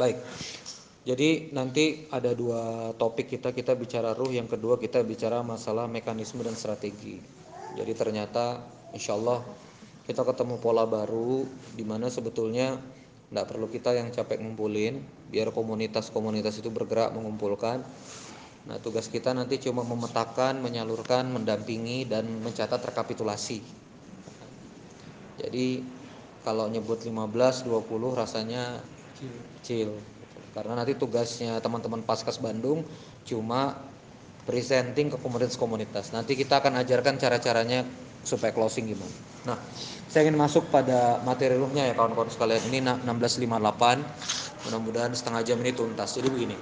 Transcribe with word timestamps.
Baik. 0.00 0.16
Jadi 1.04 1.52
nanti 1.52 2.08
ada 2.08 2.32
dua 2.32 2.96
topik 2.96 3.36
kita 3.36 3.52
kita 3.52 3.76
bicara 3.76 4.16
ruh, 4.16 4.32
yang 4.32 4.48
kedua 4.48 4.80
kita 4.80 5.04
bicara 5.04 5.44
masalah 5.44 5.84
mekanisme 5.92 6.40
dan 6.40 6.56
strategi. 6.56 7.20
Jadi 7.76 7.92
ternyata 7.92 8.64
insya 8.96 9.20
Allah 9.20 9.44
kita 10.08 10.24
ketemu 10.24 10.56
pola 10.56 10.88
baru 10.88 11.44
di 11.76 11.84
mana 11.84 12.08
sebetulnya 12.08 12.80
tidak 13.28 13.44
perlu 13.52 13.68
kita 13.68 13.92
yang 13.92 14.08
capek 14.08 14.40
ngumpulin, 14.40 15.04
biar 15.28 15.52
komunitas-komunitas 15.52 16.64
itu 16.64 16.72
bergerak 16.72 17.12
mengumpulkan. 17.12 17.84
Nah 18.72 18.80
tugas 18.80 19.12
kita 19.12 19.36
nanti 19.36 19.60
cuma 19.60 19.84
memetakan, 19.84 20.64
menyalurkan, 20.64 21.28
mendampingi 21.28 22.08
dan 22.08 22.24
mencatat 22.40 22.80
rekapitulasi. 22.88 23.60
Jadi 25.44 25.84
kalau 26.40 26.72
nyebut 26.72 27.04
15, 27.04 27.68
20 27.68 27.68
rasanya 28.16 28.80
kecil 29.60 29.94
karena 30.50 30.82
nanti 30.82 30.98
tugasnya 30.98 31.62
teman-teman 31.62 32.02
Paskas 32.02 32.42
Bandung 32.42 32.82
cuma 33.22 33.78
presenting 34.48 35.12
ke 35.14 35.16
komunitas-komunitas. 35.20 36.10
Nanti 36.10 36.34
kita 36.34 36.58
akan 36.58 36.82
ajarkan 36.82 37.22
cara-caranya 37.22 37.86
supaya 38.26 38.50
closing 38.50 38.90
gimana. 38.90 39.14
Nah, 39.46 39.56
saya 40.10 40.26
ingin 40.26 40.36
masuk 40.36 40.68
pada 40.74 41.22
materi 41.22 41.54
ruhnya 41.54 41.86
ya 41.86 41.94
kawan-kawan 41.94 42.28
sekalian. 42.34 42.60
Ini 42.66 42.82
1658. 43.06 44.66
Mudah-mudahan 44.66 45.12
setengah 45.14 45.42
jam 45.46 45.62
ini 45.62 45.72
tuntas. 45.72 46.18
Jadi 46.18 46.28
begini. 46.28 46.56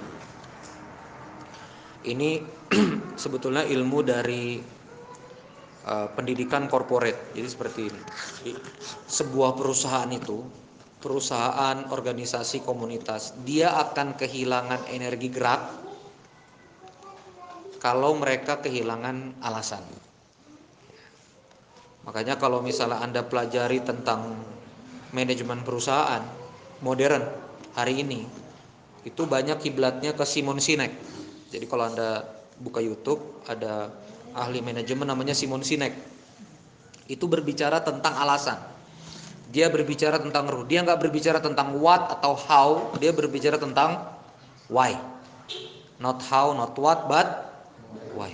Ini 2.05 2.29
sebetulnya 3.23 3.65
ilmu 3.65 3.99
dari 4.05 4.61
uh, 5.89 6.07
pendidikan 6.13 6.69
corporate. 6.69 7.33
Jadi 7.33 7.47
seperti 7.49 7.81
ini. 7.89 8.01
Sebuah 9.09 9.57
perusahaan 9.57 10.07
itu 10.13 10.68
perusahaan, 10.99 11.87
organisasi, 11.87 12.67
komunitas, 12.67 13.31
dia 13.47 13.71
akan 13.71 14.19
kehilangan 14.19 14.91
energi 14.91 15.31
gerak 15.31 15.61
kalau 17.79 18.19
mereka 18.19 18.59
kehilangan 18.59 19.39
alasan. 19.39 19.81
Makanya 22.03 22.35
kalau 22.35 22.59
misalnya 22.59 22.99
Anda 22.99 23.23
pelajari 23.23 23.79
tentang 23.79 24.35
manajemen 25.15 25.63
perusahaan 25.63 26.23
modern 26.83 27.23
hari 27.79 28.03
ini, 28.03 28.27
itu 29.07 29.23
banyak 29.23 29.63
kiblatnya 29.63 30.11
ke 30.11 30.27
Simon 30.27 30.59
Sinek. 30.59 30.91
Jadi 31.47 31.63
kalau 31.63 31.87
Anda 31.87 32.27
buka 32.59 32.83
YouTube, 32.83 33.39
ada 33.47 33.87
ahli 34.35 34.59
manajemen 34.59 35.07
namanya 35.07 35.31
Simon 35.31 35.63
Sinek. 35.63 35.95
Itu 37.07 37.31
berbicara 37.31 37.79
tentang 37.81 38.19
alasan 38.19 38.78
dia 39.49 39.65
berbicara 39.67 40.21
tentang 40.21 40.45
ruh. 40.45 40.65
Dia 40.69 40.85
nggak 40.85 41.01
berbicara 41.01 41.41
tentang 41.41 41.81
what 41.81 42.21
atau 42.21 42.37
how, 42.37 42.69
dia 43.01 43.09
berbicara 43.09 43.57
tentang 43.57 44.05
why. 44.69 44.93
Not 45.97 46.21
how, 46.29 46.53
not 46.53 46.77
what, 46.77 47.09
but 47.09 47.49
why. 48.13 48.31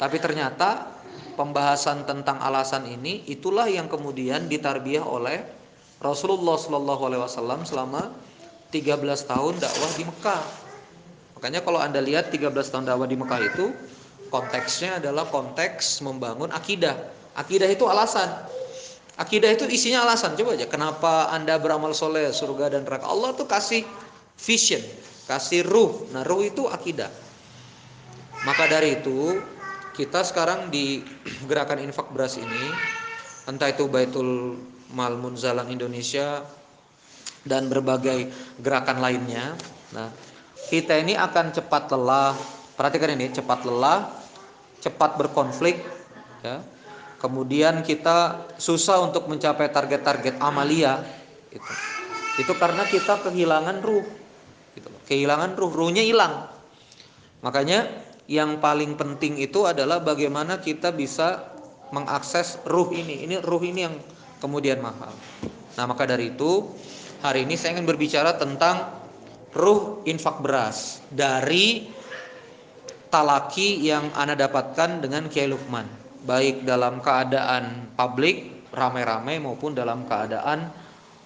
Tapi 0.00 0.16
ternyata 0.18 0.88
pembahasan 1.36 2.08
tentang 2.08 2.40
alasan 2.40 2.88
ini 2.88 3.28
itulah 3.28 3.68
yang 3.68 3.86
kemudian 3.86 4.48
ditarbiah 4.48 5.04
oleh 5.04 5.44
Rasulullah 6.00 6.56
Shallallahu 6.56 7.02
Alaihi 7.04 7.22
Wasallam 7.22 7.62
selama 7.68 8.10
13 8.72 9.04
tahun 9.28 9.54
dakwah 9.60 9.90
di 9.94 10.04
Mekah. 10.08 10.42
Makanya 11.38 11.60
kalau 11.62 11.78
anda 11.78 12.00
lihat 12.00 12.32
13 12.32 12.50
tahun 12.50 12.84
dakwah 12.88 13.06
di 13.06 13.16
Mekah 13.20 13.40
itu 13.44 13.70
konteksnya 14.32 14.98
adalah 14.98 15.28
konteks 15.28 16.00
membangun 16.00 16.50
akidah. 16.50 16.96
Akidah 17.38 17.68
itu 17.70 17.86
alasan. 17.86 18.57
Akidah 19.18 19.50
itu 19.50 19.66
isinya 19.66 20.06
alasan. 20.06 20.38
Coba 20.38 20.54
aja, 20.54 20.70
kenapa 20.70 21.34
Anda 21.34 21.58
beramal 21.58 21.90
soleh, 21.90 22.30
surga 22.30 22.70
dan 22.78 22.86
neraka? 22.86 23.10
Allah 23.10 23.34
tuh 23.34 23.50
kasih 23.50 23.82
vision, 24.38 24.78
kasih 25.26 25.66
ruh. 25.66 26.06
Nah, 26.14 26.22
ruh 26.22 26.46
itu 26.46 26.70
akidah. 26.70 27.10
Maka 28.46 28.70
dari 28.70 29.02
itu, 29.02 29.42
kita 29.98 30.22
sekarang 30.22 30.70
di 30.70 31.02
gerakan 31.50 31.82
infak 31.82 32.14
beras 32.14 32.38
ini, 32.38 32.64
entah 33.50 33.66
itu 33.74 33.90
Baitul 33.90 34.54
Mal 34.94 35.18
Munzalan 35.18 35.66
Indonesia 35.66 36.46
dan 37.42 37.66
berbagai 37.66 38.30
gerakan 38.62 39.02
lainnya. 39.02 39.58
Nah, 39.98 40.14
kita 40.70 40.94
ini 40.94 41.18
akan 41.18 41.50
cepat 41.50 41.90
lelah. 41.90 42.38
Perhatikan 42.78 43.18
ini, 43.18 43.34
cepat 43.34 43.66
lelah, 43.66 44.14
cepat 44.78 45.18
berkonflik, 45.18 45.82
ya 46.46 46.77
kemudian 47.18 47.82
kita 47.82 48.48
susah 48.56 49.02
untuk 49.02 49.26
mencapai 49.26 49.68
target-target 49.70 50.38
amalia 50.38 51.02
itu 51.50 51.72
itu 52.38 52.52
karena 52.54 52.86
kita 52.86 53.18
kehilangan 53.26 53.82
ruh 53.82 54.06
gitu 54.78 54.88
kehilangan 55.10 55.58
ruh 55.58 55.72
ruhnya 55.74 56.06
hilang. 56.06 56.46
Makanya 57.42 57.90
yang 58.30 58.62
paling 58.62 58.94
penting 58.94 59.38
itu 59.42 59.66
adalah 59.66 59.98
bagaimana 59.98 60.62
kita 60.62 60.94
bisa 60.94 61.50
mengakses 61.90 62.62
ruh 62.62 62.94
ini. 62.94 63.26
Ini 63.26 63.42
ruh 63.42 63.62
ini 63.66 63.80
yang 63.88 63.96
kemudian 64.38 64.78
mahal. 64.78 65.10
Nah 65.74 65.84
maka 65.90 66.06
dari 66.06 66.30
itu 66.30 66.70
hari 67.24 67.42
ini 67.42 67.58
saya 67.58 67.74
ingin 67.74 67.90
berbicara 67.90 68.38
tentang 68.38 68.94
ruh 69.50 70.06
infak 70.06 70.38
beras 70.38 71.02
dari 71.10 71.90
talaki 73.10 73.82
yang 73.82 74.12
anda 74.14 74.38
dapatkan 74.38 75.02
dengan 75.02 75.26
Kiai 75.26 75.48
Lukman 75.48 76.07
baik 76.28 76.68
dalam 76.68 77.00
keadaan 77.00 77.96
publik 77.96 78.68
ramai-ramai 78.68 79.40
maupun 79.40 79.72
dalam 79.72 80.04
keadaan 80.04 80.68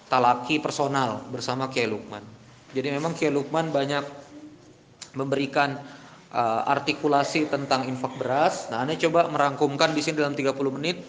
talaki 0.07 0.63
personal 0.63 1.27
bersama 1.27 1.67
Kiai 1.67 1.91
Lukman. 1.91 2.23
Jadi 2.71 2.87
memang 2.87 3.11
Kiai 3.11 3.35
Lukman 3.35 3.67
banyak 3.67 4.23
memberikan 5.19 5.75
uh, 6.31 6.63
artikulasi 6.71 7.51
tentang 7.51 7.85
infak 7.85 8.15
beras. 8.17 8.71
Nah, 8.71 8.87
Anda 8.87 8.97
coba 8.97 9.29
merangkumkan 9.29 9.91
di 9.91 10.01
sini 10.01 10.23
dalam 10.23 10.33
30 10.33 10.55
menit 10.79 11.03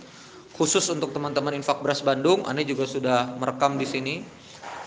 khusus 0.58 0.84
untuk 0.92 1.14
teman-teman 1.14 1.56
infak 1.56 1.80
beras 1.80 2.04
Bandung. 2.04 2.44
Anda 2.44 2.66
juga 2.66 2.84
sudah 2.84 3.38
merekam 3.40 3.80
di 3.80 3.86
sini 3.88 4.14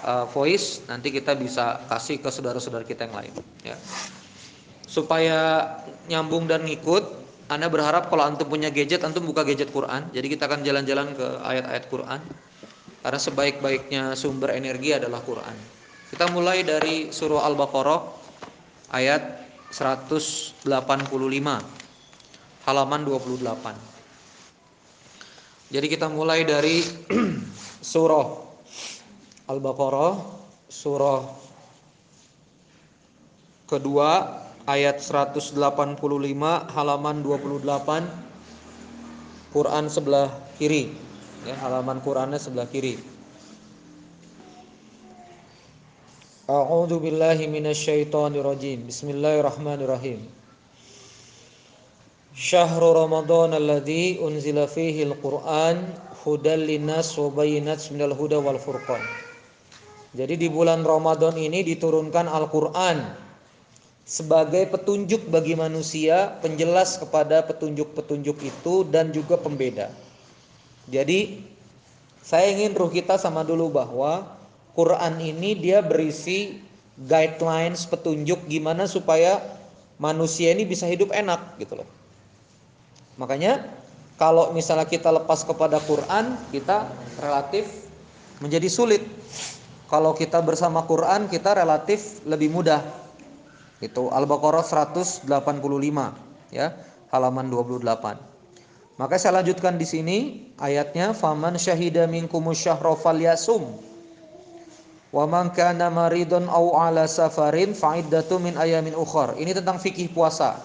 uh, 0.06 0.30
voice. 0.30 0.86
Nanti 0.86 1.10
kita 1.10 1.34
bisa 1.34 1.82
kasih 1.90 2.22
ke 2.22 2.30
saudara-saudara 2.30 2.86
kita 2.86 3.10
yang 3.10 3.16
lain. 3.18 3.34
Ya. 3.66 3.76
Supaya 4.86 5.68
nyambung 6.08 6.46
dan 6.46 6.64
ngikut, 6.64 7.17
anda 7.48 7.72
berharap 7.72 8.12
kalau 8.12 8.28
antum 8.28 8.52
punya 8.52 8.68
gadget, 8.68 9.08
antum 9.08 9.24
buka 9.24 9.48
gadget 9.48 9.72
Quran. 9.72 10.12
Jadi 10.12 10.28
kita 10.28 10.52
akan 10.52 10.68
jalan-jalan 10.68 11.16
ke 11.16 11.28
ayat-ayat 11.48 11.88
Quran. 11.88 12.20
Karena 13.00 13.20
sebaik-baiknya 13.24 14.20
sumber 14.20 14.52
energi 14.52 14.92
adalah 14.92 15.24
Quran. 15.24 15.56
Kita 16.12 16.28
mulai 16.36 16.68
dari 16.68 17.08
surah 17.08 17.48
Al-Baqarah 17.48 18.00
ayat 18.92 19.48
185 19.72 20.60
halaman 22.68 23.02
28. 23.08 25.72
Jadi 25.72 25.88
kita 25.88 26.12
mulai 26.12 26.44
dari 26.44 26.84
surah 27.96 28.28
Al-Baqarah 29.48 30.44
surah 30.68 31.48
kedua 33.68 34.47
ayat 34.68 35.00
185 35.00 35.56
halaman 36.76 37.24
28 37.24 37.64
Quran 39.56 39.86
sebelah 39.88 40.28
kiri. 40.60 40.92
Ya 41.48 41.56
halaman 41.64 42.04
Qurannya 42.04 42.36
sebelah 42.36 42.68
kiri. 42.68 43.00
A'udzu 46.52 47.00
billahi 47.00 47.48
minasyaitonir 47.48 48.44
rajim 48.44 48.84
Bismillahirrahmanirrahim. 48.92 50.28
Syahrul 52.36 52.94
Ramadan 53.08 53.56
alladzi 53.56 54.20
unzila 54.20 54.68
fihi 54.68 55.08
al-Qur'an 55.08 55.96
hudal 56.28 56.68
linnas 56.68 57.16
wa 57.16 57.32
bayyinats 57.32 57.88
minal 57.90 58.12
huda 58.14 58.44
wal 58.44 58.60
furqan. 58.60 59.00
Jadi 60.14 60.36
di 60.36 60.48
bulan 60.52 60.84
Ramadan 60.84 61.36
ini 61.40 61.64
diturunkan 61.64 62.28
Al-Qur'an 62.30 63.27
sebagai 64.08 64.72
petunjuk 64.72 65.28
bagi 65.28 65.52
manusia, 65.60 66.40
penjelas 66.40 66.96
kepada 66.96 67.44
petunjuk-petunjuk 67.44 68.40
itu 68.40 68.88
dan 68.88 69.12
juga 69.12 69.36
pembeda. 69.36 69.92
Jadi 70.88 71.44
saya 72.24 72.48
ingin 72.56 72.72
ruh 72.72 72.88
kita 72.88 73.20
sama 73.20 73.44
dulu 73.44 73.68
bahwa 73.68 74.32
Quran 74.72 75.20
ini 75.20 75.60
dia 75.60 75.84
berisi 75.84 76.64
guidelines 76.96 77.84
petunjuk 77.84 78.48
gimana 78.48 78.88
supaya 78.88 79.44
manusia 80.00 80.56
ini 80.56 80.64
bisa 80.64 80.88
hidup 80.88 81.12
enak 81.12 81.60
gitu 81.60 81.84
loh. 81.84 81.90
Makanya 83.20 83.68
kalau 84.16 84.56
misalnya 84.56 84.88
kita 84.88 85.12
lepas 85.12 85.44
kepada 85.44 85.84
Quran, 85.84 86.40
kita 86.56 86.88
relatif 87.20 87.68
menjadi 88.40 88.72
sulit. 88.72 89.04
Kalau 89.92 90.16
kita 90.16 90.40
bersama 90.40 90.88
Quran, 90.88 91.28
kita 91.28 91.60
relatif 91.60 92.24
lebih 92.24 92.56
mudah 92.56 93.07
itu 93.78 94.10
Al-Baqarah 94.10 94.66
185 94.66 95.30
ya, 96.50 96.74
halaman 97.14 97.46
28. 97.50 98.38
Maka 98.98 99.16
saya 99.22 99.42
lanjutkan 99.42 99.78
di 99.78 99.86
sini 99.86 100.18
ayatnya 100.58 101.14
faman 101.14 101.62
syahida 101.62 102.10
minkumus 102.10 102.58
syahra 102.58 102.98
falyasum. 102.98 103.78
Wa 105.14 105.30
man 105.30 105.54
kana 105.54 105.94
maridun 105.94 106.50
aw 106.50 106.90
ala 106.90 107.06
safarin 107.06 107.78
fa'iddatu 107.78 108.42
min 108.42 108.58
ayamin 108.58 108.98
ukhar. 108.98 109.38
Ini 109.38 109.54
tentang 109.54 109.78
fikih 109.78 110.10
puasa. 110.10 110.58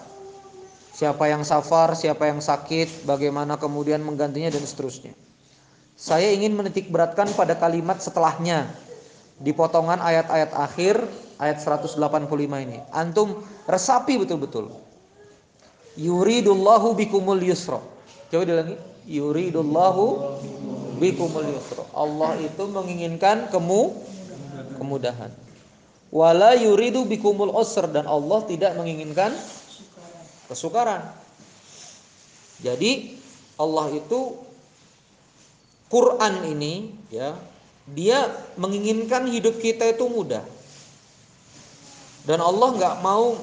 Siapa 0.93 1.29
yang 1.29 1.45
safar, 1.45 1.93
siapa 1.97 2.29
yang 2.29 2.41
sakit, 2.41 3.05
bagaimana 3.09 3.61
kemudian 3.61 4.01
menggantinya 4.01 4.53
dan 4.53 4.65
seterusnya. 4.65 5.13
Saya 5.97 6.33
ingin 6.33 6.57
menitik 6.57 6.89
beratkan 6.89 7.29
pada 7.37 7.57
kalimat 7.57 8.01
setelahnya 8.01 8.69
di 9.41 9.53
potongan 9.53 10.01
ayat-ayat 10.01 10.51
akhir 10.57 11.01
ayat 11.43 11.59
185 11.59 11.99
ini. 12.63 12.79
Antum 12.95 13.43
resapi 13.67 14.23
betul-betul. 14.23 14.71
Yuridullahu 15.99 16.95
bikumul 16.95 17.43
yusra. 17.43 17.83
Coba 18.31 18.47
diulangi. 18.47 18.79
Yuridullahu 19.11 20.39
bikumul 21.03 21.51
yusra. 21.51 21.83
Allah 21.91 22.39
itu 22.39 22.63
menginginkan 22.71 23.51
kemu 23.51 23.99
kemudahan. 24.79 25.35
Wala 26.13 26.55
yuridu 26.55 27.09
bikumul 27.09 27.51
usr 27.57 27.89
dan 27.89 28.05
Allah 28.07 28.45
tidak 28.47 28.77
menginginkan 28.79 29.33
kesukaran. 30.47 31.09
Jadi 32.61 33.19
Allah 33.57 33.91
itu 33.97 34.37
Quran 35.89 36.35
ini 36.53 36.93
ya 37.09 37.35
dia 37.89 38.29
menginginkan 38.61 39.27
hidup 39.27 39.59
kita 39.59 39.89
itu 39.91 40.07
mudah. 40.07 40.45
Dan 42.23 42.39
Allah 42.39 42.69
nggak 42.79 42.95
mau 43.03 43.35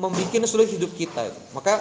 membuat 0.00 0.48
sulit 0.48 0.72
hidup 0.72 0.96
kita. 0.96 1.28
Maka 1.52 1.76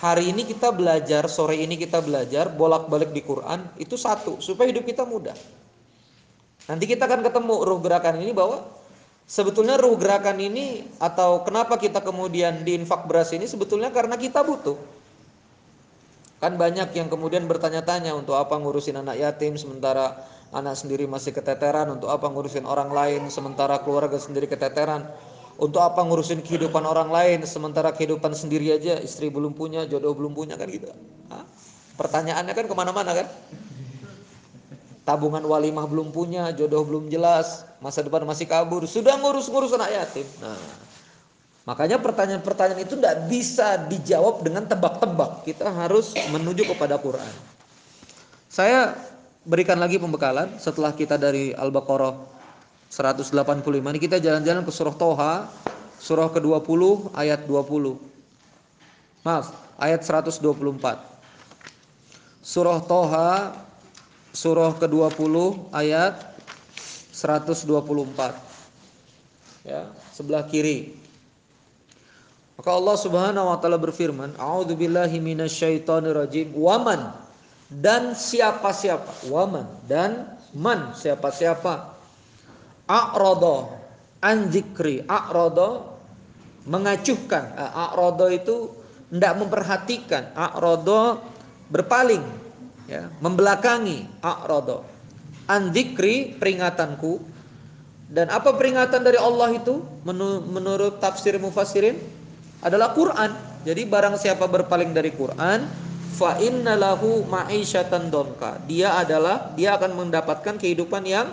hari 0.00 0.32
ini 0.32 0.48
kita 0.48 0.72
belajar, 0.72 1.28
sore 1.28 1.60
ini 1.60 1.76
kita 1.76 2.00
belajar 2.00 2.48
bolak-balik 2.48 3.12
di 3.12 3.20
Quran 3.20 3.64
itu 3.76 4.00
satu 4.00 4.40
supaya 4.40 4.72
hidup 4.72 4.88
kita 4.88 5.04
mudah. 5.04 5.36
Nanti 6.66 6.84
kita 6.88 7.04
akan 7.04 7.20
ketemu 7.22 7.54
ruh 7.62 7.80
gerakan 7.84 8.18
ini 8.24 8.32
bahwa 8.32 8.64
sebetulnya 9.28 9.76
ruh 9.76 9.94
gerakan 10.00 10.40
ini 10.40 10.88
atau 10.98 11.44
kenapa 11.44 11.76
kita 11.76 12.00
kemudian 12.00 12.64
diinfak 12.64 13.04
beras 13.04 13.36
ini 13.36 13.44
sebetulnya 13.44 13.92
karena 13.92 14.16
kita 14.16 14.40
butuh. 14.42 14.74
Kan 16.36 16.60
banyak 16.60 16.92
yang 16.92 17.08
kemudian 17.08 17.48
bertanya-tanya 17.48 18.12
untuk 18.12 18.36
apa 18.36 18.56
ngurusin 18.60 19.00
anak 19.00 19.16
yatim 19.16 19.56
sementara 19.56 20.20
anak 20.52 20.76
sendiri 20.76 21.08
masih 21.08 21.32
keteteran, 21.32 21.96
untuk 21.96 22.12
apa 22.12 22.28
ngurusin 22.28 22.68
orang 22.68 22.92
lain 22.92 23.28
sementara 23.32 23.80
keluarga 23.80 24.20
sendiri 24.20 24.46
keteteran, 24.46 25.08
untuk 25.56 25.80
apa 25.80 26.04
ngurusin 26.04 26.44
kehidupan 26.44 26.84
orang 26.84 27.08
lain 27.08 27.40
sementara 27.48 27.92
kehidupan 27.92 28.36
sendiri 28.36 28.76
aja 28.76 29.00
istri 29.00 29.32
belum 29.32 29.56
punya, 29.56 29.88
jodoh 29.88 30.12
belum 30.12 30.36
punya 30.36 30.54
kan 30.60 30.68
gitu. 30.68 30.92
Hah? 31.32 31.44
Pertanyaannya 31.96 32.52
kan 32.52 32.64
ke 32.68 32.74
mana-mana 32.76 33.12
kan? 33.16 33.26
tabungan 35.06 35.46
walimah 35.46 35.86
belum 35.86 36.10
punya, 36.10 36.50
jodoh 36.50 36.82
belum 36.82 37.06
jelas, 37.06 37.62
masa 37.78 38.02
depan 38.02 38.26
masih 38.26 38.50
kabur, 38.50 38.82
sudah 38.90 39.14
ngurus-ngurus 39.22 39.70
anak 39.78 39.94
yatim. 39.94 40.26
Nah, 40.42 40.58
makanya 41.62 42.02
pertanyaan-pertanyaan 42.02 42.82
itu 42.82 42.98
tidak 42.98 43.30
bisa 43.30 43.86
dijawab 43.86 44.42
dengan 44.42 44.66
tebak-tebak. 44.66 45.46
Kita 45.46 45.70
harus 45.70 46.10
menuju 46.34 46.74
kepada 46.74 46.98
Quran. 46.98 47.30
Saya 48.50 48.98
berikan 49.46 49.78
lagi 49.78 50.02
pembekalan 50.02 50.58
setelah 50.58 50.90
kita 50.90 51.14
dari 51.14 51.54
Al-Baqarah 51.54 52.35
185 52.90 53.34
ini 53.66 53.98
kita 53.98 54.22
jalan-jalan 54.22 54.62
ke 54.62 54.72
surah 54.72 54.94
Toha, 54.94 55.50
surah 55.98 56.30
ke-20 56.30 57.12
ayat 57.18 57.44
20. 57.44 57.98
Maaf, 59.26 59.50
ayat 59.80 60.06
124. 60.06 61.02
Surah 62.46 62.78
Toha 62.86 63.58
surah 64.36 64.76
ke-20 64.76 65.34
ayat 65.72 66.36
124. 67.10 68.36
Ya, 69.64 69.88
sebelah 70.12 70.44
kiri. 70.46 70.94
Maka 72.60 72.70
Allah 72.70 72.96
Subhanahu 73.00 73.50
wa 73.50 73.56
taala 73.58 73.80
berfirman, 73.80 74.36
"A'udzubillahi 74.36 75.18
minasyaitonirrajim." 75.20 76.52
Waman 76.52 77.16
dan 77.72 78.14
siapa-siapa, 78.14 79.26
waman 79.32 79.66
dan 79.88 80.38
man 80.54 80.94
siapa-siapa 80.94 81.95
a'rada 82.86 83.70
an 84.22 84.50
zikri, 84.50 85.02
mengacuhkan. 86.66 87.44
A'rada 87.54 88.26
itu 88.32 88.70
tidak 89.06 89.34
memperhatikan, 89.38 90.34
a'rada 90.34 91.22
berpaling 91.70 92.22
ya, 92.90 93.10
membelakangi 93.22 94.06
a'rada 94.22 94.82
an 95.46 95.70
dzikri 95.70 96.34
peringatanku 96.38 97.22
dan 98.10 98.30
apa 98.30 98.54
peringatan 98.54 99.02
dari 99.02 99.18
Allah 99.18 99.54
itu 99.54 99.82
menurut 100.50 101.02
tafsir 101.02 101.38
mufassirin 101.42 101.98
adalah 102.62 102.94
Quran. 102.94 103.34
Jadi 103.66 103.82
barang 103.82 104.14
siapa 104.14 104.46
berpaling 104.46 104.94
dari 104.94 105.10
Quran, 105.10 105.66
fa 106.14 106.38
innalahu 106.38 107.26
ma'isyatan 107.26 108.14
donka. 108.14 108.62
Dia 108.70 108.94
adalah 109.02 109.50
dia 109.58 109.74
akan 109.74 110.06
mendapatkan 110.06 110.54
kehidupan 110.54 111.02
yang 111.02 111.30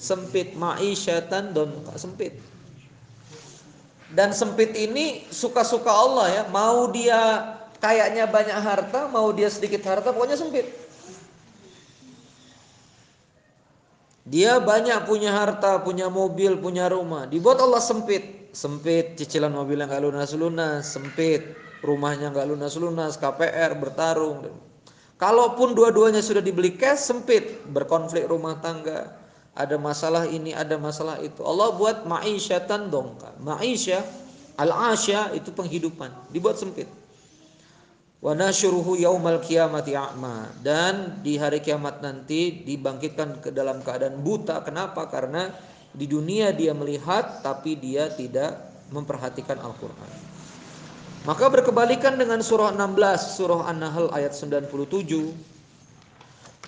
sempit, 0.00 0.56
ma'isyatan 0.56 1.52
donka, 1.52 1.92
sempit. 2.00 2.40
Dan 4.16 4.32
sempit 4.32 4.72
ini 4.74 5.28
suka-suka 5.28 5.92
Allah 5.92 6.26
ya, 6.32 6.42
mau 6.48 6.88
dia 6.88 7.52
kayaknya 7.78 8.24
banyak 8.26 8.56
harta, 8.56 9.06
mau 9.12 9.30
dia 9.30 9.52
sedikit 9.52 9.84
harta, 9.84 10.10
pokoknya 10.10 10.40
sempit. 10.40 10.66
Dia 14.30 14.62
banyak 14.62 15.10
punya 15.10 15.34
harta, 15.34 15.82
punya 15.82 16.06
mobil, 16.08 16.54
punya 16.58 16.88
rumah. 16.88 17.26
Dibuat 17.26 17.58
Allah 17.60 17.82
sempit. 17.82 18.50
Sempit, 18.50 19.14
cicilan 19.14 19.50
mobilnya 19.50 19.86
nggak 19.86 20.02
lunas-lunas, 20.06 20.86
sempit. 20.86 21.54
Rumahnya 21.82 22.34
nggak 22.34 22.46
lunas-lunas, 22.50 23.18
KPR, 23.18 23.78
bertarung. 23.78 24.54
Kalaupun 25.18 25.74
dua-duanya 25.74 26.22
sudah 26.22 26.42
dibeli 26.42 26.78
cash, 26.78 27.10
sempit. 27.10 27.62
Berkonflik 27.74 28.30
rumah 28.30 28.58
tangga. 28.62 29.19
Ada 29.54 29.76
masalah 29.76 30.30
ini, 30.30 30.54
ada 30.54 30.78
masalah 30.78 31.18
itu. 31.20 31.42
Allah 31.42 31.74
buat 31.74 32.06
ma'isyatan 32.06 32.88
dongka. 32.88 33.34
Ma'isyah, 33.42 34.02
al-asya 34.56 35.34
itu 35.34 35.50
penghidupan. 35.50 36.10
Dibuat 36.30 36.56
sempit 36.56 36.86
wa 38.20 38.36
nasyuruhu 38.36 39.00
yaumal 39.00 39.40
qiyamati 39.40 39.96
a'ma 39.96 40.52
dan 40.60 41.24
di 41.24 41.40
hari 41.40 41.64
kiamat 41.64 42.04
nanti 42.04 42.60
dibangkitkan 42.68 43.40
ke 43.40 43.48
dalam 43.48 43.80
keadaan 43.80 44.20
buta 44.20 44.60
kenapa 44.60 45.08
karena 45.08 45.48
di 45.96 46.04
dunia 46.04 46.52
dia 46.52 46.76
melihat 46.76 47.40
tapi 47.40 47.80
dia 47.80 48.12
tidak 48.12 48.60
memperhatikan 48.92 49.56
Al-Qur'an 49.56 50.10
maka 51.24 51.48
berkebalikan 51.48 52.20
dengan 52.20 52.44
surah 52.44 52.76
16 52.76 53.40
surah 53.40 53.72
An-Nahl 53.72 54.12
ayat 54.12 54.36
97 54.36 54.68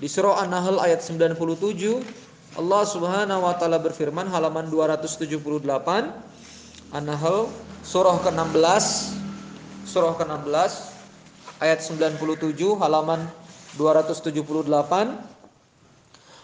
di 0.00 0.08
surah 0.08 0.40
An-Nahl 0.48 0.80
ayat 0.80 1.04
97 1.04 2.31
Allah 2.52 2.82
Subhanahu 2.84 3.48
wa 3.48 3.56
taala 3.56 3.80
berfirman 3.80 4.28
halaman 4.28 4.68
278 4.68 5.40
An-Nahl 6.92 7.48
surah 7.80 8.20
ke-16 8.20 8.84
surah 9.88 10.12
ke-16 10.20 10.72
ayat 11.64 11.80
97 11.80 12.76
halaman 12.76 13.24
278 13.80 15.32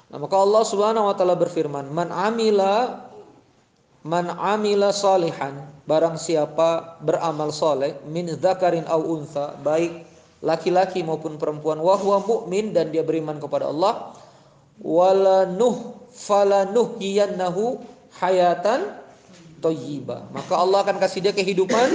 Nah, 0.08 0.16
maka 0.16 0.40
Allah 0.40 0.64
Subhanahu 0.64 1.04
wa 1.04 1.12
taala 1.12 1.36
berfirman, 1.36 1.92
"Man 1.92 2.08
amila 2.08 3.04
man 4.08 4.32
amila 4.32 4.88
salihan, 4.88 5.68
barang 5.84 6.16
siapa 6.16 6.96
beramal 7.04 7.52
soleh 7.52 7.92
min 8.08 8.32
dzakarin 8.32 8.88
au 8.88 9.20
untha, 9.20 9.52
baik 9.60 10.08
laki-laki 10.40 11.04
maupun 11.04 11.36
perempuan 11.36 11.76
wa 11.76 11.92
huwa 12.00 12.24
mukmin 12.24 12.72
dan 12.72 12.88
dia 12.88 13.04
beriman 13.04 13.36
kepada 13.36 13.68
Allah, 13.68 14.16
wala 14.80 15.44
nuh 15.44 15.98
falanuhyiyannahu 16.18 17.78
hayatan 18.18 18.98
thayyibah. 19.62 20.26
Maka 20.34 20.52
Allah 20.58 20.82
akan 20.82 20.96
kasih 20.98 21.22
dia 21.22 21.34
kehidupan 21.34 21.88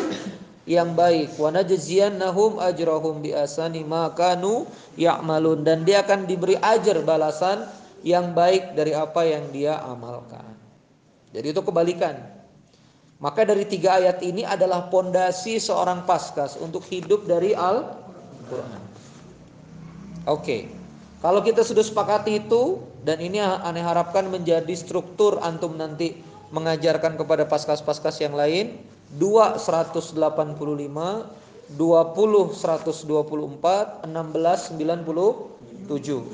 yang 0.63 0.95
baik 0.95 1.35
wa 1.35 1.51
najziyannahum 1.51 2.63
ajrahum 2.63 3.19
bi 3.19 3.35
asani 3.35 3.83
ma 3.83 4.07
kanu 4.15 4.63
ya'malun 4.95 5.67
dan 5.67 5.83
dia 5.83 5.99
akan 6.07 6.23
diberi 6.23 6.55
ajar 6.55 7.03
balasan 7.03 7.67
yang 8.03 8.31
baik 8.31 8.75
dari 8.75 8.95
apa 8.95 9.27
yang 9.27 9.43
dia 9.51 9.79
amalkan. 9.83 10.43
Jadi 11.35 11.51
itu 11.51 11.61
kebalikan. 11.63 12.15
Maka 13.23 13.47
dari 13.47 13.63
tiga 13.63 14.03
ayat 14.03 14.19
ini 14.19 14.43
adalah 14.43 14.91
pondasi 14.91 15.55
seorang 15.55 16.03
paskas 16.03 16.59
untuk 16.59 16.83
hidup 16.91 17.23
dari 17.23 17.55
Al-Quran. 17.55 18.83
Oke, 20.27 20.67
kalau 21.23 21.39
kita 21.39 21.63
sudah 21.63 21.81
sepakati 21.81 22.43
itu 22.43 22.83
dan 23.07 23.23
ini 23.23 23.39
aneh 23.39 23.79
harapkan 23.79 24.27
menjadi 24.27 24.75
struktur 24.75 25.39
antum 25.39 25.79
nanti 25.79 26.19
mengajarkan 26.51 27.15
kepada 27.15 27.47
paskas-paskas 27.47 28.19
yang 28.19 28.35
lain 28.35 28.75
2 29.15 29.55
185 29.57 30.19
20 30.19 30.59
124 31.79 31.79
16 31.79 34.03
97 34.03 34.03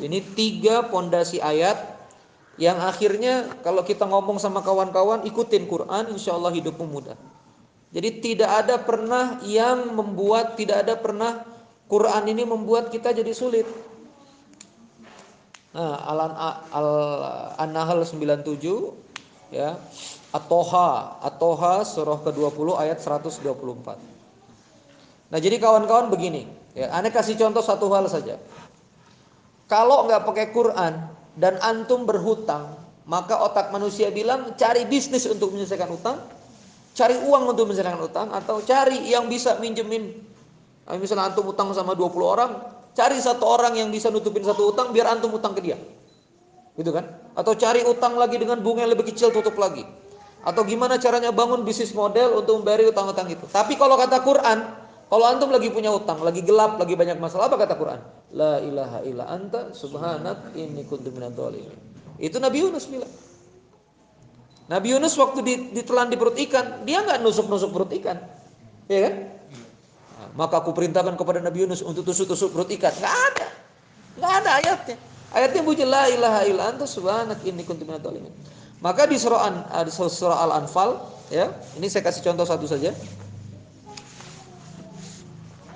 ini 0.04 0.20
tiga 0.34 0.90
pondasi 0.90 1.38
ayat 1.40 2.02
Yang 2.60 2.78
akhirnya 2.84 3.48
kalau 3.64 3.88
kita 3.88 4.04
ngomong 4.04 4.36
sama 4.36 4.60
kawan-kawan 4.60 5.24
ikutin 5.24 5.64
Quran, 5.64 6.12
insya 6.12 6.36
Allah 6.36 6.52
hidupmu 6.52 6.92
mudah. 6.92 7.16
Jadi 7.96 8.20
tidak 8.20 8.52
ada 8.52 8.76
pernah 8.76 9.40
yang 9.48 9.96
membuat, 9.96 10.60
tidak 10.60 10.84
ada 10.84 11.00
pernah 11.00 11.48
Quran 11.88 12.28
ini 12.28 12.44
membuat 12.44 12.92
kita 12.92 13.16
jadi 13.16 13.32
sulit. 13.32 13.64
Nah, 15.70 16.02
Al 16.10 16.20
An-Nahl 17.62 18.02
97 18.02 19.54
ya. 19.54 19.78
At-Toha, 20.30 21.22
At-Toha 21.26 21.82
surah 21.82 22.22
ke-20 22.22 22.68
ayat 22.78 23.02
124. 23.02 23.98
Nah, 25.30 25.40
jadi 25.42 25.58
kawan-kawan 25.58 26.14
begini, 26.14 26.46
ya, 26.78 26.94
aneh 26.94 27.10
kasih 27.10 27.34
contoh 27.34 27.66
satu 27.66 27.90
hal 27.94 28.06
saja. 28.06 28.38
Kalau 29.66 30.06
nggak 30.06 30.30
pakai 30.30 30.54
Quran 30.54 31.10
dan 31.34 31.58
antum 31.66 32.06
berhutang, 32.06 32.78
maka 33.10 33.42
otak 33.42 33.74
manusia 33.74 34.14
bilang 34.14 34.54
cari 34.54 34.86
bisnis 34.86 35.26
untuk 35.26 35.50
menyelesaikan 35.54 35.90
utang, 35.90 36.22
cari 36.94 37.18
uang 37.18 37.58
untuk 37.58 37.66
menyelesaikan 37.70 38.02
utang 38.02 38.30
atau 38.30 38.62
cari 38.62 39.10
yang 39.10 39.26
bisa 39.26 39.58
minjemin. 39.58 40.14
Nah, 40.86 40.98
misalnya 40.98 41.34
antum 41.34 41.50
utang 41.50 41.74
sama 41.74 41.98
20 41.98 42.22
orang, 42.22 42.58
cari 43.00 43.16
satu 43.24 43.48
orang 43.48 43.80
yang 43.80 43.88
bisa 43.88 44.12
nutupin 44.12 44.44
satu 44.44 44.76
utang 44.76 44.92
biar 44.92 45.08
antum 45.08 45.32
utang 45.32 45.56
ke 45.56 45.64
dia. 45.64 45.80
Gitu 46.76 46.92
kan? 46.92 47.08
Atau 47.40 47.56
cari 47.56 47.88
utang 47.88 48.20
lagi 48.20 48.36
dengan 48.36 48.60
bunga 48.60 48.84
yang 48.84 48.92
lebih 48.92 49.08
kecil 49.08 49.32
tutup 49.32 49.56
lagi. 49.56 49.88
Atau 50.44 50.68
gimana 50.68 51.00
caranya 51.00 51.32
bangun 51.32 51.64
bisnis 51.64 51.96
model 51.96 52.44
untuk 52.44 52.60
membayar 52.60 52.92
utang-utang 52.92 53.32
itu. 53.32 53.48
Tapi 53.48 53.80
kalau 53.80 53.96
kata 53.96 54.20
Quran, 54.24 54.60
kalau 55.08 55.26
antum 55.28 55.52
lagi 55.52 55.72
punya 55.72 55.92
utang, 55.96 56.20
lagi 56.20 56.44
gelap, 56.44 56.76
lagi 56.76 56.96
banyak 56.96 57.16
masalah, 57.20 57.48
apa 57.48 57.56
kata 57.60 57.76
Quran? 57.80 58.00
La 58.36 58.60
ilaha 58.60 59.00
illa 59.08 59.26
anta 59.32 59.72
subhanak 59.72 60.56
inni 60.60 60.84
kuntu 60.88 61.12
Itu 62.20 62.38
Nabi 62.40 62.58
Yunus 62.68 62.88
bilang. 62.88 63.12
Nabi 64.70 64.88
Yunus 64.94 65.18
waktu 65.18 65.42
ditelan 65.74 66.14
di 66.14 66.18
perut 66.20 66.38
ikan, 66.38 66.86
dia 66.86 67.02
nggak 67.02 67.26
nusuk-nusuk 67.26 67.74
perut 67.74 67.92
ikan. 68.00 68.22
Ya 68.86 69.00
kan? 69.10 69.39
Maka 70.40 70.64
aku 70.64 70.72
perintahkan 70.72 71.20
kepada 71.20 71.44
Nabi 71.44 71.68
Yunus 71.68 71.84
untuk 71.84 72.08
tusuk-tusuk 72.08 72.56
perut 72.56 72.72
ikan. 72.80 72.96
Nggak 72.96 73.16
ada. 73.36 73.48
Nggak 74.16 74.34
ada 74.40 74.50
ayatnya. 74.64 74.98
Ayatnya 75.36 75.62
bunyi 75.62 75.84
la 75.84 76.08
ilaha 76.08 76.42
illa 76.48 76.64
anta 76.72 76.88
subhanak 76.88 77.44
inni 77.44 77.68
kuntu 77.68 77.84
minadz 77.84 78.08
maka 78.80 79.04
di 79.04 79.20
surah, 79.20 79.76
eh, 79.76 79.84
di 79.84 79.92
surah 79.92 80.40
Al-Anfal, 80.48 81.04
ya, 81.28 81.52
ini 81.76 81.92
saya 81.92 82.00
kasih 82.08 82.24
contoh 82.24 82.48
satu 82.48 82.64
saja. 82.64 82.96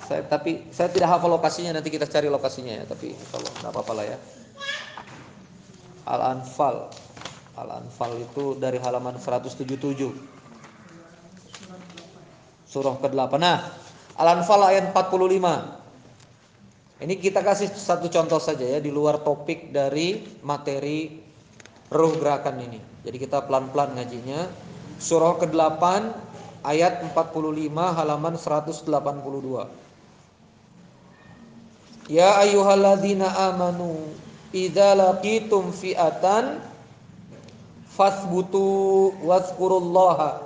Saya, 0.07 0.23
tapi 0.23 0.67
saya 0.71 0.87
tidak 0.87 1.11
hafal 1.11 1.35
lokasinya, 1.35 1.75
nanti 1.75 1.91
kita 1.91 2.07
cari 2.07 2.31
lokasinya 2.31 2.79
ya. 2.79 2.83
Tapi 2.87 3.11
kalau 3.31 3.47
nggak 3.59 3.71
apa-apa 3.75 3.93
lah 3.95 4.05
ya. 4.07 4.17
Al-Anfal, 6.07 6.91
Al-Anfal 7.59 8.11
itu 8.23 8.55
dari 8.55 8.79
halaman 8.79 9.19
177. 9.19 9.67
Surah 12.67 12.95
ke-8. 13.03 13.35
Nah, 13.35 13.67
Al-Anfal 14.13 14.61
ayat 14.61 14.93
45. 14.93 15.81
Ini 17.03 17.19
kita 17.19 17.43
kasih 17.43 17.67
satu 17.73 18.07
contoh 18.07 18.39
saja 18.39 18.63
ya 18.63 18.79
di 18.79 18.87
luar 18.93 19.19
topik 19.19 19.73
dari 19.73 20.23
materi 20.45 21.19
ruh 21.91 22.15
gerakan 22.15 22.63
ini. 22.63 22.79
Jadi 23.03 23.17
kita 23.19 23.43
pelan-pelan 23.43 23.99
ngajinya. 23.99 24.47
Surah 25.03 25.35
ke-8 25.41 25.83
ayat 26.63 27.03
45 27.11 27.75
halaman 27.75 28.39
182. 28.39 28.87
Ya 32.07 32.39
ayyuhalladzina 32.39 33.51
amanu 33.51 33.99
idza 34.55 34.95
laqitum 34.95 35.75
fi'atan 35.75 36.63
fasbutu 37.91 39.11
wazkurullaha 39.27 40.39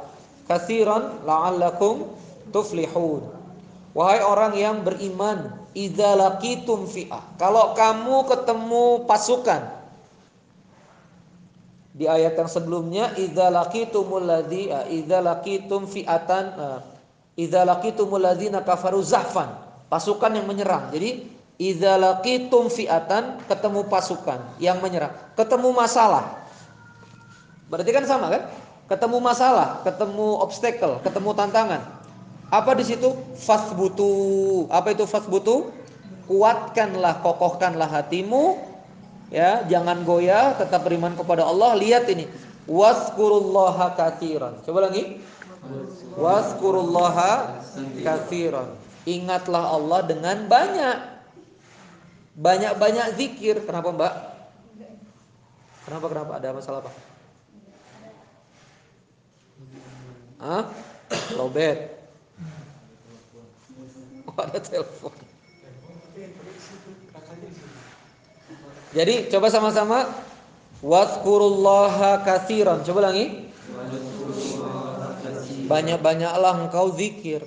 katsiran 0.50 1.21
la'allakum 1.21 2.09
tuflihun. 2.50 3.37
Wahai 3.98 4.22
orang 4.22 4.54
yang 4.54 4.86
beriman, 4.86 5.58
idza 5.74 6.13
laqitum 6.13 6.86
fi'ah. 6.86 7.34
Kalau 7.42 7.74
kamu 7.74 8.30
ketemu 8.30 9.10
pasukan, 9.10 9.74
di 11.98 12.06
ayat 12.06 12.38
yang 12.38 12.46
sebelumnya 12.46 13.10
idza 13.18 13.50
laqitumul 13.50 14.22
ladzi 14.22 14.70
idza 14.70 15.18
laqitum 15.18 15.89
fi'atan 15.89 16.46
idza 17.34 17.66
laqitumul 17.66 18.22
ladzina 18.22 18.62
kafaru 18.62 19.01
zahfan. 19.01 19.50
Pasukan 19.89 20.30
yang 20.38 20.46
menyerang. 20.46 20.94
Jadi 20.94 21.25
idza 21.58 21.98
laqitum 21.98 22.70
fi'atan 22.70 23.50
ketemu 23.50 23.82
pasukan 23.89 24.62
yang 24.62 24.77
menyerang. 24.77 25.10
Ketemu 25.34 25.74
masalah. 25.74 26.38
Berarti 27.66 27.89
kan 27.89 28.06
sama 28.06 28.30
kan? 28.30 28.46
Ketemu 28.94 29.18
masalah 29.20 29.82
ketemu 29.84 30.38
obstacle 30.38 31.01
ketemu 31.04 31.34
tantangan 31.34 31.97
apa 32.48 32.72
di 32.80 32.84
situ? 32.88 33.12
Fasbutu. 33.36 34.66
Apa 34.72 34.96
itu 34.96 35.04
fasbutu? 35.04 35.72
Kuatkanlah 36.27 37.20
kokohkanlah 37.20 37.92
hatimu. 37.92 38.56
Ya 39.27 39.68
jangan 39.68 40.08
goyah 40.08 40.56
tetap 40.56 40.88
beriman 40.88 41.16
kepada 41.20 41.44
Allah. 41.44 41.75
Lihat 41.75 42.08
ini. 42.08 42.27
Waskurullaha 42.68 43.96
katsiran 43.96 44.60
coba 44.63 44.92
lagi. 44.92 45.20
Waskurullaha 46.16 47.63
katsiran 48.04 48.75
ingatlah 49.08 49.72
Allah 49.72 50.04
dengan 50.04 50.48
banyak. 50.51 50.98
Banyak-banyak 52.38 53.18
zikir. 53.18 53.63
Kenapa 53.63 53.89
Mbak? 53.96 54.13
Kenapa 55.88 56.06
kenapa? 56.12 56.32
Ada 56.38 56.48
masalah 56.51 56.80
apa? 56.84 56.92
Hah? 60.38 60.63
Robert 61.34 61.80
oh, 61.80 61.97
ada 64.46 64.60
telepon 64.62 65.13
Jadi 68.96 69.29
coba 69.34 69.48
sama-sama 69.51 70.10
Wadkurullaha 70.82 72.22
kathiran 72.22 72.86
Coba 72.86 73.12
lagi 73.12 73.50
Banyak-banyaklah 75.67 76.53
engkau 76.70 76.94
zikir 76.94 77.41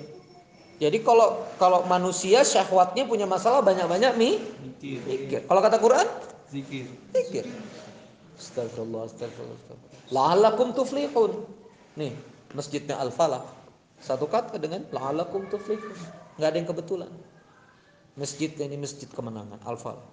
Jadi 0.81 0.97
kalau 1.05 1.45
kalau 1.55 1.85
manusia 1.87 2.43
syahwatnya 2.43 3.05
punya 3.05 3.29
masalah 3.29 3.61
banyak-banyak 3.61 4.17
mi 4.17 4.41
zikir. 4.81 5.45
Kalau 5.45 5.61
kata 5.61 5.77
Quran 5.77 6.07
zikir. 6.51 6.85
Zikir. 7.15 7.45
Astagfirullah, 8.35 9.07
astagfirullah, 9.07 9.57
astagfirullah. 9.57 10.11
La'allakum 10.11 10.67
tuflihun. 10.75 11.31
Nih, 11.95 12.11
masjidnya 12.51 12.99
Al-Falah. 12.99 13.45
Satu 14.03 14.27
kata 14.27 14.59
dengan 14.59 14.83
la'allakum 14.91 15.47
tuflihun. 15.47 15.95
Enggak 16.41 16.57
ada 16.57 16.59
yang 16.65 16.69
kebetulan. 16.73 17.11
Masjid 18.17 18.49
ini 18.49 18.73
masjid 18.81 19.05
kemenangan 19.05 19.61
Al-Falah. 19.61 20.09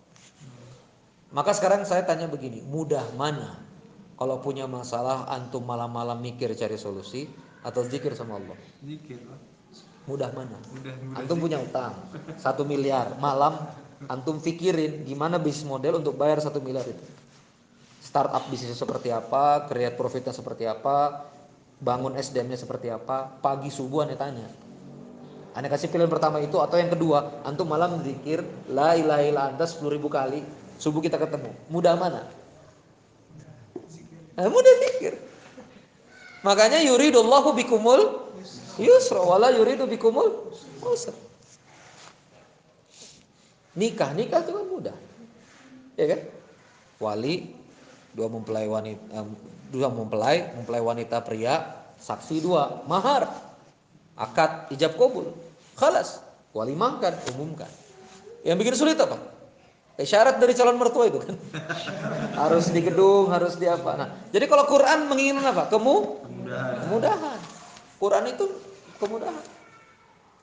Maka 1.33 1.57
sekarang 1.57 1.89
saya 1.89 2.05
tanya 2.05 2.29
begini, 2.29 2.61
mudah 2.69 3.01
mana 3.17 3.57
kalau 4.21 4.37
punya 4.45 4.69
masalah 4.69 5.25
antum 5.33 5.65
malam-malam 5.65 6.21
mikir 6.21 6.53
cari 6.53 6.77
solusi 6.77 7.33
atau 7.65 7.81
zikir 7.81 8.13
sama 8.13 8.37
Allah? 8.37 8.61
Zikir. 8.85 9.25
Mudah 10.05 10.29
mana? 10.37 10.61
Mudah, 10.69 10.95
mudah 11.01 11.17
antum 11.17 11.41
zikir. 11.41 11.45
punya 11.49 11.59
utang 11.65 11.97
satu 12.37 12.69
miliar 12.69 13.17
malam 13.17 13.65
antum 14.13 14.37
pikirin 14.37 15.09
gimana 15.09 15.41
bisnis 15.41 15.65
model 15.65 16.05
untuk 16.05 16.13
bayar 16.21 16.45
satu 16.45 16.61
miliar 16.61 16.85
itu. 16.85 17.05
Startup 18.05 18.45
bisnisnya 18.53 18.77
seperti 18.77 19.09
apa, 19.09 19.65
create 19.65 19.97
profitnya 19.97 20.37
seperti 20.37 20.69
apa, 20.69 21.25
bangun 21.81 22.21
SDM-nya 22.21 22.61
seperti 22.61 22.93
apa, 22.93 23.33
pagi 23.41 23.73
subuh 23.73 24.05
aneh 24.05 24.21
tanya. 24.21 24.68
Aneh 25.59 25.67
kasih 25.67 25.91
pilihan 25.91 26.07
pertama 26.07 26.39
itu 26.39 26.63
atau 26.63 26.79
yang 26.79 26.95
kedua, 26.95 27.43
antum 27.43 27.67
malam 27.67 27.99
zikir 28.07 28.47
la 28.71 28.95
ilaha 28.95 29.23
illa 29.27 29.43
anta 29.51 29.67
10 29.67 29.83
ribu 29.91 30.07
kali, 30.07 30.47
Subuh 30.79 31.03
kita 31.03 31.19
ketemu. 31.19 31.51
Mudah 31.69 31.99
mana? 31.99 32.23
Nah, 34.39 34.47
mudah 34.47 34.75
pikir. 34.87 35.19
Makanya 36.47 36.79
yuridullahu 36.87 37.51
bikumul 37.59 38.31
yusra 38.79 39.19
wala 39.19 39.51
yuridu 39.51 39.91
bikumul 39.91 40.55
usra. 40.87 41.11
Nikah, 43.75 44.15
nikah 44.15 44.47
itu 44.47 44.55
kan 44.55 44.67
mudah. 44.71 44.97
Ya 45.99 46.07
kan? 46.15 46.21
Wali 47.03 47.59
dua 48.15 48.31
mempelai 48.31 48.71
wanita 48.71 49.27
dua 49.75 49.91
mempelai, 49.91 50.55
mempelai 50.55 50.83
wanita 50.83 51.19
pria, 51.27 51.75
saksi 51.99 52.39
dua, 52.39 52.87
mahar, 52.87 53.27
akad 54.15 54.71
ijab 54.71 54.95
kabul. 54.95 55.35
Khalas, 55.79 56.19
wali 56.51 56.75
mangkan, 56.75 57.15
umumkan. 57.35 57.71
Yang 58.43 58.57
bikin 58.67 58.75
sulit 58.75 58.99
apa? 58.99 59.15
Eh, 59.99 60.07
syarat 60.07 60.39
dari 60.39 60.55
calon 60.55 60.79
mertua 60.79 61.07
itu 61.07 61.23
kan. 61.23 61.35
harus 62.43 62.71
di 62.71 62.83
gedung, 62.83 63.31
harus 63.31 63.55
di 63.59 63.67
apa. 63.71 63.95
Nah, 63.99 64.09
jadi 64.35 64.47
kalau 64.51 64.67
Quran 64.67 65.07
menginginkan 65.07 65.55
apa? 65.55 65.71
Kemu 65.71 66.23
kemudahan. 66.23 66.75
kemudahan. 66.87 67.39
Quran 67.99 68.25
itu 68.31 68.45
kemudahan. 69.03 69.45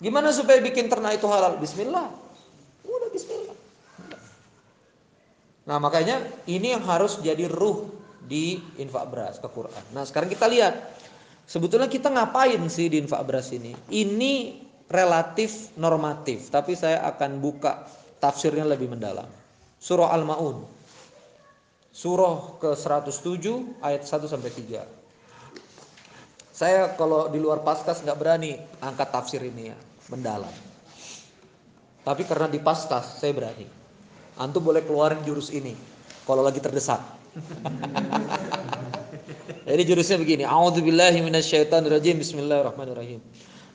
Gimana 0.03 0.35
supaya 0.35 0.59
bikin 0.59 0.91
ternak 0.91 1.19
itu 1.19 1.27
halal? 1.31 1.55
Bismillah. 1.55 2.11
Udah 2.83 3.09
bismillah. 3.15 3.55
Nah, 5.65 5.77
makanya 5.79 6.19
ini 6.51 6.75
yang 6.75 6.83
harus 6.83 7.23
jadi 7.23 7.47
ruh 7.47 7.89
di 8.27 8.59
infak 8.75 9.07
beras 9.07 9.39
ke 9.39 9.47
Quran. 9.47 9.83
Nah, 9.95 10.03
sekarang 10.03 10.27
kita 10.27 10.51
lihat 10.51 10.99
sebetulnya 11.47 11.87
kita 11.87 12.11
ngapain 12.11 12.59
sih 12.67 12.91
di 12.91 12.99
infak 12.99 13.23
beras 13.23 13.55
ini? 13.55 13.71
Ini 13.87 14.64
relatif 14.89 15.73
normatif, 15.79 16.53
tapi 16.53 16.77
saya 16.77 17.01
akan 17.09 17.41
buka 17.41 17.85
tafsirnya 18.21 18.65
lebih 18.65 18.89
mendalam. 18.89 19.27
Surah 19.81 20.13
Al-Maun. 20.13 20.65
Surah 21.95 22.59
ke-107 22.59 23.45
ayat 23.79 24.03
1 24.03 24.27
sampai 24.27 24.51
3. 24.51 24.83
Saya 26.55 26.91
kalau 26.95 27.27
di 27.27 27.39
luar 27.39 27.63
paskas 27.63 27.99
nggak 28.03 28.19
berani 28.19 28.55
angkat 28.79 29.11
tafsir 29.11 29.43
ini 29.43 29.71
ya, 29.71 29.77
mendalam. 30.11 30.51
Tapi 32.05 32.23
karena 32.23 32.47
di 32.47 32.59
paskas 32.61 33.19
saya 33.19 33.33
berani. 33.33 33.67
Antum 34.35 34.63
boleh 34.63 34.83
keluarin 34.83 35.23
jurus 35.23 35.49
ini 35.51 35.75
kalau 36.27 36.43
lagi 36.43 36.59
terdesak. 36.59 36.99
Jadi 39.65 39.81
jurusnya 39.81 40.21
begini, 40.21 40.43
A'udzubillahi 40.45 41.25
minasyaitonirrajim. 41.25 42.21
Bismillahirrahmanirrahim. 42.21 43.19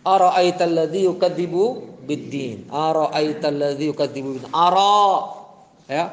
Ara'aital 0.00 0.72
ladzi 0.72 1.04
yukadzibu 1.04 1.64
biddin. 2.08 2.68
Ara'aital 2.72 3.56
ladzi 3.56 3.92
yukadzibu 3.92 4.40
biddin. 4.40 4.50
Ara 4.52 5.04
ya. 5.90 6.04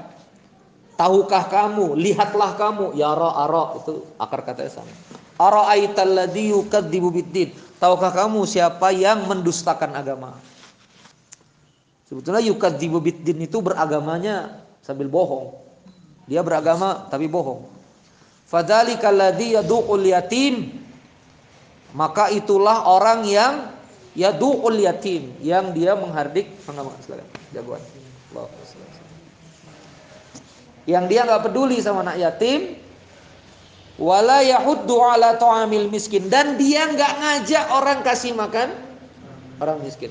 Tahukah 0.97 1.45
kamu, 1.45 1.93
lihatlah 1.93 2.57
kamu, 2.57 2.97
ya 2.97 3.13
ra 3.13 3.45
ara 3.45 3.77
itu 3.77 4.01
akar 4.17 4.41
katanya 4.41 4.81
sama. 4.81 4.89
Ara'aital 5.37 6.09
ladzi 6.09 6.49
yukadzibu 6.51 7.13
biddin. 7.13 7.53
Tahukah 7.77 8.09
kamu 8.09 8.49
siapa 8.49 8.89
yang 8.89 9.29
mendustakan 9.29 9.93
agama? 9.93 10.33
Sebetulnya 12.09 12.41
yukadzibu 12.41 12.97
biddin 12.97 13.45
itu 13.45 13.61
beragamanya 13.61 14.63
sambil 14.81 15.05
bohong. 15.05 15.53
Dia 16.25 16.41
beragama 16.41 17.05
tapi 17.13 17.29
bohong. 17.29 17.67
Fadzalikal 18.49 19.13
ladzi 19.13 19.53
yatim. 20.09 20.55
Maka 21.93 22.33
itulah 22.33 22.89
orang 22.89 23.21
yang 23.27 23.53
yadu'ul 24.17 24.81
yatim 24.81 25.29
yang 25.45 25.69
dia 25.77 25.93
menghardik 25.93 26.49
silakan 26.65 27.29
jagoan. 27.53 27.79
Yang 30.89 31.03
dia 31.13 31.21
nggak 31.29 31.41
peduli 31.45 31.77
sama 31.77 32.01
anak 32.01 32.17
yatim 32.17 32.81
wala 34.01 34.41
yahuddu 34.41 34.97
ala 34.97 35.37
ta'amil 35.37 35.93
miskin. 35.93 36.33
Dan 36.33 36.57
dia 36.57 36.89
nggak 36.89 37.13
ngajak 37.21 37.65
orang 37.77 38.01
kasih 38.01 38.33
makan 38.33 38.73
orang 39.61 39.77
miskin. 39.85 40.09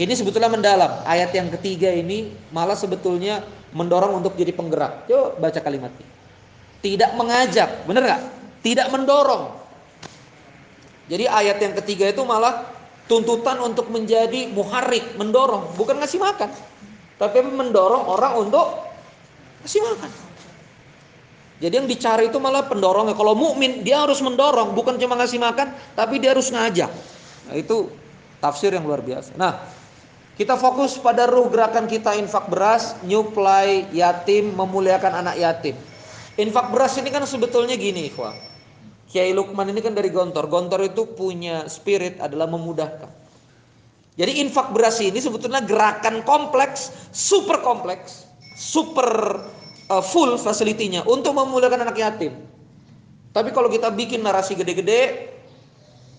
Ini 0.00 0.16
sebetulnya 0.16 0.48
mendalam. 0.48 1.04
Ayat 1.04 1.36
yang 1.36 1.52
ketiga 1.52 1.92
ini 1.92 2.32
malah 2.48 2.74
sebetulnya 2.74 3.44
mendorong 3.76 4.24
untuk 4.24 4.32
jadi 4.40 4.56
penggerak. 4.56 5.04
Coba 5.04 5.36
baca 5.36 5.60
kalimatnya. 5.60 6.08
Tidak 6.80 7.10
mengajak 7.20 7.84
benar 7.84 8.02
nggak? 8.02 8.22
Tidak 8.64 8.86
mendorong 8.88 9.61
jadi 11.12 11.28
ayat 11.28 11.60
yang 11.60 11.76
ketiga 11.84 12.08
itu 12.08 12.24
malah 12.24 12.72
tuntutan 13.04 13.60
untuk 13.60 13.92
menjadi 13.92 14.48
muharik, 14.48 15.12
mendorong, 15.20 15.76
bukan 15.76 16.00
ngasih 16.00 16.16
makan. 16.16 16.48
Tapi 17.20 17.44
mendorong 17.44 18.08
orang 18.08 18.40
untuk 18.40 18.80
ngasih 19.60 19.84
makan. 19.84 20.10
Jadi 21.60 21.74
yang 21.76 21.84
dicari 21.84 22.32
itu 22.32 22.40
malah 22.40 22.64
pendorongnya. 22.64 23.12
Kalau 23.12 23.36
mukmin 23.36 23.84
dia 23.84 24.00
harus 24.00 24.24
mendorong, 24.24 24.72
bukan 24.72 24.96
cuma 24.96 25.20
ngasih 25.20 25.36
makan, 25.36 25.76
tapi 25.92 26.16
dia 26.16 26.32
harus 26.32 26.48
ngajak. 26.48 26.88
Nah, 27.46 27.54
itu 27.60 27.92
tafsir 28.40 28.72
yang 28.72 28.88
luar 28.88 29.04
biasa. 29.04 29.36
Nah, 29.36 29.60
kita 30.40 30.56
fokus 30.56 30.96
pada 30.96 31.28
ruh 31.28 31.52
gerakan 31.52 31.84
kita 31.84 32.16
infak 32.16 32.48
beras, 32.48 32.96
nyuplai 33.04 33.84
yatim, 33.92 34.48
memuliakan 34.56 35.22
anak 35.22 35.36
yatim. 35.36 35.76
Infak 36.40 36.72
beras 36.72 36.96
ini 36.96 37.12
kan 37.12 37.22
sebetulnya 37.28 37.76
gini, 37.76 38.08
ikhwah. 38.08 38.51
Kiai 39.12 39.36
Lukman 39.36 39.68
ini 39.68 39.84
kan 39.84 39.92
dari 39.92 40.08
Gontor. 40.08 40.48
Gontor 40.48 40.88
itu 40.88 41.04
punya 41.04 41.68
spirit 41.68 42.16
adalah 42.16 42.48
memudahkan. 42.48 43.12
Jadi 44.16 44.40
infak 44.40 44.72
beras 44.72 45.00
ini 45.04 45.20
sebetulnya 45.20 45.60
gerakan 45.60 46.24
kompleks, 46.24 47.12
super 47.12 47.60
kompleks, 47.60 48.24
super 48.56 49.40
uh, 49.92 50.04
full 50.04 50.40
fasilitinya 50.40 51.04
untuk 51.04 51.36
memuliakan 51.36 51.84
anak 51.84 51.96
yatim. 52.00 52.32
Tapi 53.32 53.52
kalau 53.52 53.68
kita 53.68 53.88
bikin 53.92 54.24
narasi 54.24 54.56
gede-gede, 54.56 55.32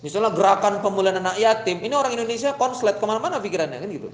misalnya 0.02 0.34
gerakan 0.34 0.82
pemulihan 0.82 1.22
anak 1.22 1.38
yatim, 1.38 1.82
ini 1.82 1.94
orang 1.94 2.14
Indonesia 2.14 2.54
konslet 2.58 2.98
ke 2.98 3.06
mana-mana 3.06 3.38
pikirannya 3.38 3.78
kan 3.82 3.90
gitu. 3.90 4.10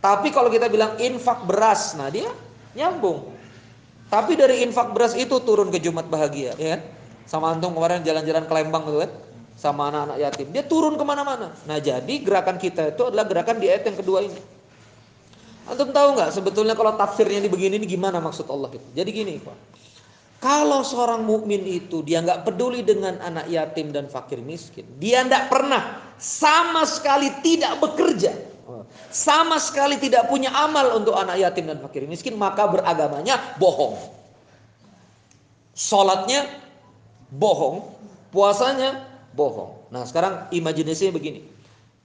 Tapi 0.00 0.28
kalau 0.32 0.52
kita 0.52 0.68
bilang 0.68 1.00
infak 1.00 1.48
beras, 1.48 1.96
nah 1.96 2.12
dia 2.12 2.28
nyambung. 2.76 3.32
Tapi 4.12 4.36
dari 4.36 4.60
infak 4.62 4.92
beras 4.92 5.16
itu 5.16 5.40
turun 5.40 5.72
ke 5.72 5.80
Jumat 5.80 6.06
bahagia, 6.12 6.52
ya 6.60 6.76
kan? 6.76 6.80
Sama 7.26 7.52
antum 7.52 7.74
kemarin 7.74 8.00
jalan-jalan 8.06 8.46
ke 8.46 8.52
Lembang 8.54 8.82
gitu 8.86 8.98
kan 9.02 9.12
sama 9.56 9.90
anak-anak 9.90 10.16
yatim. 10.22 10.46
Dia 10.54 10.64
turun 10.64 10.94
ke 10.94 11.04
mana-mana. 11.04 11.52
Nah 11.66 11.78
jadi 11.82 12.14
gerakan 12.22 12.56
kita 12.56 12.94
itu 12.94 13.02
adalah 13.10 13.26
gerakan 13.26 13.58
di 13.58 13.66
ayat 13.66 13.88
yang 13.90 13.98
kedua 13.98 14.24
ini. 14.24 14.40
Antum 15.66 15.90
tahu 15.90 16.08
nggak 16.14 16.30
sebetulnya 16.30 16.78
kalau 16.78 16.94
tafsirnya 16.94 17.42
di 17.42 17.50
begini 17.50 17.82
ini 17.82 17.86
gimana 17.90 18.22
maksud 18.22 18.46
Allah 18.46 18.70
itu? 18.70 18.86
Jadi 18.94 19.10
gini 19.10 19.34
Pak 19.42 19.58
kalau 20.36 20.84
seorang 20.84 21.24
mukmin 21.24 21.64
itu 21.64 22.04
dia 22.04 22.20
nggak 22.20 22.44
peduli 22.44 22.84
dengan 22.84 23.16
anak 23.24 23.48
yatim 23.48 23.88
dan 23.88 24.04
fakir 24.04 24.36
miskin 24.44 24.84
dia 25.00 25.24
nggak 25.24 25.48
pernah 25.48 25.96
sama 26.20 26.84
sekali 26.84 27.32
tidak 27.40 27.80
bekerja 27.80 28.36
sama 29.10 29.56
sekali 29.62 29.96
tidak 29.96 30.26
punya 30.26 30.50
amal 30.52 30.98
untuk 30.98 31.14
anak 31.16 31.38
yatim 31.38 31.70
dan 31.70 31.78
fakir 31.80 32.04
miskin 32.04 32.34
maka 32.34 32.66
beragamanya 32.66 33.38
bohong. 33.56 33.96
Sholatnya 35.76 36.48
bohong, 37.30 37.84
puasanya 38.30 39.06
bohong. 39.34 39.90
Nah, 39.90 40.02
sekarang 40.06 40.50
imajinasinya 40.50 41.14
begini. 41.14 41.40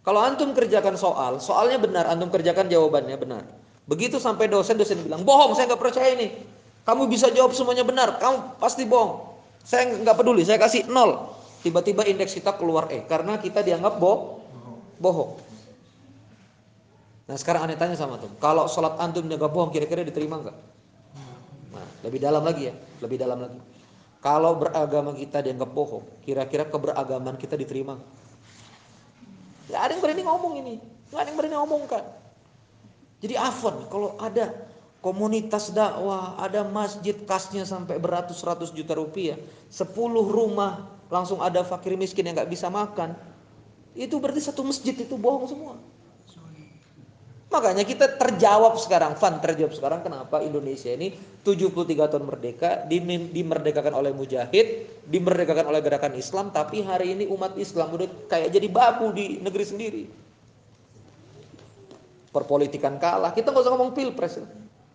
Kalau 0.01 0.17
antum 0.17 0.57
kerjakan 0.57 0.97
soal, 0.97 1.37
soalnya 1.37 1.77
benar, 1.77 2.09
antum 2.09 2.33
kerjakan 2.33 2.65
jawabannya 2.65 3.17
benar. 3.21 3.43
Begitu 3.85 4.17
sampai 4.17 4.49
dosen, 4.49 4.77
dosen 4.77 5.01
bilang, 5.05 5.21
bohong, 5.21 5.53
saya 5.53 5.69
nggak 5.69 5.81
percaya 5.81 6.09
ini. 6.17 6.33
Kamu 6.81 7.05
bisa 7.05 7.29
jawab 7.29 7.53
semuanya 7.53 7.85
benar, 7.85 8.17
kamu 8.17 8.57
pasti 8.57 8.89
bohong. 8.89 9.37
Saya 9.61 9.93
nggak 10.01 10.17
peduli, 10.17 10.41
saya 10.41 10.57
kasih 10.57 10.89
nol. 10.89 11.37
Tiba-tiba 11.61 12.01
indeks 12.09 12.33
kita 12.33 12.57
keluar 12.57 12.89
E, 12.89 13.05
karena 13.05 13.37
kita 13.37 13.61
dianggap 13.61 14.01
boh, 14.01 14.41
bohong. 14.97 15.37
Nah 17.29 17.37
sekarang 17.37 17.69
aneh 17.69 17.77
tanya 17.77 17.93
sama 17.93 18.17
tuh, 18.17 18.33
kalau 18.41 18.65
sholat 18.65 18.97
antum 18.97 19.29
dianggap 19.29 19.53
bohong, 19.53 19.69
kira-kira 19.69 20.01
diterima 20.01 20.41
nggak? 20.41 20.57
Nah, 21.77 21.85
lebih 22.09 22.17
dalam 22.17 22.41
lagi 22.41 22.73
ya, 22.73 22.75
lebih 23.05 23.21
dalam 23.21 23.37
lagi. 23.37 23.59
Kalau 24.21 24.53
beragama 24.61 25.17
kita 25.17 25.41
dianggap 25.41 25.73
bohong, 25.73 26.05
kira-kira 26.21 26.69
keberagaman 26.69 27.41
kita 27.41 27.57
diterima? 27.57 27.97
Gak 29.65 29.81
ada 29.81 29.91
yang 29.97 30.01
berani 30.05 30.21
ngomong 30.21 30.53
ini, 30.61 30.75
gak 31.09 31.25
ada 31.25 31.29
yang 31.33 31.37
berani 31.41 31.55
ngomong 31.57 31.81
kan. 31.89 32.05
Jadi 33.17 33.33
afon 33.33 33.89
kalau 33.89 34.13
ada 34.21 34.53
komunitas 35.01 35.73
dakwah, 35.73 36.37
ada 36.37 36.61
masjid 36.61 37.17
kasnya 37.25 37.65
sampai 37.65 37.97
beratus-ratus 37.97 38.69
juta 38.77 38.93
rupiah, 38.93 39.41
sepuluh 39.73 40.29
rumah 40.29 40.85
langsung 41.09 41.41
ada 41.41 41.65
fakir 41.65 41.97
miskin 41.97 42.29
yang 42.29 42.37
nggak 42.37 42.49
bisa 42.53 42.69
makan, 42.69 43.17
itu 43.97 44.15
berarti 44.21 44.39
satu 44.39 44.61
masjid 44.63 44.93
itu 44.93 45.17
bohong 45.17 45.49
semua. 45.49 45.75
Makanya 47.51 47.83
kita 47.83 48.15
terjawab 48.15 48.79
sekarang, 48.79 49.19
Fan 49.19 49.43
terjawab 49.43 49.75
sekarang 49.75 49.99
kenapa 49.99 50.39
Indonesia 50.39 50.87
ini 50.87 51.11
73 51.43 52.07
tahun 52.07 52.23
merdeka, 52.23 52.87
dimerdekakan 52.87 53.91
oleh 53.91 54.15
mujahid, 54.15 54.87
dimerdekakan 55.03 55.67
oleh 55.67 55.83
gerakan 55.83 56.15
Islam, 56.15 56.55
tapi 56.55 56.79
hari 56.79 57.11
ini 57.11 57.27
umat 57.27 57.59
Islam 57.59 57.91
udah 57.91 58.07
kayak 58.31 58.55
jadi 58.55 58.67
babu 58.71 59.11
di 59.11 59.43
negeri 59.43 59.65
sendiri. 59.67 60.03
Perpolitikan 62.31 62.95
kalah, 62.95 63.35
kita 63.35 63.51
nggak 63.51 63.67
usah 63.67 63.71
ngomong 63.75 63.91
pilpres. 63.91 64.39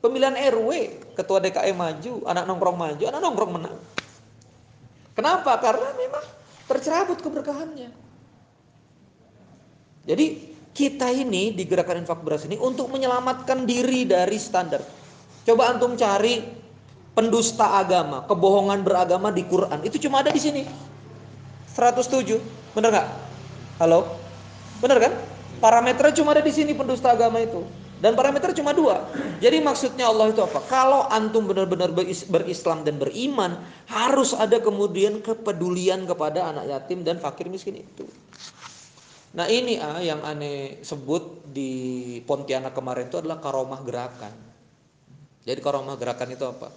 Pemilihan 0.01 0.33
RW, 0.57 0.97
ketua 1.13 1.45
DKI 1.45 1.77
maju, 1.77 2.25
anak 2.25 2.49
nongkrong 2.49 2.79
maju, 2.81 3.05
anak 3.05 3.21
nongkrong 3.21 3.53
menang. 3.53 3.77
Kenapa? 5.13 5.61
Karena 5.61 5.93
memang 5.93 6.25
tercerabut 6.65 7.21
keberkahannya. 7.21 7.93
Jadi 10.09 10.56
kita 10.77 11.09
ini 11.09 11.57
di 11.57 11.65
gerakan 11.65 12.05
infak 12.05 12.21
beras 12.21 12.45
ini 12.45 12.61
untuk 12.61 12.93
menyelamatkan 12.93 13.65
diri 13.65 14.05
dari 14.05 14.37
standar. 14.37 14.85
Coba 15.49 15.73
antum 15.73 15.97
cari 15.97 16.45
pendusta 17.17 17.81
agama, 17.81 18.29
kebohongan 18.29 18.85
beragama 18.85 19.33
di 19.33 19.41
Quran. 19.49 19.81
Itu 19.89 19.97
cuma 19.97 20.21
ada 20.21 20.29
di 20.29 20.37
sini. 20.37 20.69
107. 21.73 22.37
Benar 22.77 22.93
nggak? 22.93 23.09
Halo? 23.81 24.21
Benar 24.85 25.01
kan? 25.01 25.13
Parameternya 25.65 26.21
cuma 26.21 26.37
ada 26.37 26.45
di 26.45 26.53
sini 26.53 26.77
pendusta 26.77 27.17
agama 27.17 27.41
itu. 27.41 27.65
Dan 27.97 28.13
parameter 28.13 28.53
cuma 28.53 28.77
dua. 28.77 29.09
Jadi 29.41 29.65
maksudnya 29.65 30.13
Allah 30.13 30.29
itu 30.29 30.45
apa? 30.45 30.61
Kalau 30.69 31.09
antum 31.09 31.49
benar-benar 31.49 31.89
berislam 32.29 32.85
dan 32.85 33.01
beriman, 33.01 33.57
harus 33.89 34.37
ada 34.37 34.61
kemudian 34.61 35.25
kepedulian 35.25 36.05
kepada 36.05 36.53
anak 36.53 36.69
yatim 36.69 37.01
dan 37.01 37.17
fakir 37.17 37.49
miskin 37.49 37.81
itu. 37.81 38.05
Nah 39.37 39.47
ini 39.53 39.77
ah 39.77 40.01
yang 40.01 40.25
aneh 40.25 40.81
sebut 40.81 41.45
di 41.53 41.71
Pontianak 42.25 42.73
kemarin 42.73 43.13
itu 43.13 43.21
adalah 43.21 43.37
karomah 43.37 43.85
gerakan. 43.85 44.33
Jadi 45.45 45.61
karomah 45.61 46.01
gerakan 46.01 46.33
itu 46.33 46.45
apa? 46.49 46.73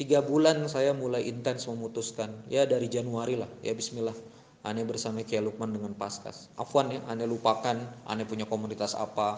tiga 0.00 0.24
bulan 0.24 0.64
saya 0.64 0.96
mulai 0.96 1.28
intens 1.28 1.68
memutuskan. 1.68 2.32
Ya 2.48 2.64
dari 2.64 2.88
Januari 2.88 3.36
lah. 3.36 3.52
Ya 3.60 3.76
Bismillah. 3.76 4.16
Aneh 4.64 4.88
bersama 4.88 5.20
Kiai 5.20 5.44
Lukman 5.44 5.76
dengan 5.76 5.92
Paskas. 5.92 6.48
Afwan 6.56 6.88
ya 6.88 7.04
aneh 7.04 7.28
lupakan. 7.28 7.76
Aneh 8.08 8.24
punya 8.24 8.48
komunitas 8.48 8.96
apa. 8.96 9.36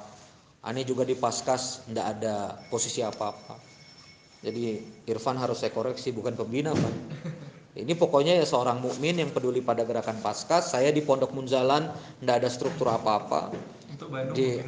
Aneh 0.62 0.86
juga 0.86 1.02
di 1.02 1.18
Paskas 1.18 1.82
tidak 1.90 2.06
ada 2.14 2.62
posisi 2.70 3.02
apa-apa. 3.02 3.58
Jadi 4.46 4.78
Irfan 5.10 5.34
harus 5.34 5.58
saya 5.58 5.74
koreksi 5.74 6.14
bukan 6.14 6.38
pembina 6.38 6.70
Pak 6.70 6.94
ini 7.72 7.96
pokoknya 7.96 8.36
ya 8.36 8.44
seorang 8.44 8.84
mukmin 8.84 9.16
yang 9.16 9.32
peduli 9.32 9.64
pada 9.64 9.80
gerakan 9.88 10.20
Paskas 10.20 10.76
saya 10.76 10.92
di 10.92 11.00
Pondok 11.00 11.32
Munzalan 11.32 11.88
tidak 12.20 12.44
ada 12.44 12.48
struktur 12.52 12.92
apa-apa. 12.92 13.48
Di, 14.36 14.60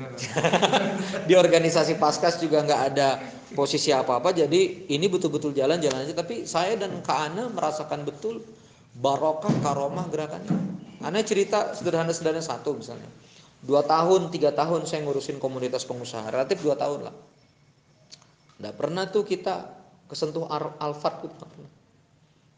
di 1.28 1.34
organisasi 1.36 2.00
Paskas 2.00 2.40
juga 2.40 2.64
nggak 2.64 2.82
ada 2.94 3.20
posisi 3.52 3.92
apa-apa 3.92 4.32
jadi 4.32 4.88
ini 4.88 5.04
betul-betul 5.12 5.52
jalan-jalan 5.52 6.00
aja. 6.00 6.16
Tapi 6.16 6.48
saya 6.48 6.80
dan 6.80 6.96
Kak 7.04 7.18
Ana 7.28 7.52
merasakan 7.52 8.08
betul 8.08 8.40
barokah 8.96 9.52
karomah 9.60 10.08
gerakannya. 10.08 10.56
Ana 11.04 11.20
cerita 11.20 11.76
sederhana-sederhana 11.76 12.40
satu 12.40 12.72
misalnya. 12.72 13.10
Dua 13.60 13.84
tahun 13.84 14.32
tiga 14.32 14.56
tahun 14.56 14.88
saya 14.88 15.04
ngurusin 15.04 15.36
komunitas 15.36 15.84
pengusaha 15.84 16.32
relatif 16.32 16.64
dua 16.64 16.80
tahun 16.80 17.12
lah. 17.12 17.14
Nggak 18.64 18.74
pernah 18.80 19.04
tuh 19.12 19.28
kita 19.28 19.76
kesentuh 20.08 20.48
Alfat 20.80 21.20
gitu 21.20 21.44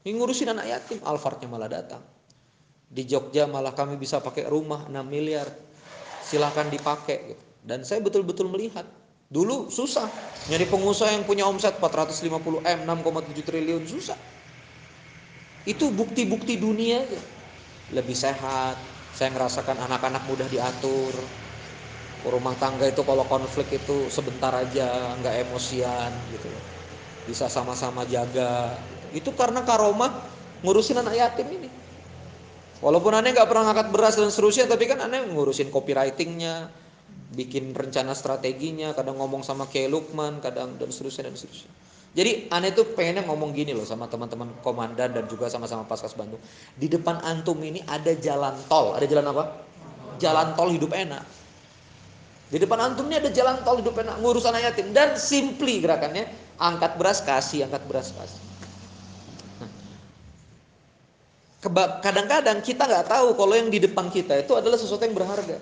ini 0.06 0.14
ngurusin 0.14 0.54
anak 0.54 0.70
yatim. 0.70 1.02
Alfatnya 1.02 1.50
malah 1.50 1.66
datang. 1.66 1.98
Di 2.86 3.02
Jogja 3.02 3.50
malah 3.50 3.74
kami 3.74 3.98
bisa 3.98 4.22
pakai 4.22 4.46
rumah 4.46 4.86
6 4.86 5.02
miliar. 5.02 5.50
Silahkan 6.22 6.70
dipakai 6.70 7.34
gitu. 7.34 7.44
dan 7.66 7.82
saya 7.82 7.98
betul-betul 7.98 8.46
melihat. 8.46 8.86
Dulu 9.26 9.66
susah. 9.66 10.06
Nyari 10.46 10.70
pengusaha 10.70 11.10
yang 11.10 11.26
punya 11.26 11.42
omset 11.50 11.82
450 11.82 12.62
m 12.62 12.78
6,7 12.86 13.42
triliun 13.42 13.82
susah. 13.82 14.14
Itu 15.66 15.90
bukti-bukti 15.90 16.54
dunia 16.62 17.02
aja 17.02 17.18
lebih 17.90 18.14
sehat. 18.14 18.78
Saya 19.10 19.34
merasakan 19.34 19.82
anak-anak 19.82 20.22
mudah 20.30 20.46
diatur. 20.46 21.10
Rumah 22.22 22.54
tangga 22.62 22.86
itu 22.86 23.02
kalau 23.02 23.26
konflik 23.26 23.66
itu 23.74 24.06
sebentar 24.10 24.54
aja 24.54 25.14
nggak 25.18 25.46
emosian 25.46 26.10
gitu. 26.30 26.50
Bisa 27.26 27.50
sama-sama 27.50 28.06
jaga 28.06 28.78
itu 29.16 29.33
karena 29.33 29.64
karomah 29.64 30.12
ngurusin 30.61 31.00
anak 31.00 31.16
yatim 31.16 31.48
ini 31.48 31.68
Walaupun 32.85 33.12
aneh 33.16 33.33
nggak 33.33 33.48
pernah 33.48 33.72
ngangkat 33.72 33.88
beras 33.88 34.14
dan 34.20 34.29
seterusnya, 34.29 34.68
tapi 34.68 34.85
kan 34.85 35.00
aneh 35.00 35.24
ngurusin 35.33 35.72
copywritingnya, 35.72 36.68
bikin 37.33 37.72
rencana 37.72 38.12
strateginya, 38.12 38.92
kadang 38.92 39.16
ngomong 39.16 39.40
sama 39.40 39.64
Kiai 39.64 39.88
Lukman, 39.88 40.44
kadang 40.44 40.76
dan 40.76 40.92
seterusnya 40.92 41.33
dan 41.33 41.40
seterusnya. 41.40 41.72
Jadi 42.16 42.48
aneh 42.52 42.72
tuh 42.76 42.92
pengennya 42.92 43.24
ngomong 43.29 43.52
gini 43.52 43.76
loh 43.76 43.85
sama 43.85 44.09
teman-teman 44.09 44.48
komandan 44.64 45.12
dan 45.12 45.24
juga 45.29 45.52
sama-sama 45.52 45.85
Paskas 45.88 46.16
Bandung. 46.16 46.40
Di 46.76 46.88
depan 46.88 47.20
antum 47.24 47.61
ini 47.61 47.81
ada 47.85 48.12
jalan 48.16 48.57
tol. 48.72 48.96
Ada 48.96 49.05
jalan 49.05 49.26
apa? 49.37 49.44
Jalan 50.16 50.57
tol 50.57 50.72
hidup 50.72 50.96
enak. 50.96 51.20
Di 52.48 52.57
depan 52.57 52.81
antum 52.81 53.05
ini 53.12 53.20
ada 53.20 53.29
jalan 53.29 53.61
tol 53.68 53.85
hidup 53.85 54.00
enak 54.00 54.16
ngurus 54.24 54.48
anak 54.48 54.64
yatim 54.64 54.96
dan 54.96 55.12
simply 55.20 55.81
gerakannya 55.85 56.24
angkat 56.57 56.96
beras 56.96 57.20
kasih, 57.20 57.68
angkat 57.68 57.85
beras 57.85 58.16
kasih. 58.16 58.45
Kadang-kadang 62.04 62.60
kita 62.60 62.84
nggak 62.84 63.06
tahu 63.08 63.32
kalau 63.34 63.54
yang 63.56 63.72
di 63.72 63.80
depan 63.80 64.12
kita 64.12 64.44
itu 64.44 64.52
adalah 64.54 64.76
sesuatu 64.76 65.02
yang 65.02 65.16
berharga. 65.16 65.56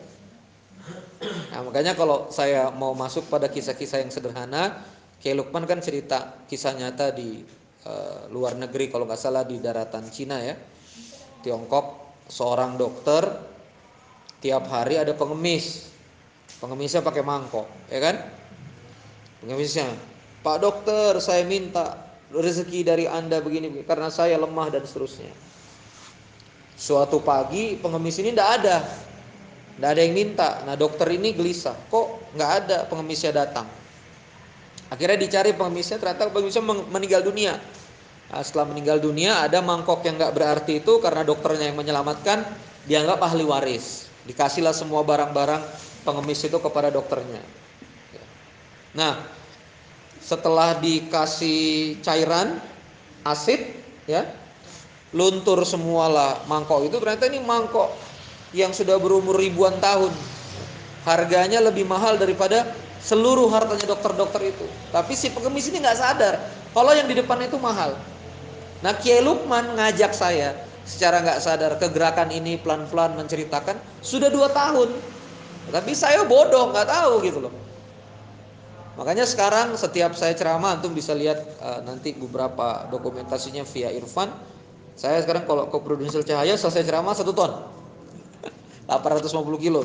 Nah, 1.24 1.60
makanya 1.64 1.96
kalau 1.96 2.28
saya 2.28 2.68
mau 2.74 2.92
masuk 2.92 3.30
pada 3.32 3.48
kisah-kisah 3.48 4.04
yang 4.04 4.12
sederhana, 4.12 4.84
Kiai 5.22 5.32
Lukman 5.32 5.64
kan 5.64 5.80
cerita 5.80 6.44
kisah 6.50 6.76
nyata 6.76 7.14
di 7.16 7.40
uh, 7.88 8.28
luar 8.28 8.58
negeri 8.58 8.92
kalau 8.92 9.08
nggak 9.08 9.20
salah 9.20 9.46
di 9.46 9.56
daratan 9.62 10.04
Cina 10.12 10.42
ya, 10.42 10.58
Tiongkok, 11.40 12.20
seorang 12.28 12.76
dokter 12.76 13.24
tiap 14.44 14.68
hari 14.68 15.00
ada 15.00 15.16
pengemis, 15.16 15.88
pengemisnya 16.60 17.00
pakai 17.00 17.24
mangkok, 17.24 17.64
ya 17.88 18.00
kan? 18.04 18.20
Pengemisnya, 19.40 19.88
Pak 20.44 20.56
dokter, 20.60 21.16
saya 21.24 21.48
minta 21.48 21.96
rezeki 22.28 22.84
dari 22.84 23.04
anda 23.08 23.40
begini 23.40 23.72
karena 23.88 24.12
saya 24.12 24.36
lemah 24.36 24.68
dan 24.68 24.84
seterusnya. 24.84 25.43
Suatu 26.74 27.22
pagi 27.22 27.78
pengemis 27.78 28.18
ini 28.18 28.34
tidak 28.34 28.50
ada, 28.60 28.76
tidak 29.78 29.88
ada 29.94 30.00
yang 30.02 30.14
minta. 30.14 30.48
Nah 30.66 30.74
dokter 30.74 31.06
ini 31.14 31.30
gelisah, 31.30 31.74
kok 31.86 32.34
nggak 32.34 32.50
ada 32.64 32.78
pengemisnya 32.90 33.30
datang. 33.30 33.66
Akhirnya 34.90 35.18
dicari 35.18 35.54
pengemisnya, 35.54 36.02
ternyata 36.02 36.30
pengemisnya 36.34 36.64
meninggal 36.90 37.22
dunia. 37.24 37.56
Nah, 38.24 38.42
setelah 38.42 38.66
meninggal 38.74 38.98
dunia 38.98 39.46
ada 39.46 39.62
mangkok 39.62 40.02
yang 40.02 40.18
nggak 40.18 40.34
berarti 40.34 40.82
itu 40.82 40.98
karena 40.98 41.22
dokternya 41.22 41.70
yang 41.70 41.78
menyelamatkan 41.78 42.42
dianggap 42.84 43.22
ahli 43.22 43.46
waris. 43.46 44.10
Dikasihlah 44.26 44.74
semua 44.74 45.06
barang-barang 45.06 45.62
pengemis 46.04 46.42
itu 46.42 46.58
kepada 46.60 46.90
dokternya. 46.92 47.40
Nah 48.94 49.18
setelah 50.24 50.78
dikasih 50.80 52.00
cairan 52.00 52.56
asid 53.26 53.60
ya 54.08 54.24
luntur 55.14 55.62
semualah. 55.62 56.44
Mangkok 56.50 56.84
itu 56.84 56.98
ternyata 56.98 57.30
ini 57.30 57.40
mangkok 57.40 57.94
yang 58.50 58.74
sudah 58.74 58.98
berumur 58.98 59.38
ribuan 59.38 59.78
tahun. 59.78 60.10
Harganya 61.06 61.62
lebih 61.62 61.86
mahal 61.86 62.18
daripada 62.18 62.74
seluruh 63.00 63.48
hartanya 63.54 63.94
dokter-dokter 63.94 64.50
itu. 64.50 64.66
Tapi 64.90 65.14
si 65.14 65.30
pengemis 65.30 65.70
ini 65.70 65.80
nggak 65.80 65.98
sadar 65.98 66.34
kalau 66.74 66.90
yang 66.92 67.06
di 67.06 67.14
depan 67.16 67.38
itu 67.46 67.56
mahal. 67.56 67.94
Nah 68.82 68.92
Kiai 68.98 69.22
Lukman 69.22 69.78
ngajak 69.78 70.12
saya 70.12 70.58
secara 70.84 71.24
nggak 71.24 71.40
sadar 71.40 71.72
kegerakan 71.80 72.28
ini 72.28 72.60
pelan-pelan 72.60 73.16
menceritakan 73.16 73.80
sudah 74.04 74.28
dua 74.28 74.52
tahun 74.52 74.92
tapi 75.72 75.96
saya 75.96 76.28
bodoh 76.28 76.68
nggak 76.74 76.88
tahu 76.88 77.12
gitu 77.24 77.38
loh. 77.40 77.54
Makanya 78.94 79.26
sekarang 79.26 79.74
setiap 79.74 80.14
saya 80.14 80.36
ceramah 80.38 80.78
antum 80.78 80.94
bisa 80.94 81.16
lihat 81.16 81.40
uh, 81.58 81.80
nanti 81.82 82.14
beberapa 82.14 82.86
dokumentasinya 82.92 83.66
via 83.66 83.90
Irfan 83.90 84.30
saya 84.94 85.18
sekarang 85.22 85.44
kalau 85.44 85.66
ke 85.66 85.78
Prudential 85.82 86.22
Cahaya 86.22 86.54
selesai 86.54 86.86
ceramah 86.86 87.14
satu 87.18 87.34
ton. 87.34 87.66
850 88.86 89.34
kilo. 89.58 89.82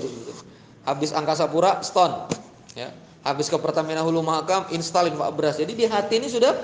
Habis 0.85 1.15
Angkasa 1.15 1.49
Pura, 1.49 1.81
stone. 1.81 2.29
Ya. 2.77 2.93
Habis 3.25 3.51
ke 3.51 3.57
Pertamina 3.59 4.05
Hulu 4.05 4.23
Mahakam, 4.23 4.69
install 4.71 5.11
infak 5.11 5.29
beras. 5.35 5.55
Jadi 5.59 5.75
di 5.75 5.85
hati 5.89 6.21
ini 6.21 6.29
sudah 6.31 6.55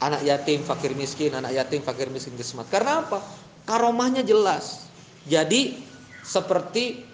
anak 0.00 0.24
yatim, 0.24 0.62
fakir 0.64 0.94
miskin, 0.94 1.34
anak 1.34 1.52
yatim, 1.52 1.82
fakir 1.84 2.08
miskin, 2.08 2.38
kismat. 2.38 2.64
Karena 2.70 3.04
apa? 3.04 3.20
Karomahnya 3.68 4.24
jelas. 4.24 4.88
Jadi 5.28 5.76
seperti 6.24 7.04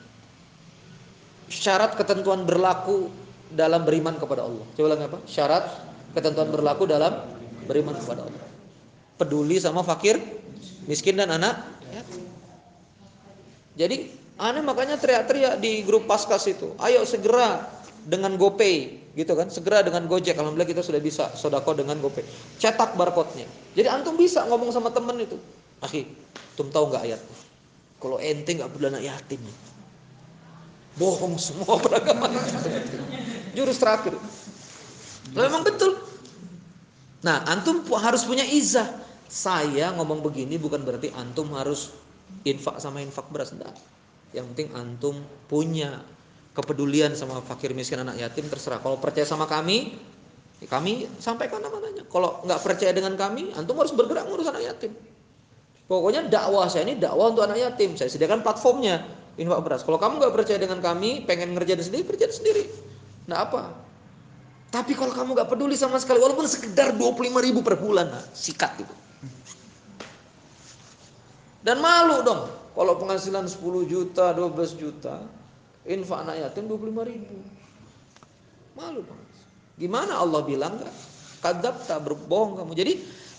syarat 1.51 1.99
ketentuan 1.99 2.47
berlaku 2.47 3.11
dalam 3.51 3.83
beriman 3.83 4.15
kepada 4.19 4.47
Allah. 4.47 4.67
Coba 4.79 4.95
lagi 4.95 5.05
apa? 5.07 5.19
Syarat 5.27 5.65
ketentuan 6.15 6.51
berlaku 6.55 6.87
dalam 6.87 7.25
beriman 7.67 7.97
kepada 7.99 8.27
Allah. 8.27 8.45
Peduli 9.19 9.59
sama 9.59 9.83
fakir 9.87 10.19
miskin 10.89 11.17
dan 11.19 11.33
anak 11.33 11.61
Jadi 13.75 14.07
aneh 14.39 14.63
makanya 14.63 14.95
teriak-teriak 15.03 15.59
di 15.59 15.83
grup 15.83 16.07
Paskas 16.07 16.47
itu, 16.47 16.79
ayo 16.79 17.03
segera 17.03 17.67
dengan 18.07 18.39
GoPay 18.39 19.03
gitu 19.19 19.35
kan, 19.35 19.51
segera 19.51 19.83
dengan 19.83 20.07
Gojek. 20.07 20.39
Alhamdulillah 20.39 20.71
kita 20.71 20.83
sudah 20.83 21.03
bisa 21.03 21.35
sodako 21.35 21.75
dengan 21.75 21.99
GoPay. 21.99 22.23
Cetak 22.63 22.95
barcode-nya. 22.95 23.51
Jadi 23.75 23.89
antum 23.91 24.15
bisa 24.15 24.47
ngomong 24.47 24.71
sama 24.71 24.95
temen 24.95 25.19
itu. 25.23 25.35
Akhi, 25.83 26.07
antum 26.55 26.71
tahu 26.71 26.95
nggak 26.95 27.03
ayat? 27.03 27.21
Kalau 27.99 28.23
ente 28.23 28.55
nggak 28.55 28.71
peduli 28.71 28.95
anak 28.95 29.03
yatim, 29.03 29.43
bohong 30.99 31.35
semua 31.39 31.75
beragama. 31.85 32.31
Jurus 33.55 33.79
terakhir. 33.79 34.15
Memang 35.35 35.67
betul. 35.67 35.99
Nah, 37.25 37.41
antum 37.49 37.81
harus 37.97 38.27
punya 38.29 38.45
izah. 38.45 38.87
Saya 39.35 39.91
ngomong 39.99 40.23
begini 40.23 40.63
bukan 40.63 40.87
berarti 40.87 41.11
antum 41.11 41.51
harus 41.59 41.91
infak 42.47 42.79
sama 42.79 43.03
infak 43.03 43.27
beras 43.35 43.51
enggak. 43.51 43.75
Yang 44.31 44.47
penting 44.55 44.69
antum 44.79 45.19
punya 45.51 46.07
kepedulian 46.55 47.19
sama 47.19 47.43
fakir 47.43 47.75
miskin 47.75 47.99
anak 47.99 48.15
yatim 48.15 48.47
terserah. 48.47 48.79
Kalau 48.79 48.95
percaya 49.03 49.27
sama 49.27 49.51
kami, 49.51 49.99
ya 50.63 50.71
kami 50.71 51.11
sampaikan 51.19 51.59
namanya. 51.59 52.07
Kalau 52.07 52.47
nggak 52.47 52.63
percaya 52.63 52.95
dengan 52.95 53.19
kami, 53.19 53.51
antum 53.59 53.75
harus 53.75 53.91
bergerak 53.91 54.23
ngurus 54.31 54.47
anak 54.55 54.71
yatim. 54.71 54.95
Pokoknya 55.91 56.31
dakwah 56.31 56.71
saya 56.71 56.87
ini 56.87 56.95
dakwah 57.03 57.35
untuk 57.35 57.43
anak 57.43 57.59
yatim. 57.59 57.99
Saya 57.99 58.15
sediakan 58.15 58.47
platformnya 58.47 59.03
infak 59.35 59.67
beras. 59.67 59.83
Kalau 59.83 59.99
kamu 59.99 60.23
nggak 60.23 60.31
percaya 60.31 60.63
dengan 60.63 60.79
kami, 60.79 61.27
pengen 61.27 61.59
ngerjain 61.59 61.83
sendiri, 61.83 62.07
kerjain 62.07 62.31
sendiri. 62.31 62.71
Nah 63.27 63.51
apa? 63.51 63.75
Tapi 64.71 64.95
kalau 64.95 65.11
kamu 65.11 65.35
nggak 65.35 65.51
peduli 65.51 65.75
sama 65.75 65.99
sekali, 65.99 66.23
walaupun 66.23 66.47
sekedar 66.47 66.95
25 66.95 67.35
ribu 67.43 67.67
per 67.67 67.83
bulan, 67.83 68.15
nah, 68.15 68.23
sikat 68.31 68.79
gitu. 68.79 68.95
Dan 71.65 71.81
malu 71.81 72.21
dong 72.21 72.45
kalau 72.77 73.01
penghasilan 73.01 73.49
10 73.49 73.89
juta, 73.89 74.37
12 74.37 74.77
juta, 74.77 75.25
infak 75.89 76.29
anak 76.29 76.37
yatim 76.45 76.69
25 76.69 77.09
ribu. 77.09 77.37
Malu 78.77 79.01
dong. 79.01 79.21
Gimana 79.81 80.21
Allah 80.21 80.45
bilang 80.45 80.77
gak? 80.77 80.93
Kadab 81.41 81.81
tak 81.89 82.05
berbohong 82.05 82.61
kamu. 82.61 82.73
Jadi 82.77 82.93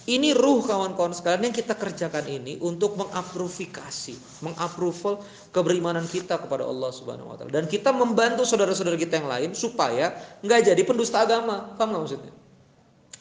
Ini 0.06 0.38
ruh 0.38 0.62
kawan-kawan 0.62 1.18
sekalian 1.18 1.50
yang 1.50 1.56
kita 1.58 1.74
kerjakan 1.74 2.30
ini 2.30 2.62
untuk 2.62 2.94
mengaprofikasi, 2.94 4.14
mengapproval 4.46 5.26
keberimanan 5.50 6.06
kita 6.06 6.38
kepada 6.38 6.62
Allah 6.62 6.94
Subhanahu 6.94 7.34
wa 7.34 7.36
taala. 7.42 7.50
Dan 7.50 7.66
kita 7.66 7.90
membantu 7.90 8.46
saudara-saudara 8.46 9.02
kita 9.02 9.18
yang 9.18 9.26
lain 9.26 9.58
supaya 9.58 10.14
nggak 10.46 10.70
jadi 10.70 10.82
pendusta 10.86 11.26
agama. 11.26 11.74
Paham 11.74 11.90
nggak 11.90 12.02
maksudnya? 12.06 12.34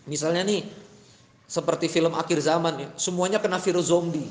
Misalnya 0.05 0.45
nih 0.45 0.61
seperti 1.49 1.89
film 1.89 2.13
akhir 2.13 2.45
zaman 2.45 2.77
ya, 2.77 2.89
semuanya 3.01 3.41
kena 3.41 3.57
virus 3.57 3.89
zombie. 3.89 4.29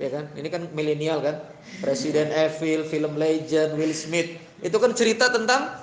Ya 0.00 0.08
kan? 0.08 0.32
Ini 0.32 0.48
kan 0.48 0.64
milenial 0.72 1.20
kan? 1.20 1.36
Presiden 1.84 2.32
Evil, 2.32 2.88
film 2.88 3.20
Legend, 3.20 3.76
Will 3.76 3.92
Smith. 3.92 4.32
Itu 4.64 4.80
kan 4.80 4.96
cerita 4.96 5.28
tentang 5.28 5.76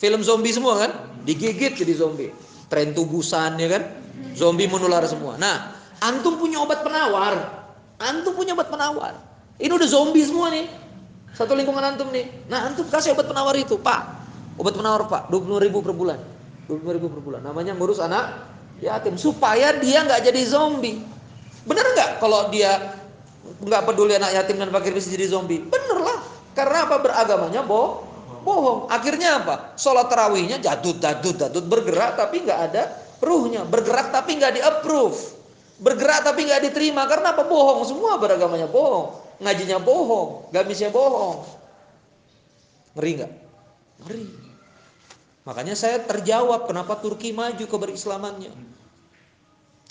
film 0.00 0.24
zombie 0.24 0.56
semua 0.56 0.80
kan? 0.80 0.90
Digigit 1.28 1.76
jadi 1.76 1.92
zombie. 2.00 2.32
Tren 2.72 2.96
tubusan 2.96 3.60
ya 3.60 3.68
kan? 3.76 3.92
Zombie 4.32 4.72
menular 4.72 5.04
semua. 5.04 5.36
Nah, 5.36 5.76
antum 6.00 6.40
punya 6.40 6.64
obat 6.64 6.80
penawar. 6.80 7.60
Antum 8.00 8.32
punya 8.32 8.56
obat 8.56 8.72
penawar. 8.72 9.12
Ini 9.60 9.68
udah 9.68 9.88
zombie 9.88 10.24
semua 10.24 10.48
nih. 10.48 10.64
Satu 11.36 11.52
lingkungan 11.52 11.84
antum 11.84 12.08
nih. 12.08 12.24
Nah, 12.48 12.72
antum 12.72 12.88
kasih 12.88 13.12
obat 13.12 13.28
penawar 13.28 13.52
itu, 13.52 13.76
Pak. 13.76 14.00
Obat 14.56 14.72
penawar, 14.72 15.04
Pak. 15.04 15.28
20 15.28 15.60
ribu 15.60 15.84
per 15.84 15.92
bulan. 15.92 16.16
20 16.72 16.96
ribu 16.96 17.12
per 17.12 17.20
bulan. 17.20 17.44
Namanya 17.44 17.76
ngurus 17.76 18.00
anak 18.00 18.48
yatim. 18.80 19.20
Supaya 19.20 19.76
dia 19.76 20.08
nggak 20.08 20.24
jadi 20.24 20.40
zombie. 20.48 21.04
Bener 21.68 21.84
nggak 21.84 22.24
kalau 22.24 22.48
dia 22.48 22.99
nggak 23.60 23.82
peduli 23.84 24.16
anak 24.16 24.32
yatim 24.32 24.56
dan 24.56 24.72
fakir 24.72 24.92
bisa 24.96 25.12
jadi 25.12 25.28
zombie? 25.28 25.60
Bener 25.60 25.98
lah. 26.00 26.18
Karena 26.56 26.88
apa? 26.88 26.96
Beragamanya 27.00 27.62
boh 27.64 28.08
bohong. 28.40 28.88
Akhirnya 28.88 29.44
apa? 29.44 29.76
Sholat 29.76 30.08
terawihnya 30.08 30.58
jadut, 30.58 30.96
jadut, 30.96 31.36
jadut. 31.36 31.64
Bergerak 31.68 32.16
tapi 32.16 32.42
nggak 32.44 32.60
ada 32.72 32.82
ruhnya. 33.20 33.62
Bergerak 33.68 34.10
tapi 34.10 34.40
nggak 34.40 34.52
di 34.56 34.60
approve 34.64 35.40
bergerak 35.80 36.28
tapi 36.28 36.44
nggak 36.44 36.62
diterima. 36.70 37.08
Karena 37.08 37.32
apa? 37.32 37.48
Bohong. 37.48 37.88
Semua 37.88 38.20
beragamanya 38.20 38.68
bohong. 38.68 39.16
Ngajinya 39.40 39.80
bohong. 39.80 40.52
Gamisnya 40.52 40.92
bohong. 40.92 41.48
Ngeri 42.96 43.10
nggak? 43.16 43.32
Ngeri. 44.04 44.24
Makanya 45.48 45.74
saya 45.74 46.04
terjawab 46.04 46.68
kenapa 46.68 47.00
Turki 47.00 47.32
maju 47.32 47.64
ke 47.64 47.76
berislamannya 47.80 48.52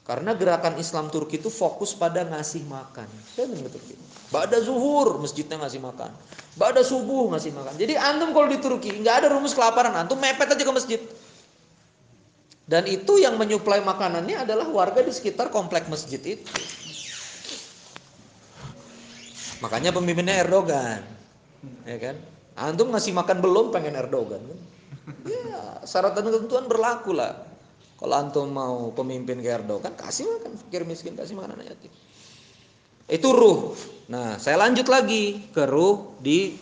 karena 0.10 0.34
gerakan 0.34 0.82
Islam 0.82 1.14
Turki 1.14 1.38
itu 1.38 1.54
fokus 1.54 1.94
pada 1.94 2.26
ngasih 2.26 2.66
makan 2.66 3.06
saya 3.38 3.46
Turki 3.70 3.94
Bada 4.30 4.62
zuhur 4.62 5.18
masjidnya 5.18 5.58
ngasih 5.58 5.82
makan. 5.82 6.14
Bada 6.54 6.86
subuh 6.86 7.34
ngasih 7.34 7.50
makan. 7.50 7.74
Jadi 7.82 7.98
antum 7.98 8.30
kalau 8.30 8.46
di 8.46 8.62
Turki 8.62 9.02
nggak 9.02 9.26
ada 9.26 9.28
rumus 9.34 9.58
kelaparan, 9.58 9.94
antum 9.98 10.22
mepet 10.22 10.54
aja 10.54 10.62
ke 10.62 10.74
masjid. 10.74 11.02
Dan 12.70 12.86
itu 12.86 13.18
yang 13.18 13.42
menyuplai 13.42 13.82
makanannya 13.82 14.46
adalah 14.46 14.70
warga 14.70 15.02
di 15.02 15.10
sekitar 15.10 15.50
komplek 15.50 15.90
masjid 15.90 16.22
itu. 16.22 16.46
Makanya 19.66 19.90
pemimpinnya 19.90 20.46
Erdogan. 20.46 21.02
Ya 21.90 21.98
kan? 21.98 22.16
Antum 22.54 22.94
ngasih 22.94 23.18
makan 23.18 23.42
belum 23.42 23.74
pengen 23.74 23.98
Erdogan? 23.98 24.46
Ya, 25.26 25.82
syarat 25.90 26.14
dan 26.14 26.30
ketentuan 26.30 26.70
berlaku 26.70 27.18
lah. 27.18 27.49
Kalau 28.00 28.16
antum 28.16 28.48
mau 28.48 28.96
pemimpin 28.96 29.44
ke 29.44 29.52
Erdogan, 29.52 29.92
kasih 29.92 30.24
makan 30.24 30.56
fakir 30.56 30.88
miskin, 30.88 31.20
kasih 31.20 31.36
makanan 31.36 31.68
yatim. 31.68 31.92
Itu 33.12 33.36
ruh. 33.36 33.76
Nah, 34.08 34.40
saya 34.40 34.56
lanjut 34.56 34.88
lagi 34.88 35.52
ke 35.52 35.68
ruh 35.68 36.16
di 36.24 36.56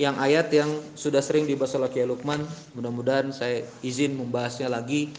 yang 0.00 0.16
ayat 0.16 0.48
yang 0.48 0.72
sudah 0.96 1.20
sering 1.20 1.44
dibahas 1.44 1.76
oleh 1.76 1.92
Kiai 1.92 2.08
Lukman. 2.08 2.40
Mudah-mudahan 2.72 3.28
saya 3.28 3.60
izin 3.84 4.16
membahasnya 4.16 4.72
lagi 4.72 5.12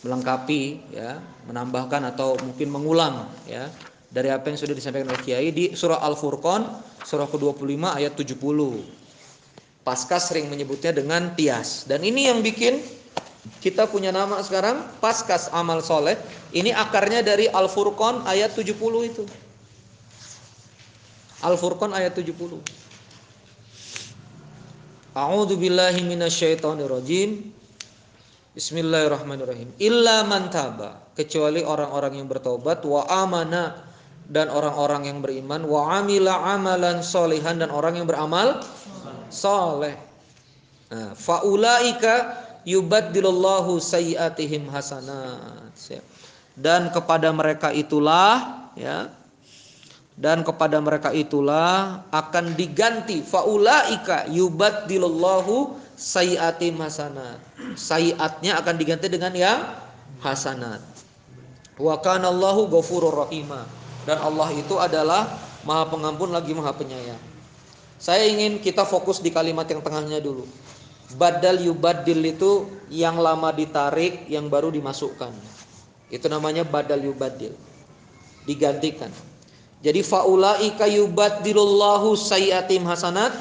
melengkapi 0.00 0.94
ya, 0.96 1.20
menambahkan 1.44 2.08
atau 2.16 2.40
mungkin 2.40 2.72
mengulang 2.72 3.28
ya 3.44 3.68
dari 4.08 4.32
apa 4.32 4.48
yang 4.48 4.56
sudah 4.56 4.72
disampaikan 4.72 5.12
oleh 5.12 5.20
Kiai 5.20 5.48
di 5.52 5.76
surah 5.76 6.00
Al-Furqan 6.00 6.64
surah 7.04 7.28
ke-25 7.28 7.82
ayat 7.84 8.12
70. 8.16 8.32
Pasca 9.82 10.16
sering 10.22 10.46
menyebutnya 10.46 10.94
dengan 10.94 11.34
tias 11.34 11.84
dan 11.90 12.06
ini 12.06 12.30
yang 12.30 12.40
bikin 12.40 12.78
kita 13.58 13.90
punya 13.90 14.14
nama 14.14 14.38
sekarang 14.38 14.86
Paskas 15.02 15.50
Amal 15.50 15.82
Soleh. 15.82 16.14
Ini 16.54 16.70
akarnya 16.70 17.26
dari 17.26 17.50
Al-Furqan 17.50 18.22
ayat 18.22 18.54
70 18.54 18.78
itu. 19.02 19.26
Al-Furqan 21.42 21.90
ayat 21.90 22.14
70. 22.14 22.62
A'udzu 25.12 25.54
billahi 25.58 26.06
minasyaitonir 26.06 26.86
rajim. 26.86 27.50
Bismillahirrahmanirrahim. 28.54 29.74
Illa 29.80 30.22
man 30.28 30.52
taba, 30.52 31.02
kecuali 31.18 31.64
orang-orang 31.64 32.20
yang 32.22 32.28
bertobat 32.30 32.84
wa 32.86 33.02
amana 33.10 33.90
dan 34.28 34.52
orang-orang 34.52 35.08
yang 35.08 35.18
beriman 35.18 35.66
wa 35.66 35.98
amila 35.98 36.52
amalan 36.52 37.02
solihan 37.02 37.58
dan 37.58 37.74
orang 37.74 37.98
yang 37.98 38.06
beramal 38.06 38.62
soleh. 39.32 39.96
Nah, 40.92 41.16
faulaika 41.16 42.36
yubaddilullahu 42.64 43.78
sayyiatihim 43.78 44.70
hasanat. 44.70 45.74
Dan 46.52 46.92
kepada 46.92 47.32
mereka 47.32 47.72
itulah 47.72 48.68
ya 48.76 49.08
dan 50.12 50.44
kepada 50.44 50.76
mereka 50.78 51.08
itulah 51.10 52.04
akan 52.12 52.52
diganti. 52.52 53.24
Faulaika 53.24 54.28
yubaddilullahu 54.28 55.74
sayiatim 55.96 56.76
hasanat. 56.78 57.40
Sayiatnya 57.74 58.60
akan 58.60 58.74
diganti 58.76 59.08
dengan 59.08 59.32
yang 59.32 59.60
hasanat. 60.20 60.84
Wa 61.80 61.96
kana 62.04 62.28
Allahu 62.28 62.68
ghafurur 62.68 63.24
rahima. 63.24 63.64
Dan 64.04 64.20
Allah 64.20 64.52
itu 64.52 64.76
adalah 64.76 65.40
maha 65.64 65.88
pengampun 65.88 66.34
lagi 66.34 66.52
maha 66.52 66.76
penyayang. 66.76 67.22
Saya 68.02 68.26
ingin 68.26 68.58
kita 68.58 68.82
fokus 68.82 69.22
di 69.22 69.30
kalimat 69.30 69.64
yang 69.70 69.78
tengahnya 69.78 70.18
dulu 70.18 70.42
badal 71.18 71.60
yubaddil 71.60 72.22
itu 72.24 72.68
yang 72.88 73.18
lama 73.18 73.52
ditarik 73.52 74.26
yang 74.28 74.48
baru 74.48 74.72
dimasukkan 74.72 75.32
itu 76.12 76.26
namanya 76.28 76.64
badal 76.64 77.00
yubaddil 77.00 77.52
digantikan 78.44 79.08
jadi 79.82 80.00
faulaika 80.06 80.86
yubaddilullahu 80.86 82.14
sayyatim 82.14 82.86
hasanat. 82.86 83.34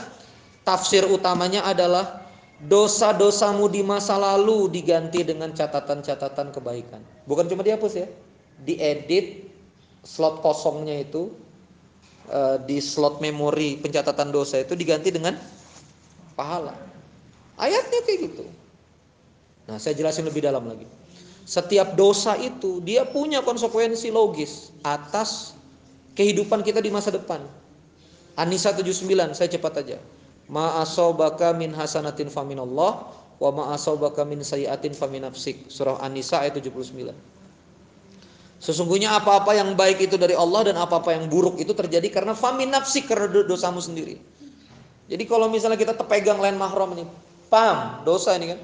Tafsir 0.65 1.05
utamanya 1.09 1.65
adalah 1.65 2.25
dosa-dosamu 2.65 3.69
di 3.69 3.81
masa 3.81 4.17
lalu 4.17 4.69
diganti 4.69 5.25
dengan 5.25 5.53
catatan-catatan 5.53 6.53
kebaikan. 6.53 7.01
Bukan 7.29 7.49
cuma 7.49 7.61
dihapus 7.61 7.93
ya. 7.97 8.07
Diedit 8.61 9.49
slot 10.05 10.41
kosongnya 10.41 11.01
itu 11.01 11.33
eh, 12.29 12.57
di 12.65 12.77
slot 12.81 13.21
memori 13.21 13.77
pencatatan 13.77 14.33
dosa 14.33 14.61
itu 14.61 14.73
diganti 14.77 15.13
dengan 15.13 15.37
pahala. 16.37 16.73
Ayatnya 17.61 18.01
kayak 18.03 18.19
gitu. 18.33 18.45
Nah, 19.69 19.77
saya 19.77 19.93
jelasin 19.93 20.25
lebih 20.25 20.41
dalam 20.41 20.65
lagi. 20.65 20.89
Setiap 21.45 21.93
dosa 21.93 22.33
itu 22.41 22.81
dia 22.81 23.05
punya 23.05 23.45
konsekuensi 23.45 24.09
logis 24.09 24.73
atas 24.81 25.53
kehidupan 26.17 26.65
kita 26.65 26.81
di 26.81 26.89
masa 26.89 27.13
depan. 27.13 27.45
An-Nisa 28.33 28.73
79, 28.73 29.37
saya 29.37 29.49
cepat 29.51 29.73
aja. 29.85 29.97
Ma 30.49 30.81
asobaka 30.81 31.53
min 31.53 31.71
hasanatin 31.71 32.27
faminallah 32.33 33.07
wa 33.37 33.49
ma 33.53 33.63
asobaka 33.77 34.25
min 34.25 34.41
sayiatin 34.41 34.97
faminafsik. 34.97 35.69
Surah 35.69 36.01
An-Nisa 36.01 36.41
ayat 36.41 36.57
79. 36.57 37.13
Sesungguhnya 38.61 39.17
apa-apa 39.17 39.57
yang 39.57 39.73
baik 39.73 40.05
itu 40.05 40.21
dari 40.21 40.37
Allah 40.37 40.69
dan 40.69 40.77
apa-apa 40.77 41.17
yang 41.17 41.25
buruk 41.25 41.57
itu 41.57 41.73
terjadi 41.73 42.05
karena 42.13 42.37
faminafsik 42.37 43.09
karena 43.09 43.41
dosamu 43.41 43.81
sendiri. 43.81 44.21
Jadi 45.09 45.23
kalau 45.25 45.49
misalnya 45.49 45.81
kita 45.81 45.97
terpegang 45.97 46.37
lain 46.37 46.61
mahram 46.61 46.93
ini, 46.93 47.03
pam, 47.51 48.01
dosa 48.07 48.39
ini 48.39 48.55
kan. 48.55 48.59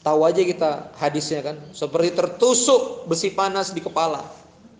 Tahu 0.00 0.20
aja 0.24 0.40
kita 0.40 0.70
hadisnya 0.96 1.40
kan, 1.44 1.56
seperti 1.76 2.16
tertusuk 2.16 3.04
besi 3.08 3.32
panas 3.32 3.72
di 3.72 3.84
kepala. 3.84 4.24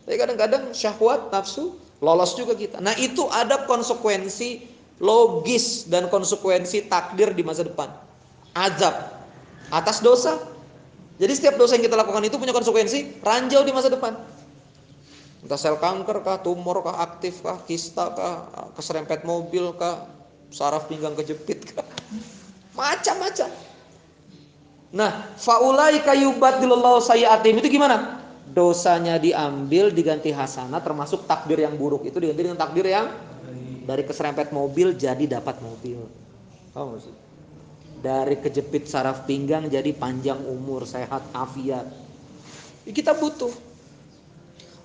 Tapi 0.04 0.16
kadang-kadang 0.16 0.72
syahwat, 0.72 1.28
nafsu, 1.28 1.76
lolos 2.00 2.32
juga 2.36 2.56
kita. 2.56 2.80
Nah 2.80 2.96
itu 2.96 3.28
ada 3.28 3.68
konsekuensi 3.68 4.64
logis 5.00 5.88
dan 5.88 6.08
konsekuensi 6.08 6.88
takdir 6.88 7.32
di 7.36 7.44
masa 7.44 7.64
depan. 7.68 7.92
Azab 8.56 9.20
atas 9.68 10.00
dosa. 10.00 10.40
Jadi 11.20 11.32
setiap 11.36 11.60
dosa 11.60 11.76
yang 11.76 11.84
kita 11.84 12.00
lakukan 12.00 12.24
itu 12.24 12.40
punya 12.40 12.56
konsekuensi 12.56 13.20
ranjau 13.20 13.60
di 13.60 13.72
masa 13.76 13.92
depan. 13.92 14.16
Entah 15.44 15.60
sel 15.60 15.76
kanker 15.76 16.24
kah, 16.24 16.40
tumor 16.40 16.80
kah, 16.80 17.00
aktif 17.00 17.44
kah, 17.44 17.60
kista 17.64 18.12
kah, 18.12 18.48
keserempet 18.76 19.24
mobil 19.28 19.72
kah, 19.76 20.08
saraf 20.48 20.88
pinggang 20.88 21.12
kejepit 21.12 21.76
kah. 21.76 21.84
Macam-macam. 22.74 23.48
Nah, 24.90 25.11
faulai 25.38 26.02
kayubat 26.02 26.59
dilullah 26.59 26.98
sayatim 26.98 27.62
itu 27.62 27.78
gimana? 27.78 28.20
dosanya 28.50 29.14
diambil 29.16 29.94
diganti 29.94 30.35
hasanah 30.35 30.83
termasuk 30.83 31.22
takdir 31.26 31.62
yang 31.62 31.78
buruk 31.78 32.02
itu 32.02 32.18
diganti 32.18 32.42
dengan 32.42 32.59
takdir 32.59 32.87
yang 32.87 33.06
dari 33.87 34.02
keserempet 34.06 34.50
mobil 34.50 34.94
jadi 34.94 35.24
dapat 35.26 35.59
mobil. 35.62 35.98
Dari 38.00 38.37
kejepit 38.40 38.88
saraf 38.88 39.28
pinggang 39.28 39.68
jadi 39.68 39.92
panjang 39.92 40.40
umur, 40.46 40.88
sehat, 40.88 41.20
afiat. 41.37 41.85
Kita 42.88 43.12
butuh. 43.12 43.52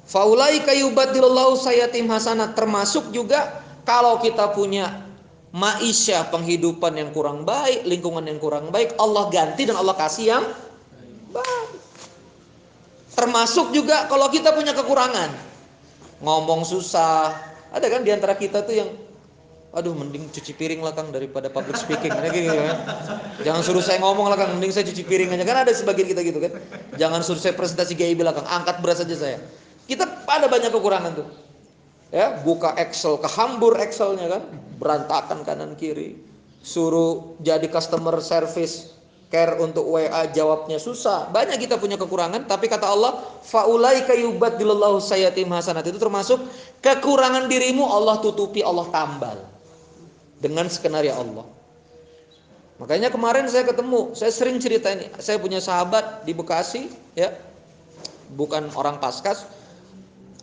Faulaika 0.06 0.76
yubaddilullahu 0.76 1.56
sayatim 1.58 2.06
hasanat 2.12 2.54
termasuk 2.54 3.10
juga 3.10 3.63
kalau 3.88 4.19
kita 4.21 4.52
punya 4.54 5.05
maisha 5.56 6.28
penghidupan 6.28 7.00
yang 7.00 7.15
kurang 7.15 7.48
baik, 7.48 7.88
lingkungan 7.88 8.28
yang 8.28 8.44
kurang 8.44 8.76
baik, 8.76 8.91
Allah 9.00 9.32
ganti 9.32 9.63
dan 9.63 9.80
Allah 9.80 9.96
kasih 9.96 10.36
yang 10.36 10.44
baik. 11.32 11.80
Termasuk 13.15 13.72
juga 13.72 14.12
kalau 14.12 14.28
kita 14.28 14.52
punya 14.52 14.76
kekurangan. 14.76 15.32
Ngomong 16.20 16.68
susah. 16.68 17.32
Ada 17.72 17.88
kan 17.88 18.04
di 18.04 18.12
antara 18.12 18.36
kita 18.36 18.68
tuh 18.68 18.76
yang 18.76 18.91
aduh 19.76 19.91
mending 19.91 20.32
cuci 20.32 20.56
piring 20.56 20.80
lah 20.80 20.96
Kang 20.96 21.12
daripada 21.12 21.52
public 21.52 21.80
speaking 21.80 22.12
gitu 22.12 22.52
kan. 22.52 22.80
Jangan 23.44 23.62
suruh 23.63 23.84
saya 23.84 24.04
ngomong 24.04 24.28
lah 24.28 24.36
Kang, 24.36 24.60
mending 24.60 24.76
saya 24.76 24.84
cuci 24.88 25.08
piring 25.08 25.32
aja. 25.32 25.48
Kan 25.48 25.63
ada 25.63 25.72
sebagian 25.72 26.12
kita 26.12 26.20
gitu 26.28 26.39
kan. 26.44 26.52
Jangan 27.00 27.24
suruh 27.24 27.39
saya 27.39 27.56
presentasi 27.56 27.96
GIB 27.96 28.20
lah 28.24 28.36
Kang, 28.36 28.48
angkat 28.48 28.84
beras 28.84 29.00
aja 29.00 29.15
saya. 29.15 29.39
Kita 29.88 30.04
ada 30.28 30.52
banyak 30.52 30.76
kekurangan 30.76 31.12
tuh. 31.15 31.28
Ya, 32.13 32.38
buka 32.46 32.78
Excel, 32.78 33.18
kehambur 33.18 33.76
Excelnya 33.82 34.30
kan, 34.30 34.44
berantakan 34.78 35.41
kanan 35.41 35.74
kiri. 35.74 36.18
Suruh 36.65 37.38
jadi 37.41 37.65
customer 37.70 38.18
service 38.22 38.96
care 39.34 39.58
untuk 39.58 39.86
WA 39.89 40.30
jawabnya 40.32 40.78
susah. 40.78 41.28
Banyak 41.34 41.58
kita 41.60 41.82
punya 41.82 41.98
kekurangan, 41.98 42.46
tapi 42.46 42.70
kata 42.70 42.88
Allah, 42.88 43.20
faulai 43.44 44.06
yubaddilullahu 44.06 45.02
sayatim 45.02 45.50
hasanat 45.52 45.86
itu 45.89 45.98
termasuk 45.98 46.39
kekurangan 46.80 47.50
dirimu 47.50 47.84
Allah 47.84 48.22
tutupi, 48.22 48.62
Allah 48.62 48.86
tambal 48.94 49.38
dengan 50.39 50.70
skenario 50.70 51.13
Allah. 51.18 51.46
Makanya 52.76 53.08
kemarin 53.08 53.48
saya 53.48 53.63
ketemu, 53.63 54.12
saya 54.15 54.32
sering 54.36 54.60
cerita 54.60 54.91
ini. 54.91 55.08
Saya 55.20 55.39
punya 55.39 55.63
sahabat 55.63 56.28
di 56.28 56.36
Bekasi, 56.36 56.91
ya, 57.15 57.32
bukan 58.36 58.68
orang 58.76 59.00
paskas, 59.00 59.48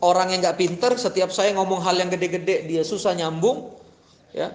orang 0.02 0.34
yang 0.34 0.42
nggak 0.42 0.58
pinter. 0.58 0.92
Setiap 0.98 1.30
saya 1.30 1.54
ngomong 1.56 1.80
hal 1.80 1.96
yang 1.96 2.10
gede-gede, 2.10 2.66
dia 2.66 2.82
susah 2.82 3.14
nyambung, 3.14 3.72
ya. 4.34 4.50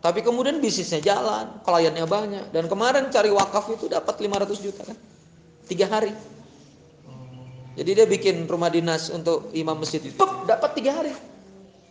Tapi 0.00 0.22
kemudian 0.22 0.62
bisnisnya 0.62 1.02
jalan, 1.02 1.58
kliennya 1.66 2.06
banyak. 2.06 2.54
Dan 2.54 2.70
kemarin 2.70 3.10
cari 3.10 3.28
wakaf 3.34 3.66
itu 3.74 3.90
dapat 3.90 4.14
500 4.22 4.64
juta 4.64 4.82
kan, 4.86 4.96
tiga 5.66 5.90
hari. 5.90 6.14
Jadi 7.76 7.90
dia 7.92 8.06
bikin 8.08 8.48
rumah 8.48 8.72
dinas 8.72 9.12
untuk 9.12 9.52
imam 9.52 9.76
masjid, 9.76 10.00
Pep, 10.00 10.48
dapat 10.48 10.70
tiga 10.78 10.96
hari. 10.96 11.12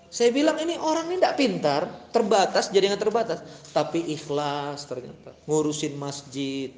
Saya 0.09 0.31
bilang 0.31 0.55
ini 0.63 0.79
orang 0.79 1.11
ini 1.11 1.19
tidak 1.19 1.35
pintar, 1.37 1.81
terbatas, 2.09 2.71
jadi 2.71 2.89
nggak 2.89 3.03
terbatas. 3.03 3.43
Tapi 3.75 4.01
ikhlas 4.15 4.87
ternyata, 4.87 5.35
ngurusin 5.45 5.93
masjid. 5.99 6.71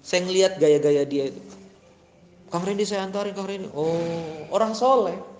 Saya 0.00 0.24
ngeliat 0.24 0.62
gaya-gaya 0.62 1.02
dia 1.04 1.28
itu. 1.28 1.40
Kang 2.54 2.62
Rendi 2.62 2.86
saya 2.86 3.02
antarin 3.02 3.34
Kang 3.34 3.50
Rendi. 3.50 3.66
Oh, 3.74 3.98
orang 4.54 4.78
soleh. 4.78 5.33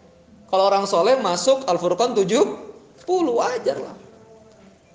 Kalau 0.49 0.65
orang 0.71 0.85
soleh 0.85 1.19
masuk 1.19 1.67
Al-Furqan 1.67 2.15
70, 2.15 3.07
wajar 3.09 3.77
lah. 3.81 3.97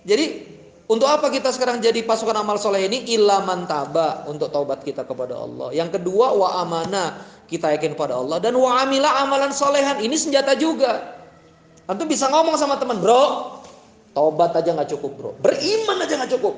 Jadi 0.08 0.58
untuk 0.90 1.06
apa 1.06 1.30
kita 1.30 1.54
sekarang 1.54 1.78
jadi 1.78 2.02
pasukan 2.02 2.34
amal 2.34 2.58
soleh 2.58 2.90
ini? 2.90 3.06
Ilaman 3.14 3.70
taba 3.70 4.26
untuk 4.26 4.50
taubat 4.50 4.82
kita 4.82 5.06
kepada 5.06 5.38
Allah. 5.38 5.70
Yang 5.70 6.02
kedua 6.02 6.34
wa 6.34 6.66
amana 6.66 7.22
kita 7.46 7.78
yakin 7.78 7.94
pada 7.94 8.18
Allah 8.18 8.42
dan 8.42 8.58
wa 8.58 8.74
amila 8.82 9.22
amalan 9.22 9.54
solehan 9.54 10.02
ini 10.02 10.18
senjata 10.18 10.58
juga. 10.58 11.18
Antum 11.86 12.10
bisa 12.10 12.30
ngomong 12.30 12.58
sama 12.58 12.78
teman, 12.78 13.02
bro, 13.02 13.58
tobat 14.18 14.54
aja 14.58 14.74
nggak 14.74 14.90
cukup, 14.94 15.12
bro. 15.18 15.32
Beriman 15.42 16.02
aja 16.02 16.18
nggak 16.22 16.38
cukup. 16.38 16.58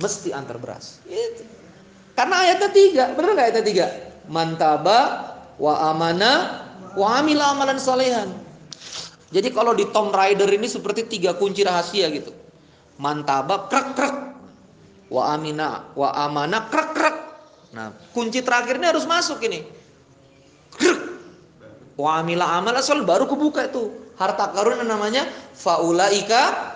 Mesti 0.00 0.32
antar 0.32 0.56
beras. 0.56 1.00
Gitu. 1.04 1.44
Karena 2.16 2.44
ayatnya 2.44 2.68
tiga, 2.72 3.04
benar 3.16 3.36
nggak 3.36 3.46
ayatnya 3.48 3.64
tiga? 3.64 3.86
Mantaba 4.28 5.00
wa 5.60 5.74
amana 5.88 6.32
wa 6.96 7.20
amalan 7.20 7.78
solehan. 7.78 8.30
Jadi 9.30 9.54
kalau 9.54 9.78
di 9.78 9.86
Tomb 9.94 10.10
Raider 10.10 10.50
ini 10.50 10.66
seperti 10.66 11.06
tiga 11.06 11.38
kunci 11.38 11.62
rahasia 11.62 12.10
gitu. 12.10 12.34
Mantaba 12.98 13.70
krek 13.70 13.94
krek. 13.94 14.16
Wa 15.10 15.34
amina 15.34 15.86
wa 15.94 16.10
amana 16.14 16.66
krek 16.66 16.90
krek. 16.94 17.16
Nah, 17.70 17.94
kunci 18.10 18.42
terakhir 18.42 18.82
ini 18.82 18.86
harus 18.90 19.06
masuk 19.06 19.38
ini. 19.46 19.62
Krek. 20.74 21.00
Wa 21.94 22.18
amila 22.24 22.58
amalan 22.58 22.82
sol 22.82 23.06
baru 23.06 23.30
kebuka 23.30 23.70
itu 23.70 23.94
harta 24.18 24.50
karun 24.50 24.82
namanya 24.84 25.28
faulaika 25.54 26.74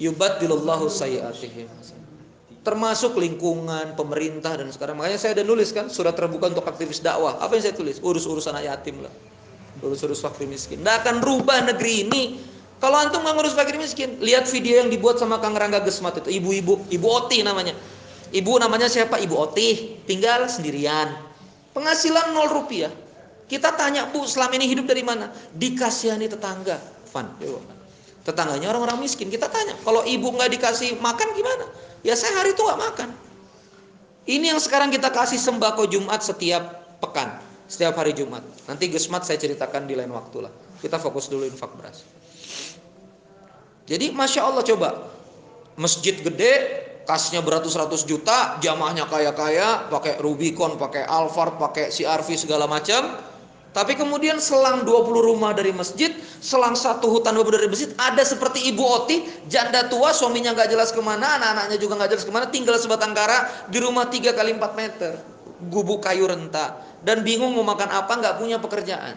yubaddilullahu 0.00 0.88
sayiatihim 0.88 1.68
termasuk 2.60 3.16
lingkungan 3.16 3.96
pemerintah 3.96 4.52
dan 4.60 4.68
sekarang. 4.68 5.00
Makanya 5.00 5.16
saya 5.16 5.32
ada 5.40 5.44
nulis 5.44 5.72
kan 5.72 5.88
surat 5.88 6.12
terbuka 6.12 6.52
untuk 6.52 6.66
aktivis 6.68 7.00
dakwah. 7.00 7.40
Apa 7.40 7.56
yang 7.56 7.64
saya 7.64 7.74
tulis? 7.76 7.96
Urus 8.04 8.28
urusan 8.28 8.52
anak 8.52 8.68
yatim 8.68 9.00
lah. 9.00 9.12
Urus 9.80 10.04
urus 10.04 10.20
fakir 10.20 10.44
miskin. 10.44 10.84
Tidak 10.84 10.96
akan 11.04 11.24
rubah 11.24 11.64
negeri 11.64 12.04
ini. 12.04 12.22
Kalau 12.80 12.96
antum 12.96 13.20
nggak 13.20 13.36
ngurus 13.36 13.54
fakir 13.56 13.76
miskin 13.76 14.20
lihat 14.20 14.48
video 14.48 14.80
yang 14.80 14.88
dibuat 14.88 15.20
sama 15.20 15.40
Kang 15.40 15.56
Rangga 15.56 15.80
Gesmat 15.84 16.20
itu. 16.20 16.32
Ibu-ibu 16.40 16.88
ibu 16.92 17.06
Oti 17.08 17.40
namanya. 17.40 17.72
Ibu 18.30 18.52
namanya 18.60 18.88
siapa? 18.92 19.16
Ibu 19.16 19.34
Oti. 19.36 20.00
Tinggal 20.04 20.48
sendirian. 20.48 21.16
Penghasilan 21.72 22.36
nol 22.36 22.50
rupiah. 22.52 22.92
Kita 23.50 23.74
tanya, 23.74 24.06
Bu, 24.06 24.30
selama 24.30 24.54
ini 24.62 24.70
hidup 24.70 24.86
dari 24.86 25.02
mana? 25.02 25.26
Dikasihani 25.50 26.30
tetangga. 26.30 26.78
Fan. 27.10 27.34
Tetangganya 28.20 28.68
orang-orang 28.68 29.00
miskin. 29.00 29.32
Kita 29.32 29.48
tanya, 29.48 29.76
kalau 29.80 30.04
ibu 30.04 30.28
nggak 30.28 30.52
dikasih 30.60 31.00
makan 31.00 31.28
gimana? 31.32 31.64
Ya 32.04 32.12
saya 32.16 32.36
hari 32.40 32.52
nggak 32.52 32.80
makan. 32.80 33.08
Ini 34.28 34.52
yang 34.52 34.60
sekarang 34.60 34.92
kita 34.92 35.08
kasih 35.08 35.40
sembako 35.40 35.88
Jumat 35.88 36.20
setiap 36.20 36.96
pekan. 37.00 37.40
Setiap 37.70 37.96
hari 37.96 38.12
Jumat. 38.12 38.42
Nanti 38.66 38.90
Gesmat 38.90 39.22
saya 39.22 39.38
ceritakan 39.38 39.86
di 39.86 39.94
lain 39.94 40.10
waktu 40.10 40.42
lah. 40.42 40.52
Kita 40.82 40.98
fokus 40.98 41.30
dulu 41.30 41.46
infak 41.46 41.70
beras. 41.78 42.02
Jadi 43.86 44.10
Masya 44.10 44.42
Allah 44.42 44.62
coba. 44.66 44.88
Masjid 45.78 46.18
gede, 46.18 46.52
kasnya 47.06 47.40
beratus-ratus 47.40 48.04
juta, 48.04 48.58
jamaahnya 48.60 49.06
kaya-kaya, 49.08 49.88
pakai 49.88 50.18
Rubicon, 50.18 50.76
pakai 50.76 51.06
Alphard, 51.06 51.56
pakai 51.56 51.88
CRV 51.90 52.28
segala 52.36 52.66
macam. 52.70 53.29
Tapi 53.70 53.94
kemudian 53.94 54.42
selang 54.42 54.82
20 54.82 55.30
rumah 55.30 55.54
dari 55.54 55.70
masjid, 55.70 56.10
selang 56.42 56.74
satu 56.74 57.06
hutan 57.06 57.38
beberapa 57.38 57.62
dari 57.62 57.70
masjid, 57.70 57.90
ada 58.02 58.18
seperti 58.26 58.66
ibu 58.66 58.82
Oti, 58.82 59.30
janda 59.46 59.86
tua, 59.86 60.10
suaminya 60.10 60.50
nggak 60.58 60.74
jelas 60.74 60.90
ke 60.90 60.98
mana, 60.98 61.38
anak-anaknya 61.38 61.78
juga 61.78 62.02
nggak 62.02 62.10
jelas 62.10 62.26
ke 62.26 62.32
mana, 62.34 62.50
tinggal 62.50 62.74
sebatang 62.82 63.14
kara 63.14 63.46
di 63.70 63.78
rumah 63.78 64.10
3 64.10 64.34
kali 64.34 64.58
4 64.58 64.74
meter, 64.74 65.22
gubuk 65.70 66.02
kayu 66.02 66.26
renta, 66.26 66.82
dan 67.06 67.22
bingung 67.22 67.54
mau 67.54 67.62
makan 67.62 67.94
apa, 67.94 68.10
nggak 68.10 68.34
punya 68.42 68.58
pekerjaan. 68.58 69.14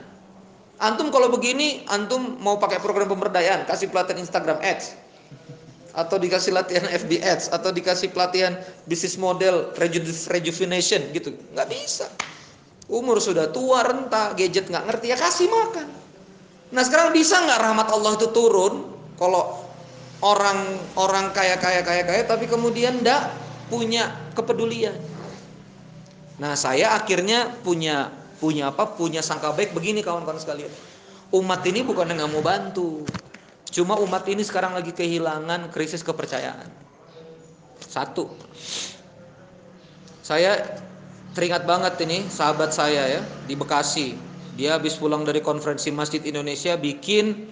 Antum 0.78 1.10
kalau 1.10 1.34
begini, 1.34 1.82
antum 1.90 2.38
mau 2.38 2.62
pakai 2.62 2.78
program 2.78 3.10
pemberdayaan, 3.10 3.66
kasih 3.66 3.90
pelatihan 3.90 4.22
Instagram 4.22 4.62
Ads, 4.62 4.94
atau 5.98 6.22
dikasih 6.22 6.54
latihan 6.54 6.86
FB 6.94 7.26
Ads, 7.26 7.50
atau 7.50 7.74
dikasih 7.74 8.14
pelatihan 8.14 8.54
bisnis 8.86 9.18
model 9.18 9.74
rejuvenation 10.30 11.02
gitu, 11.10 11.34
nggak 11.58 11.74
bisa. 11.74 12.06
Umur 12.92 13.24
sudah 13.24 13.48
tua, 13.50 13.84
renta, 13.84 14.36
gadget 14.36 14.68
nggak 14.68 14.86
ngerti, 14.88 15.06
ya 15.12 15.18
kasih 15.18 15.48
makan. 15.48 15.88
Nah 16.74 16.82
sekarang 16.84 17.14
bisa 17.14 17.38
nggak 17.40 17.60
rahmat 17.62 17.88
Allah 17.94 18.12
itu 18.18 18.28
turun 18.34 18.92
kalau 19.16 19.64
orang 20.26 20.80
orang 20.98 21.30
kaya 21.32 21.56
kaya 21.62 21.86
kaya 21.86 22.02
kaya 22.02 22.24
tapi 22.26 22.50
kemudian 22.50 23.06
ndak 23.06 23.30
punya 23.70 24.10
kepedulian. 24.34 24.98
Nah 26.42 26.58
saya 26.58 26.98
akhirnya 26.98 27.54
punya 27.62 28.10
punya 28.42 28.74
apa? 28.74 28.90
Punya 29.00 29.22
sangka 29.24 29.54
baik 29.54 29.72
begini 29.72 30.02
kawan-kawan 30.02 30.42
sekalian. 30.42 30.72
Umat 31.32 31.62
ini 31.70 31.86
bukan 31.86 32.10
nggak 32.10 32.30
mau 32.30 32.44
bantu, 32.46 33.06
cuma 33.70 33.98
umat 34.02 34.28
ini 34.30 34.46
sekarang 34.46 34.78
lagi 34.78 34.94
kehilangan 34.94 35.70
krisis 35.74 36.06
kepercayaan. 36.06 36.70
Satu, 37.82 38.30
saya 40.22 40.62
teringat 41.34 41.66
banget 41.66 41.98
ini 42.06 42.26
sahabat 42.30 42.72
saya 42.72 43.20
ya 43.20 43.22
di 43.50 43.58
Bekasi. 43.58 44.16
Dia 44.54 44.78
habis 44.78 44.94
pulang 45.02 45.26
dari 45.26 45.42
konferensi 45.42 45.90
Masjid 45.90 46.22
Indonesia 46.22 46.78
bikin 46.78 47.50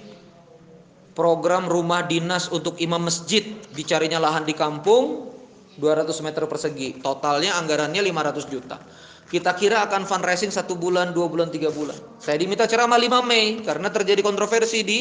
program 1.17 1.65
rumah 1.65 2.05
dinas 2.05 2.47
untuk 2.53 2.77
imam 2.77 3.01
masjid. 3.01 3.41
Dicarinya 3.73 4.21
lahan 4.21 4.45
di 4.45 4.53
kampung 4.53 5.33
200 5.81 6.13
meter 6.21 6.45
persegi. 6.45 7.01
Totalnya 7.01 7.57
anggarannya 7.57 8.05
500 8.05 8.53
juta. 8.53 8.77
Kita 9.31 9.55
kira 9.55 9.87
akan 9.87 10.03
fundraising 10.03 10.51
satu 10.51 10.75
bulan, 10.75 11.15
dua 11.15 11.31
bulan, 11.31 11.47
tiga 11.49 11.71
bulan. 11.71 11.95
Saya 12.19 12.35
diminta 12.35 12.67
ceramah 12.67 12.99
5 12.99 13.23
Mei 13.23 13.63
karena 13.63 13.87
terjadi 13.87 14.21
kontroversi 14.21 14.83
di 14.83 14.99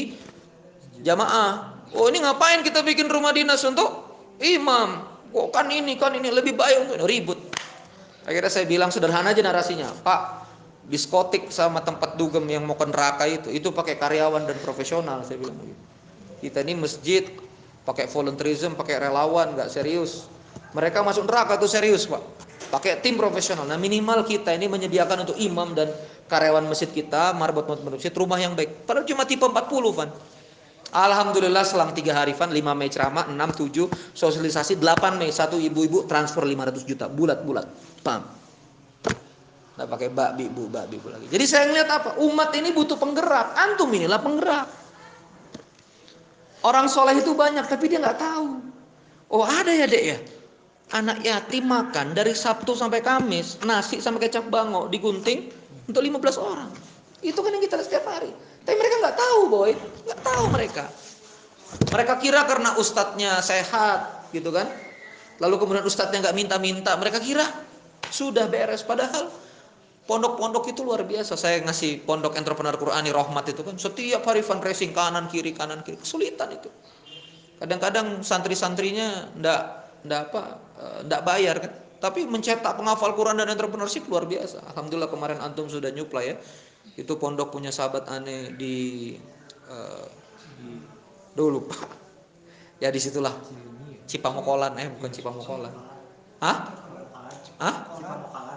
jamaah. 1.02 1.82
Oh 1.98 2.06
ini 2.06 2.22
ngapain 2.22 2.62
kita 2.62 2.86
bikin 2.86 3.10
rumah 3.10 3.34
dinas 3.34 3.60
untuk 3.66 3.90
imam? 4.38 5.02
Oh 5.34 5.50
kan 5.50 5.66
ini 5.68 5.98
kan 5.98 6.14
ini 6.14 6.30
lebih 6.30 6.54
baik 6.54 6.96
untuk 6.96 7.10
ribut. 7.10 7.38
Akhirnya 8.30 8.46
saya 8.46 8.62
bilang 8.62 8.94
sederhana 8.94 9.34
aja 9.34 9.42
narasinya, 9.42 9.90
Pak, 10.06 10.46
diskotik 10.86 11.50
sama 11.50 11.82
tempat 11.82 12.14
dugem 12.14 12.46
yang 12.46 12.62
mau 12.62 12.78
ke 12.78 12.86
neraka 12.86 13.26
itu, 13.26 13.50
itu 13.50 13.74
pakai 13.74 13.98
karyawan 13.98 14.46
dan 14.46 14.54
profesional, 14.62 15.26
saya 15.26 15.42
bilang. 15.42 15.58
Kita 16.38 16.62
ini 16.62 16.78
masjid 16.78 17.26
pakai 17.82 18.06
volunteerism, 18.06 18.78
pakai 18.78 19.02
relawan, 19.02 19.58
nggak 19.58 19.66
serius. 19.66 20.30
Mereka 20.78 21.02
masuk 21.02 21.26
neraka 21.26 21.58
tuh 21.58 21.66
serius, 21.66 22.06
Pak. 22.06 22.22
Pakai 22.70 23.02
tim 23.02 23.18
profesional. 23.18 23.66
Nah 23.66 23.74
minimal 23.74 24.22
kita 24.22 24.54
ini 24.54 24.70
menyediakan 24.70 25.26
untuk 25.26 25.34
imam 25.34 25.74
dan 25.74 25.90
karyawan 26.30 26.70
masjid 26.70 26.86
kita, 26.86 27.34
marbot 27.34 27.66
masjid, 27.66 28.14
rumah 28.14 28.38
yang 28.38 28.54
baik. 28.54 28.86
Padahal 28.86 29.10
cuma 29.10 29.26
tipe 29.26 29.42
40, 29.42 29.58
Van. 29.90 30.06
Alhamdulillah 30.90 31.62
selang 31.62 31.94
3 31.94 32.02
hari 32.10 32.34
Van, 32.34 32.50
5 32.50 32.78
Mei 32.78 32.90
ceramah, 32.90 33.26
6, 33.30 33.34
7 33.34 33.90
sosialisasi, 34.10 34.74
8 34.78 35.18
Mei 35.18 35.30
satu 35.30 35.54
ibu-ibu 35.54 36.06
transfer 36.10 36.42
500 36.42 36.82
juta, 36.82 37.06
bulat-bulat. 37.06 37.66
Pam. 38.00 38.22
Nggak 39.80 39.88
pakai 39.96 40.08
bakbi 40.12 40.44
bu, 40.52 40.68
bakbi 40.68 41.00
bu 41.00 41.08
lagi. 41.08 41.26
Jadi 41.32 41.44
saya 41.48 41.64
ngeliat 41.72 41.88
apa? 41.88 42.10
Umat 42.20 42.52
ini 42.52 42.68
butuh 42.68 43.00
penggerak. 43.00 43.56
Antum 43.56 43.88
inilah 43.92 44.20
penggerak. 44.20 44.68
Orang 46.60 46.92
soleh 46.92 47.16
itu 47.16 47.32
banyak, 47.32 47.64
tapi 47.64 47.88
dia 47.88 47.96
nggak 47.96 48.20
tahu. 48.20 48.60
Oh 49.32 49.46
ada 49.46 49.72
ya 49.72 49.88
dek 49.88 50.04
ya? 50.04 50.18
Anak 50.90 51.24
yatim 51.24 51.70
makan 51.70 52.12
dari 52.12 52.36
Sabtu 52.36 52.76
sampai 52.76 53.00
Kamis, 53.00 53.62
nasi 53.64 54.02
sama 54.02 54.20
kecap 54.20 54.50
bango 54.52 54.90
digunting, 54.90 55.48
untuk 55.88 56.02
15 56.02 56.36
orang. 56.36 56.68
Itu 57.24 57.40
kan 57.40 57.54
yang 57.54 57.62
kita 57.64 57.80
lihat 57.80 57.88
setiap 57.88 58.04
hari. 58.10 58.28
Tapi 58.66 58.76
mereka 58.76 58.94
nggak 59.00 59.16
tahu, 59.16 59.40
boy. 59.48 59.70
Nggak 60.04 60.20
tahu 60.20 60.44
mereka. 60.52 60.84
Mereka 61.94 62.12
kira 62.20 62.44
karena 62.44 62.76
ustadznya 62.76 63.40
sehat, 63.40 64.28
gitu 64.34 64.52
kan. 64.52 64.66
Lalu 65.40 65.54
kemudian 65.56 65.86
ustadznya 65.86 66.28
nggak 66.28 66.36
minta-minta. 66.36 66.92
Mereka 67.00 67.22
kira 67.22 67.46
sudah 68.10 68.50
beres. 68.50 68.82
Padahal 68.84 69.30
pondok-pondok 70.04 70.68
itu 70.70 70.82
luar 70.82 71.06
biasa. 71.06 71.38
Saya 71.38 71.62
ngasih 71.62 72.04
pondok 72.04 72.36
entrepreneur 72.36 72.74
Qurani 72.76 73.14
Rahmat 73.14 73.50
itu 73.50 73.62
kan. 73.62 73.78
Setiap 73.78 74.26
hari 74.26 74.42
fundraising 74.42 74.92
kanan 74.92 75.30
kiri 75.30 75.54
kanan 75.54 75.80
kiri. 75.86 75.96
Kesulitan 75.96 76.50
itu. 76.52 76.70
Kadang-kadang 77.62 78.26
santri-santrinya 78.26 79.32
ndak 79.38 79.62
ndak 80.04 80.32
apa 80.32 80.42
eh, 80.80 80.98
ndak 81.06 81.22
bayar 81.28 81.56
kan 81.60 81.72
tapi 82.00 82.24
mencetak 82.24 82.80
penghafal 82.80 83.12
Quran 83.12 83.36
dan 83.36 83.52
entrepreneurship 83.52 84.08
luar 84.08 84.24
biasa. 84.24 84.64
Alhamdulillah 84.72 85.12
kemarin 85.12 85.38
antum 85.44 85.68
sudah 85.68 85.92
nyuplai 85.92 86.32
ya. 86.32 86.36
Itu 86.96 87.20
pondok 87.20 87.52
punya 87.52 87.68
sahabat 87.68 88.08
aneh 88.08 88.56
di 88.56 89.14
uh, 89.68 90.08
dulu. 91.36 91.68
Ya 92.80 92.88
di 92.88 92.96
situlah 92.96 93.36
Cipamokolan 94.08 94.72
eh 94.80 94.88
bukan 94.88 95.12
Cipamokolan. 95.12 95.68
Hah? 96.40 96.58
Hah? 97.60 97.76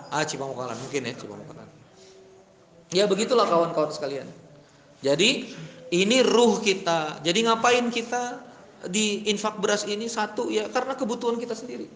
Ah 0.08 0.24
Cipamokolan 0.24 0.80
mungkin 0.80 1.04
ya 1.04 1.14
Cipamokolan. 1.14 1.68
Ya 2.96 3.04
begitulah 3.10 3.44
kawan-kawan 3.50 3.92
sekalian. 3.92 4.30
Jadi 5.04 5.52
ini 5.92 6.18
ruh 6.24 6.64
kita. 6.64 7.20
Jadi 7.20 7.44
ngapain 7.44 7.92
kita 7.92 8.40
di 8.88 9.28
infak 9.28 9.60
beras 9.60 9.84
ini 9.84 10.08
satu 10.08 10.48
ya 10.48 10.72
karena 10.72 10.96
kebutuhan 10.96 11.36
kita 11.36 11.52
sendiri. 11.52 11.92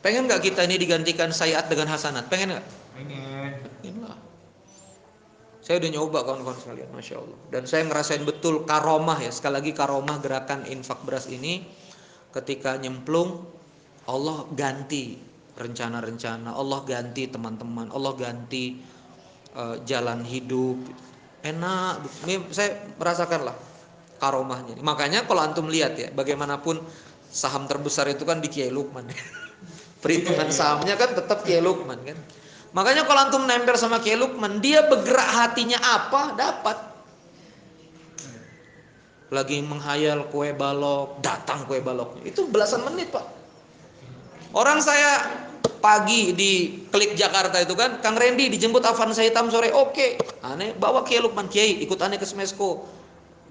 Pengen 0.00 0.26
nggak 0.26 0.42
kita 0.42 0.66
ini 0.66 0.80
digantikan 0.80 1.30
sayiat 1.30 1.68
dengan 1.68 1.92
hasanat? 1.92 2.26
Pengen 2.26 2.56
nggak? 2.58 2.66
Pengen. 2.96 3.50
Pengen 3.84 4.16
Saya 5.62 5.78
udah 5.78 5.90
nyoba 5.94 6.26
kawan-kawan 6.26 6.58
sekalian, 6.58 6.90
masya 6.90 7.22
Allah. 7.22 7.38
Dan 7.54 7.70
saya 7.70 7.86
ngerasain 7.86 8.26
betul 8.26 8.66
karomah 8.66 9.22
ya. 9.22 9.30
Sekali 9.30 9.62
lagi 9.62 9.70
karomah 9.70 10.18
gerakan 10.18 10.66
infak 10.66 11.06
beras 11.06 11.30
ini, 11.30 11.62
ketika 12.34 12.74
nyemplung, 12.82 13.46
Allah 14.10 14.42
ganti 14.58 15.31
rencana-rencana, 15.62 16.52
Allah 16.52 16.80
ganti 16.82 17.30
teman-teman, 17.30 17.88
Allah 17.94 18.12
ganti 18.18 18.82
uh, 19.54 19.78
jalan 19.86 20.26
hidup. 20.26 20.78
Enak, 21.42 22.06
ini 22.26 22.34
saya 22.54 22.86
merasakan 22.98 23.50
lah 23.50 23.56
karomahnya. 24.22 24.78
Makanya 24.78 25.26
kalau 25.26 25.42
antum 25.42 25.66
lihat 25.66 25.98
ya, 25.98 26.08
bagaimanapun 26.14 26.78
saham 27.26 27.66
terbesar 27.66 28.06
itu 28.10 28.22
kan 28.22 28.38
di 28.38 28.46
Kiai 28.46 28.70
Lukman. 28.70 29.06
Perhitungan 30.02 30.50
sahamnya 30.54 30.94
kan 30.94 31.14
tetap 31.14 31.42
Kiai 31.42 31.62
Lukman 31.62 31.98
kan. 32.06 32.18
Makanya 32.72 33.04
kalau 33.04 33.20
antum 33.28 33.42
nempel 33.44 33.74
sama 33.74 33.98
Kiai 33.98 34.14
Lukman, 34.16 34.62
dia 34.62 34.86
bergerak 34.86 35.28
hatinya 35.28 35.78
apa, 35.82 36.22
dapat. 36.38 36.78
Lagi 39.32 39.64
menghayal 39.64 40.28
kue 40.28 40.52
balok, 40.52 41.20
datang 41.24 41.64
kue 41.64 41.80
baloknya. 41.80 42.22
Itu 42.28 42.48
belasan 42.48 42.84
menit, 42.84 43.12
Pak. 43.12 43.24
Orang 44.52 44.84
saya 44.84 45.24
pagi 45.82 46.30
di 46.32 46.86
klik 46.88 47.18
Jakarta 47.18 47.58
itu 47.58 47.74
kan, 47.74 47.98
Kang 47.98 48.14
Randy 48.14 48.46
dijemput 48.48 48.86
Avanza 48.86 49.26
hitam 49.26 49.50
sore, 49.50 49.74
oke. 49.74 50.22
Aneh, 50.46 50.72
bawa 50.78 51.02
Kiai 51.02 51.18
Lukman, 51.18 51.50
Kiai, 51.50 51.82
ikut 51.82 51.98
aneh 51.98 52.16
ke 52.16 52.24
Smesko. 52.24 52.86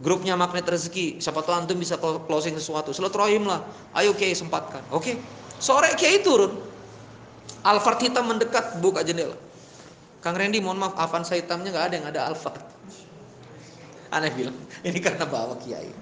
Grupnya 0.02 0.34
Magnet 0.34 0.66
Rezeki, 0.66 1.22
siapa 1.22 1.46
tahu 1.46 1.54
antum 1.54 1.78
bisa 1.78 1.94
closing 2.02 2.58
sesuatu. 2.58 2.90
Silaturahim 2.90 3.46
lah. 3.46 3.62
Ayo 3.94 4.18
Kiai 4.18 4.34
sempatkan. 4.34 4.82
Oke. 4.90 5.14
Sore 5.62 5.94
Kiai 5.94 6.26
turun. 6.26 6.58
Alphard 7.62 8.02
hitam 8.02 8.26
mendekat 8.26 8.82
buka 8.82 9.06
jendela. 9.06 9.38
Kang 10.26 10.34
Randy 10.34 10.58
mohon 10.58 10.82
maaf 10.82 10.98
Avanza 10.98 11.38
hitamnya 11.38 11.70
nggak 11.70 11.86
ada 11.86 11.94
yang 11.94 12.08
ada 12.10 12.22
Alphard. 12.34 12.66
Aneh 14.10 14.34
bilang, 14.34 14.58
ini 14.82 14.98
karena 14.98 15.30
bawa 15.30 15.54
Kiai. 15.62 15.94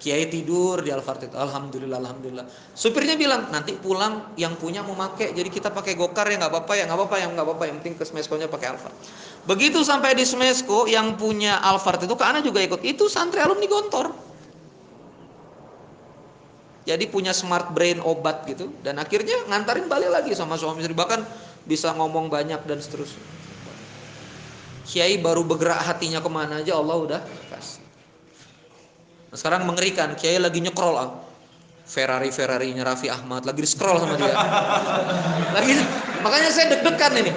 Kiai 0.00 0.32
tidur 0.32 0.80
di 0.80 0.88
itu. 0.88 1.36
Alhamdulillah, 1.36 2.00
alhamdulillah. 2.00 2.48
Supirnya 2.72 3.20
bilang 3.20 3.52
nanti 3.52 3.76
pulang 3.76 4.32
yang 4.40 4.56
punya 4.56 4.80
mau 4.80 4.96
make, 4.96 5.36
jadi 5.36 5.44
kita 5.52 5.68
pakai 5.76 5.92
gokar 5.92 6.24
ya 6.32 6.40
nggak 6.40 6.48
apa-apa 6.48 6.72
ya 6.72 6.88
nggak 6.88 6.98
apa-apa 6.98 7.16
ya 7.20 7.26
nggak 7.28 7.46
apa-apa. 7.46 7.64
Yang 7.68 7.76
penting 7.84 7.94
ke 8.00 8.04
Smeskonya 8.08 8.48
pakai 8.48 8.72
Alphard. 8.72 8.96
Begitu 9.44 9.84
sampai 9.84 10.16
di 10.16 10.24
Smesko 10.24 10.88
yang 10.88 11.20
punya 11.20 11.60
Alphard 11.60 12.00
itu, 12.00 12.16
ke 12.16 12.40
juga 12.40 12.64
ikut. 12.64 12.80
Itu 12.80 13.12
santri 13.12 13.44
alumni 13.44 13.68
Gontor 13.68 14.30
jadi 16.90 17.04
punya 17.06 17.30
smart 17.30 17.70
brain 17.76 18.00
obat 18.00 18.48
gitu 18.48 18.72
dan 18.80 18.98
akhirnya 18.98 19.46
ngantarin 19.46 19.86
balik 19.86 20.10
lagi 20.10 20.32
sama 20.32 20.56
suami 20.56 20.80
istri 20.82 20.96
bahkan 20.96 21.22
bisa 21.68 21.92
ngomong 21.94 22.32
banyak 22.32 22.58
dan 22.64 22.80
seterusnya 22.80 23.20
Kiai 24.90 25.22
baru 25.22 25.46
bergerak 25.46 25.86
hatinya 25.86 26.18
ke 26.18 26.26
mana 26.26 26.66
aja 26.66 26.74
Allah 26.74 26.96
udah 26.98 27.20
sekarang 29.34 29.66
mengerikan 29.66 30.14
Kiai 30.18 30.38
lagi 30.40 30.58
nyekrol 30.62 30.96
ah. 30.98 31.10
Ferrari 31.90 32.30
Ferrarinya 32.30 32.86
Raffi 32.86 33.10
Ahmad 33.10 33.42
lagi 33.42 33.66
di 33.66 33.70
scroll 33.70 33.98
sama 33.98 34.14
dia 34.14 34.30
lagi 35.58 35.74
makanya 36.22 36.50
saya 36.54 36.78
deg-degan 36.78 37.18
ini 37.18 37.32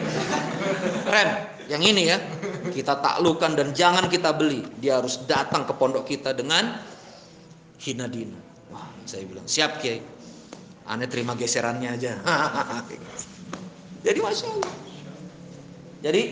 rem 1.10 1.30
yang 1.74 1.82
ini 1.82 2.14
ya 2.14 2.22
kita 2.70 3.02
taklukan 3.02 3.58
dan 3.58 3.74
jangan 3.74 4.06
kita 4.14 4.30
beli 4.30 4.62
dia 4.78 5.02
harus 5.02 5.26
datang 5.26 5.66
ke 5.66 5.74
pondok 5.74 6.06
kita 6.06 6.38
dengan 6.38 6.78
hina 7.82 8.06
dina 8.06 8.54
saya 9.04 9.24
bilang, 9.28 9.46
siap 9.48 9.84
Kiai. 9.84 10.00
Aneh 10.84 11.08
terima 11.08 11.36
geserannya 11.36 11.96
aja. 11.96 12.20
Jadi 14.06 14.20
Masya 14.20 14.48
Allah. 14.52 14.74
Jadi 16.04 16.24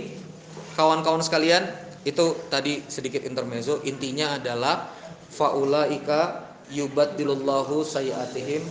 kawan-kawan 0.75 1.23
sekalian, 1.23 1.63
itu 2.03 2.35
tadi 2.51 2.83
sedikit 2.91 3.23
intermezzo. 3.23 3.79
Intinya 3.87 4.35
adalah 4.35 4.91
faulaika 5.31 6.51
yubaddilullahu 6.69 7.81
sayyatihim 7.87 8.61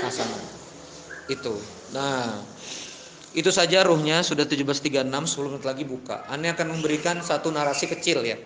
hasanah. 0.00 0.42
Itu. 1.26 1.58
Nah, 1.90 2.42
itu 3.34 3.50
saja 3.50 3.82
ruhnya 3.82 4.22
sudah 4.22 4.46
17.36 4.46 5.02
10 5.02 5.52
menit 5.52 5.64
lagi 5.66 5.84
buka. 5.84 6.24
Aneh 6.30 6.54
akan 6.54 6.78
memberikan 6.78 7.18
satu 7.20 7.50
narasi 7.50 7.90
kecil 7.90 8.22
ya. 8.22 8.38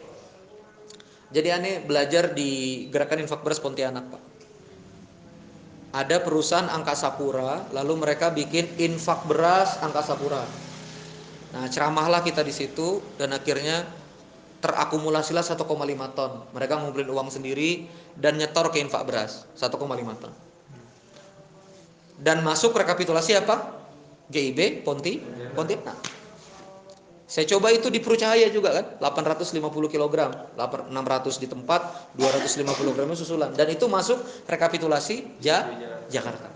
Jadi 1.30 1.48
aneh 1.52 1.74
belajar 1.84 2.34
di 2.34 2.84
gerakan 2.90 3.22
infak 3.22 3.46
beras 3.46 3.62
Pontianak, 3.62 4.10
Pak 4.10 4.30
ada 5.90 6.22
perusahaan 6.22 6.70
Angkasa 6.70 7.18
Pura, 7.18 7.66
lalu 7.74 7.98
mereka 7.98 8.30
bikin 8.30 8.66
infak 8.78 9.26
beras 9.26 9.74
Angkasa 9.82 10.14
Pura. 10.14 10.42
Nah, 11.50 11.66
ceramahlah 11.66 12.22
kita 12.22 12.46
di 12.46 12.54
situ 12.54 13.02
dan 13.18 13.34
akhirnya 13.34 13.82
terakumulasilah 14.60 15.42
1,5 15.42 15.66
ton. 16.16 16.32
Mereka 16.52 16.74
ngumpulin 16.80 17.08
uang 17.08 17.28
sendiri 17.32 17.88
dan 18.16 18.36
nyetor 18.36 18.68
ke 18.68 18.78
infak 18.80 19.08
beras 19.08 19.48
1,5 19.56 19.76
ton. 20.20 20.32
Dan 22.20 22.44
masuk 22.44 22.76
rekapitulasi 22.76 23.40
apa? 23.40 23.80
GIB 24.30 24.84
Ponti 24.84 25.18
Pontianak. 25.56 26.20
Saya 27.30 27.46
coba 27.46 27.70
itu 27.70 27.86
di 27.94 28.02
Perucahaya 28.02 28.50
juga 28.50 28.74
kan, 28.74 28.86
850 28.98 29.62
kg, 29.86 30.14
600 30.58 30.90
di 31.38 31.46
tempat, 31.46 32.10
250 32.18 32.66
kg 32.66 33.06
susulan. 33.14 33.54
Dan 33.54 33.70
itu 33.70 33.86
masuk 33.86 34.18
rekapitulasi 34.50 35.38
ja, 35.38 35.70
Jakarta. 36.10 36.50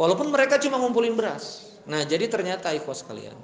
Walaupun 0.00 0.32
mereka 0.32 0.56
cuma 0.64 0.80
ngumpulin 0.80 1.12
beras. 1.12 1.76
Nah, 1.84 2.08
jadi 2.08 2.24
ternyata 2.24 2.72
ikhwas 2.72 3.04
kalian, 3.04 3.36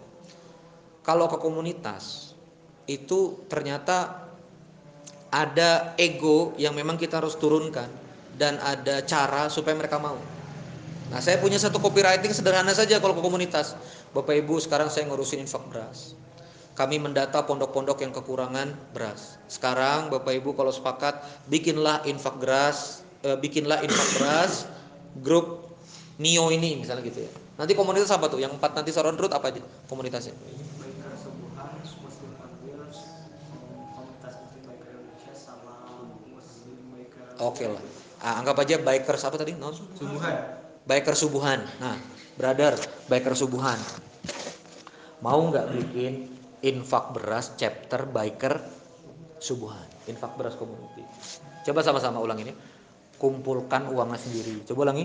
kalau 1.04 1.28
ke 1.28 1.36
komunitas 1.36 2.32
itu 2.90 3.46
ternyata 3.50 4.26
ada 5.34 5.98
ego 5.98 6.54
yang 6.60 6.76
memang 6.78 6.94
kita 6.94 7.18
harus 7.18 7.34
turunkan 7.34 7.90
dan 8.38 8.58
ada 8.62 9.02
cara 9.02 9.50
supaya 9.50 9.74
mereka 9.74 9.98
mau. 9.98 10.18
Nah, 11.10 11.20
saya 11.20 11.38
punya 11.38 11.60
satu 11.60 11.78
copywriting 11.78 12.32
sederhana 12.32 12.74
saja 12.74 12.98
kalau 12.98 13.14
ke 13.14 13.22
komunitas. 13.22 13.76
Bapak 14.14 14.34
Ibu, 14.40 14.62
sekarang 14.62 14.88
saya 14.88 15.06
ngurusin 15.10 15.42
infak 15.42 15.62
beras 15.68 16.14
kami 16.74 16.98
mendata 16.98 17.46
pondok-pondok 17.46 18.02
yang 18.02 18.10
kekurangan 18.10 18.74
beras. 18.90 19.38
Sekarang 19.46 20.10
Bapak 20.10 20.34
Ibu 20.42 20.58
kalau 20.58 20.74
sepakat 20.74 21.22
bikinlah 21.46 22.02
infak 22.02 22.34
beras, 22.42 23.06
eh, 23.22 23.38
bikinlah 23.38 23.86
infak 23.86 24.08
beras 24.18 24.66
grup 25.22 25.70
Nio 26.18 26.50
ini 26.50 26.78
misalnya 26.78 27.02
gitu 27.06 27.26
ya. 27.26 27.30
Nanti 27.58 27.74
komunitas 27.74 28.10
apa 28.10 28.30
tuh? 28.30 28.38
Yang 28.42 28.58
empat 28.58 28.74
nanti 28.74 28.90
Saron 28.94 29.18
Root 29.18 29.34
apa 29.34 29.50
aja 29.50 29.62
komunitasnya? 29.90 30.34
Oke 37.44 37.68
lah. 37.68 37.84
Ah, 38.24 38.40
anggap 38.40 38.56
aja 38.64 38.80
bikers 38.80 39.20
apa 39.28 39.36
tadi? 39.36 39.52
Non? 39.52 39.76
Subuhan. 39.76 40.34
Biker 40.88 41.12
subuhan. 41.12 41.60
Nah, 41.76 41.96
brother, 42.40 42.72
biker 43.12 43.36
subuhan. 43.36 43.76
Mau 45.20 45.40
nggak 45.52 45.76
bikin 45.76 46.32
infak 46.64 47.12
beras 47.12 47.52
chapter 47.60 48.08
biker 48.08 48.64
subuhan? 49.40 49.84
Infak 50.08 50.40
beras 50.40 50.56
community. 50.56 51.04
Coba 51.68 51.84
sama-sama 51.84 52.20
ulang 52.24 52.40
ini. 52.40 52.52
Kumpulkan 53.20 53.92
uangnya 53.92 54.16
sendiri. 54.16 54.64
Coba 54.64 54.88
ulangi. 54.88 55.04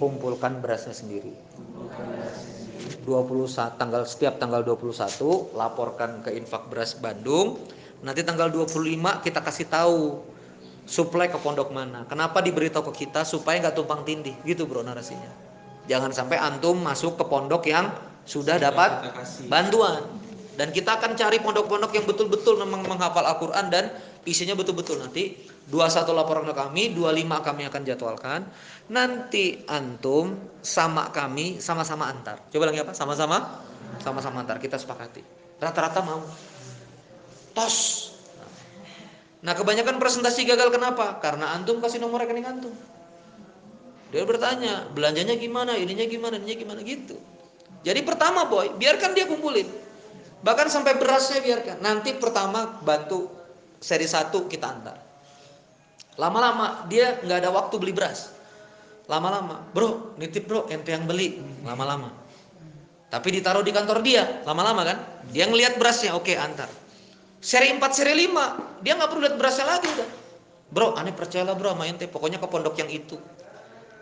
Kumpulkan 0.00 0.64
berasnya 0.64 0.96
sendiri. 0.96 1.32
21 3.04 3.80
tanggal 3.80 4.04
setiap 4.04 4.36
tanggal 4.36 4.60
21 4.64 5.56
laporkan 5.56 6.24
ke 6.24 6.32
infak 6.36 6.68
beras 6.72 6.96
Bandung. 6.96 7.60
Nanti 8.00 8.24
tanggal 8.24 8.52
25 8.52 9.24
kita 9.24 9.40
kasih 9.40 9.66
tahu 9.68 10.00
supply 10.88 11.28
ke 11.28 11.36
pondok 11.36 11.68
mana. 11.68 12.08
Kenapa 12.08 12.40
diberitahu 12.40 12.88
ke 12.90 13.04
kita 13.04 13.28
supaya 13.28 13.60
nggak 13.60 13.76
tumpang 13.76 14.08
tindih, 14.08 14.32
gitu 14.48 14.64
bro 14.64 14.80
narasinya. 14.80 15.28
Jangan 15.84 16.16
sampai 16.16 16.40
antum 16.40 16.80
masuk 16.80 17.20
ke 17.20 17.24
pondok 17.28 17.68
yang 17.68 17.92
sudah 18.24 18.56
dapat 18.56 19.12
bantuan. 19.52 20.04
Dan 20.58 20.74
kita 20.74 20.98
akan 20.98 21.14
cari 21.14 21.38
pondok-pondok 21.38 21.94
yang 21.94 22.02
betul-betul 22.02 22.58
memang 22.58 22.82
menghafal 22.82 23.22
Al-Quran 23.22 23.70
dan 23.70 23.94
isinya 24.26 24.58
betul-betul 24.58 24.98
nanti 24.98 25.38
21 25.70 26.18
laporan 26.18 26.42
ke 26.50 26.54
kami, 26.56 26.98
25 26.98 27.46
kami 27.46 27.62
akan 27.70 27.82
jadwalkan. 27.86 28.40
Nanti 28.90 29.62
antum 29.70 30.34
sama 30.58 31.14
kami 31.14 31.62
sama-sama 31.62 32.10
antar. 32.10 32.42
Coba 32.50 32.74
lagi 32.74 32.82
apa? 32.82 32.90
Sama-sama? 32.90 33.62
Sama-sama 34.02 34.42
antar. 34.42 34.58
Kita 34.58 34.74
sepakati. 34.80 35.22
Rata-rata 35.62 36.00
mau. 36.02 36.26
Tos. 37.54 38.17
Nah 39.38 39.54
kebanyakan 39.54 40.02
presentasi 40.02 40.42
gagal 40.42 40.74
kenapa? 40.74 41.22
Karena 41.22 41.54
antum 41.54 41.78
kasih 41.78 42.02
nomor 42.02 42.22
rekening 42.22 42.46
antum. 42.46 42.74
Dia 44.08 44.24
bertanya, 44.24 44.88
belanjanya 44.90 45.36
gimana, 45.36 45.76
ininya 45.76 46.06
gimana, 46.08 46.40
ininya 46.40 46.56
gimana 46.56 46.80
gitu. 46.80 47.20
Jadi 47.84 48.00
pertama 48.02 48.48
boy, 48.48 48.74
biarkan 48.74 49.12
dia 49.12 49.28
kumpulin. 49.28 49.68
Bahkan 50.42 50.66
sampai 50.72 50.96
berasnya 50.96 51.44
biarkan. 51.44 51.76
Nanti 51.84 52.16
pertama 52.16 52.80
bantu 52.82 53.30
seri 53.78 54.08
satu 54.08 54.48
kita 54.50 54.66
antar. 54.66 54.96
Lama-lama 56.18 56.88
dia 56.90 57.22
nggak 57.22 57.38
ada 57.46 57.50
waktu 57.54 57.78
beli 57.78 57.94
beras. 57.94 58.34
Lama-lama, 59.06 59.64
bro, 59.72 60.18
nitip 60.18 60.50
bro, 60.50 60.66
ente 60.68 60.92
yang 60.92 61.06
beli. 61.06 61.38
Lama-lama. 61.62 62.12
Tapi 63.08 63.40
ditaruh 63.40 63.64
di 63.64 63.72
kantor 63.72 64.04
dia, 64.04 64.44
lama-lama 64.44 64.84
kan? 64.84 64.98
Dia 65.32 65.48
ngelihat 65.48 65.80
berasnya, 65.80 66.12
oke 66.12 66.28
antar. 66.36 66.68
Seri 67.38 67.70
4, 67.70 67.78
seri 67.94 68.14
5, 68.26 68.82
dia 68.82 68.98
nggak 68.98 69.10
perlu 69.14 69.22
lihat 69.22 69.36
berasnya 69.38 69.66
lagi 69.66 69.86
udah. 69.86 70.08
Bro, 70.68 70.98
aneh 71.00 71.16
percayalah 71.16 71.56
bro 71.56 71.72
sama 71.72 71.88
ente, 71.88 72.04
pokoknya 72.10 72.36
ke 72.42 72.48
pondok 72.50 72.76
yang 72.76 72.90
itu. 72.92 73.16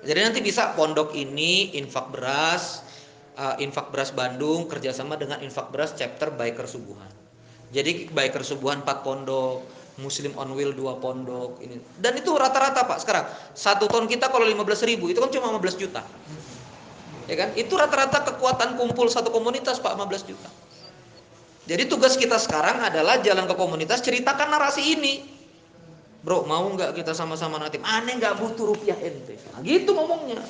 Jadi 0.03 0.19
nanti 0.19 0.41
bisa 0.43 0.75
pondok 0.75 1.15
ini 1.15 1.77
infak 1.79 2.11
beras, 2.11 2.83
uh, 3.39 3.55
infak 3.63 3.95
beras 3.95 4.11
Bandung 4.11 4.67
kerjasama 4.67 5.15
dengan 5.15 5.39
infak 5.45 5.71
beras 5.71 5.95
chapter 5.95 6.35
biker 6.35 6.67
subuhan. 6.67 7.09
Jadi 7.71 8.11
biker 8.11 8.43
subuhan 8.43 8.83
4 8.83 9.07
pondok, 9.07 9.63
Muslim 10.01 10.33
on 10.41 10.53
wheel 10.57 10.73
2 10.75 11.03
pondok 11.03 11.61
ini. 11.63 11.79
Dan 11.99 12.19
itu 12.19 12.35
rata-rata 12.35 12.89
Pak 12.89 12.99
sekarang. 13.05 13.27
Satu 13.53 13.87
ton 13.87 14.11
kita 14.11 14.33
kalau 14.33 14.47
15 14.49 14.89
ribu 14.89 15.13
itu 15.13 15.19
kan 15.23 15.31
cuma 15.31 15.55
15 15.55 15.77
juta. 15.77 16.03
Ya 17.27 17.35
kan? 17.35 17.51
Itu 17.59 17.75
rata-rata 17.75 18.23
kekuatan 18.23 18.79
kumpul 18.79 19.11
satu 19.11 19.35
komunitas 19.35 19.83
Pak 19.83 19.99
15 19.99 20.31
juta. 20.31 20.49
Jadi 21.67 21.83
tugas 21.91 22.15
kita 22.15 22.39
sekarang 22.39 22.79
adalah 22.79 23.19
jalan 23.21 23.51
ke 23.51 23.55
komunitas 23.59 23.99
ceritakan 23.99 24.55
narasi 24.55 24.95
ini. 24.95 25.15
Bro, 26.23 26.47
mau 26.47 26.67
nggak 26.75 26.95
kita 26.95 27.15
sama-sama 27.15 27.59
natim? 27.59 27.83
Aneh 27.83 28.19
nggak 28.19 28.39
butuh 28.39 28.75
rupiah 28.75 28.99
ente. 28.99 29.39
Nah, 29.55 29.63
gitu 29.67 29.95
ngomongnya. 29.95 30.43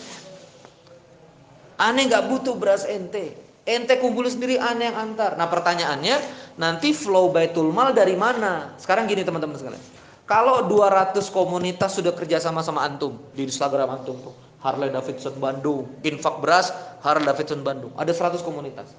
Aneh 1.81 2.09
nggak 2.09 2.29
butuh 2.33 2.57
beras 2.57 2.85
ente. 2.89 3.33
Ente 3.67 3.99
kumpul 4.01 4.29
sendiri 4.29 4.61
aneh 4.61 4.93
yang 4.93 4.97
antar. 4.97 5.35
Nah 5.37 5.51
pertanyaannya, 5.51 6.17
nanti 6.61 6.95
flow 6.95 7.33
baitul 7.33 7.73
mal 7.73 7.91
dari 7.93 8.15
mana? 8.15 8.73
Sekarang 8.79 9.05
gini 9.11 9.27
teman-teman 9.27 9.59
sekalian. 9.59 9.85
Kalau 10.27 10.67
200 10.71 11.19
komunitas 11.31 11.99
sudah 11.99 12.15
kerja 12.15 12.43
sama 12.43 12.63
sama 12.63 12.83
antum 12.83 13.19
di 13.35 13.47
Instagram 13.47 14.01
antum 14.01 14.19
tuh, 14.23 14.35
Harley 14.59 14.91
Davidson 14.91 15.39
Bandung, 15.39 15.87
infak 16.03 16.43
beras 16.43 16.75
Harley 17.03 17.27
Davidson 17.27 17.63
Bandung, 17.63 17.95
ada 17.95 18.11
100 18.11 18.43
komunitas. 18.43 18.91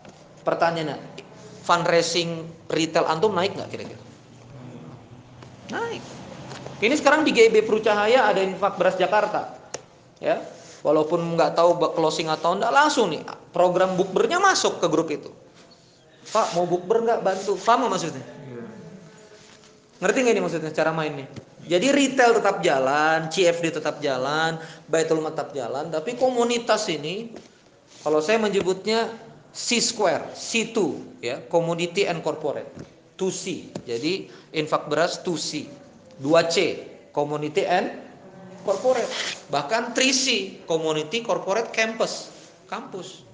Pertanyaannya, 0.48 0.96
fundraising 1.68 2.48
retail 2.72 3.04
antum 3.12 3.36
naik 3.36 3.52
nggak 3.60 3.68
kira-kira? 3.68 4.00
Naik. 5.68 6.00
Ini 6.80 6.96
sekarang 6.96 7.28
di 7.28 7.36
GIB 7.36 7.68
Perucahaya 7.68 8.32
ada 8.32 8.40
infak 8.40 8.80
beras 8.80 8.96
Jakarta. 8.96 9.60
Ya, 10.24 10.40
walaupun 10.82 11.20
nggak 11.36 11.60
tahu 11.60 11.76
closing 11.92 12.32
atau 12.32 12.56
enggak 12.56 12.72
langsung 12.72 13.12
nih 13.12 13.22
program 13.52 14.00
bukbernya 14.00 14.40
masuk 14.40 14.80
ke 14.80 14.88
grup 14.88 15.12
itu. 15.12 15.28
Pak 16.32 16.56
mau 16.56 16.64
bukber 16.64 17.04
nggak 17.04 17.20
bantu? 17.20 17.60
Paham 17.60 17.92
maksudnya? 17.92 18.24
Ngerti 20.00 20.18
nggak 20.24 20.34
ini 20.38 20.42
maksudnya 20.42 20.72
cara 20.72 20.96
mainnya? 20.96 21.28
Jadi 21.68 21.92
retail 21.92 22.32
tetap 22.40 22.64
jalan, 22.64 23.28
CFD 23.28 23.76
tetap 23.76 24.00
jalan, 24.00 24.56
Baitul 24.88 25.20
tetap 25.20 25.52
jalan, 25.52 25.92
tapi 25.92 26.16
komunitas 26.16 26.88
ini 26.88 27.36
kalau 28.08 28.24
saya 28.24 28.40
menyebutnya 28.40 29.12
C 29.58 29.82
square, 29.82 30.38
C2 30.38 30.78
ya, 31.26 31.42
community 31.50 32.06
and 32.06 32.22
corporate. 32.22 32.70
2C. 33.18 33.74
Jadi 33.90 34.30
infak 34.54 34.86
beras 34.86 35.18
2C. 35.26 35.66
2C, 36.22 36.58
community 37.10 37.66
and 37.66 37.90
corporate. 38.62 39.10
Bahkan 39.50 39.98
3C, 39.98 40.62
community, 40.70 41.26
corporate, 41.26 41.74
campus. 41.74 42.30
Kampus. 42.70 43.26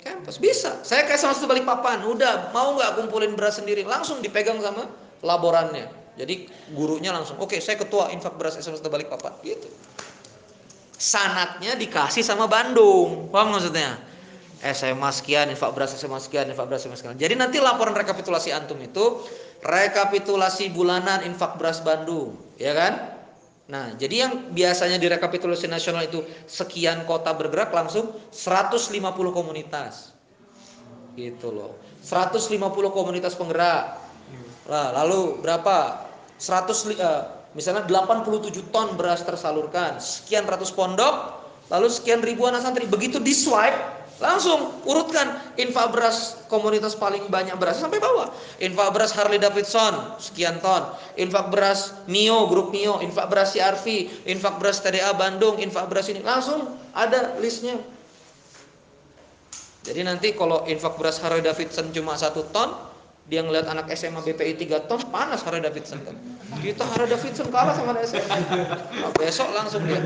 Campus 0.00 0.40
bisa. 0.40 0.80
Saya 0.80 1.04
kayak 1.04 1.20
sama 1.20 1.36
balik 1.44 1.68
papan, 1.68 2.00
udah 2.08 2.48
mau 2.56 2.72
nggak 2.74 3.04
kumpulin 3.04 3.36
beras 3.36 3.60
sendiri, 3.60 3.84
langsung 3.84 4.24
dipegang 4.24 4.58
sama 4.64 4.88
laborannya. 5.20 5.92
Jadi 6.16 6.48
gurunya 6.72 7.12
langsung, 7.12 7.36
oke 7.36 7.52
okay, 7.52 7.60
saya 7.60 7.76
ketua 7.76 8.08
infak 8.12 8.34
beras 8.40 8.56
SMS 8.56 8.80
balik 8.84 9.12
papan, 9.12 9.36
gitu. 9.44 9.68
Sanatnya 10.96 11.76
dikasih 11.76 12.24
sama 12.24 12.48
Bandung, 12.48 13.28
paham 13.28 13.54
maksudnya? 13.54 14.11
SMA 14.62 15.10
sekian, 15.10 15.50
infak 15.50 15.74
beras 15.74 15.90
SMA 15.98 16.22
sekian, 16.22 16.46
infak 16.46 16.70
beras 16.70 16.86
SMA 16.86 16.94
sekian. 16.94 17.18
Jadi 17.18 17.34
nanti 17.34 17.58
laporan 17.58 17.98
rekapitulasi 17.98 18.54
antum 18.54 18.78
itu 18.78 19.26
rekapitulasi 19.66 20.70
bulanan 20.70 21.26
infak 21.26 21.58
beras 21.58 21.82
Bandung, 21.82 22.38
ya 22.62 22.70
kan? 22.70 23.18
Nah, 23.66 23.90
jadi 23.98 24.26
yang 24.26 24.32
biasanya 24.54 25.02
di 25.02 25.10
rekapitulasi 25.10 25.66
nasional 25.66 26.06
itu 26.06 26.22
sekian 26.46 27.02
kota 27.10 27.34
bergerak 27.34 27.74
langsung 27.74 28.14
150 28.30 28.94
komunitas. 29.34 30.14
Gitu 31.18 31.50
loh. 31.50 31.74
150 32.06 32.58
komunitas 32.90 33.34
penggerak. 33.34 33.98
Nah, 34.70 34.94
lalu 34.94 35.42
berapa? 35.42 36.06
100 36.38 36.98
uh, 36.98 37.22
misalnya 37.54 37.86
87 37.86 38.74
ton 38.74 38.98
beras 38.98 39.22
tersalurkan, 39.22 40.02
sekian 40.02 40.42
ratus 40.42 40.74
pondok, 40.74 41.38
lalu 41.70 41.86
sekian 41.86 42.18
ribuan 42.18 42.54
santri. 42.58 42.86
Begitu 42.90 43.22
di 43.22 43.30
swipe 43.30 44.01
Langsung 44.22 44.70
urutkan 44.86 45.34
infak 45.58 45.90
beras 45.90 46.38
komunitas 46.46 46.94
paling 46.94 47.26
banyak 47.26 47.58
beras 47.58 47.82
sampai 47.82 47.98
bawah. 47.98 48.30
Infak 48.62 48.94
beras 48.94 49.10
Harley 49.10 49.42
Davidson 49.42 50.14
sekian 50.22 50.62
ton, 50.62 50.94
infak 51.18 51.50
beras 51.50 51.90
Mio 52.06 52.46
grup 52.46 52.70
Mio, 52.70 53.02
infak 53.02 53.26
beras 53.26 53.50
CRV, 53.50 54.06
infak 54.30 54.62
beras 54.62 54.78
TDA 54.78 55.10
Bandung, 55.18 55.58
infak 55.58 55.90
beras 55.90 56.06
ini 56.06 56.22
langsung 56.22 56.70
ada 56.94 57.34
listnya. 57.42 57.82
Jadi 59.82 60.06
nanti 60.06 60.38
kalau 60.38 60.62
infak 60.70 60.94
beras 60.94 61.18
Harley 61.18 61.42
Davidson 61.42 61.90
cuma 61.90 62.14
satu 62.14 62.46
ton, 62.54 62.78
dia 63.26 63.42
ngeliat 63.42 63.66
anak 63.66 63.90
SMA 63.98 64.22
BPI 64.22 64.54
3 64.54 64.86
ton 64.86 65.02
panas 65.10 65.42
Harley 65.42 65.66
Davidson 65.66 65.98
kan. 66.06 66.14
Kita 66.62 66.86
Harley 66.94 67.10
Davidson 67.10 67.50
kalah 67.50 67.74
sama 67.74 67.98
SMA. 68.06 68.38
Nah, 69.02 69.10
besok 69.18 69.50
langsung 69.50 69.82
dia 69.82 69.98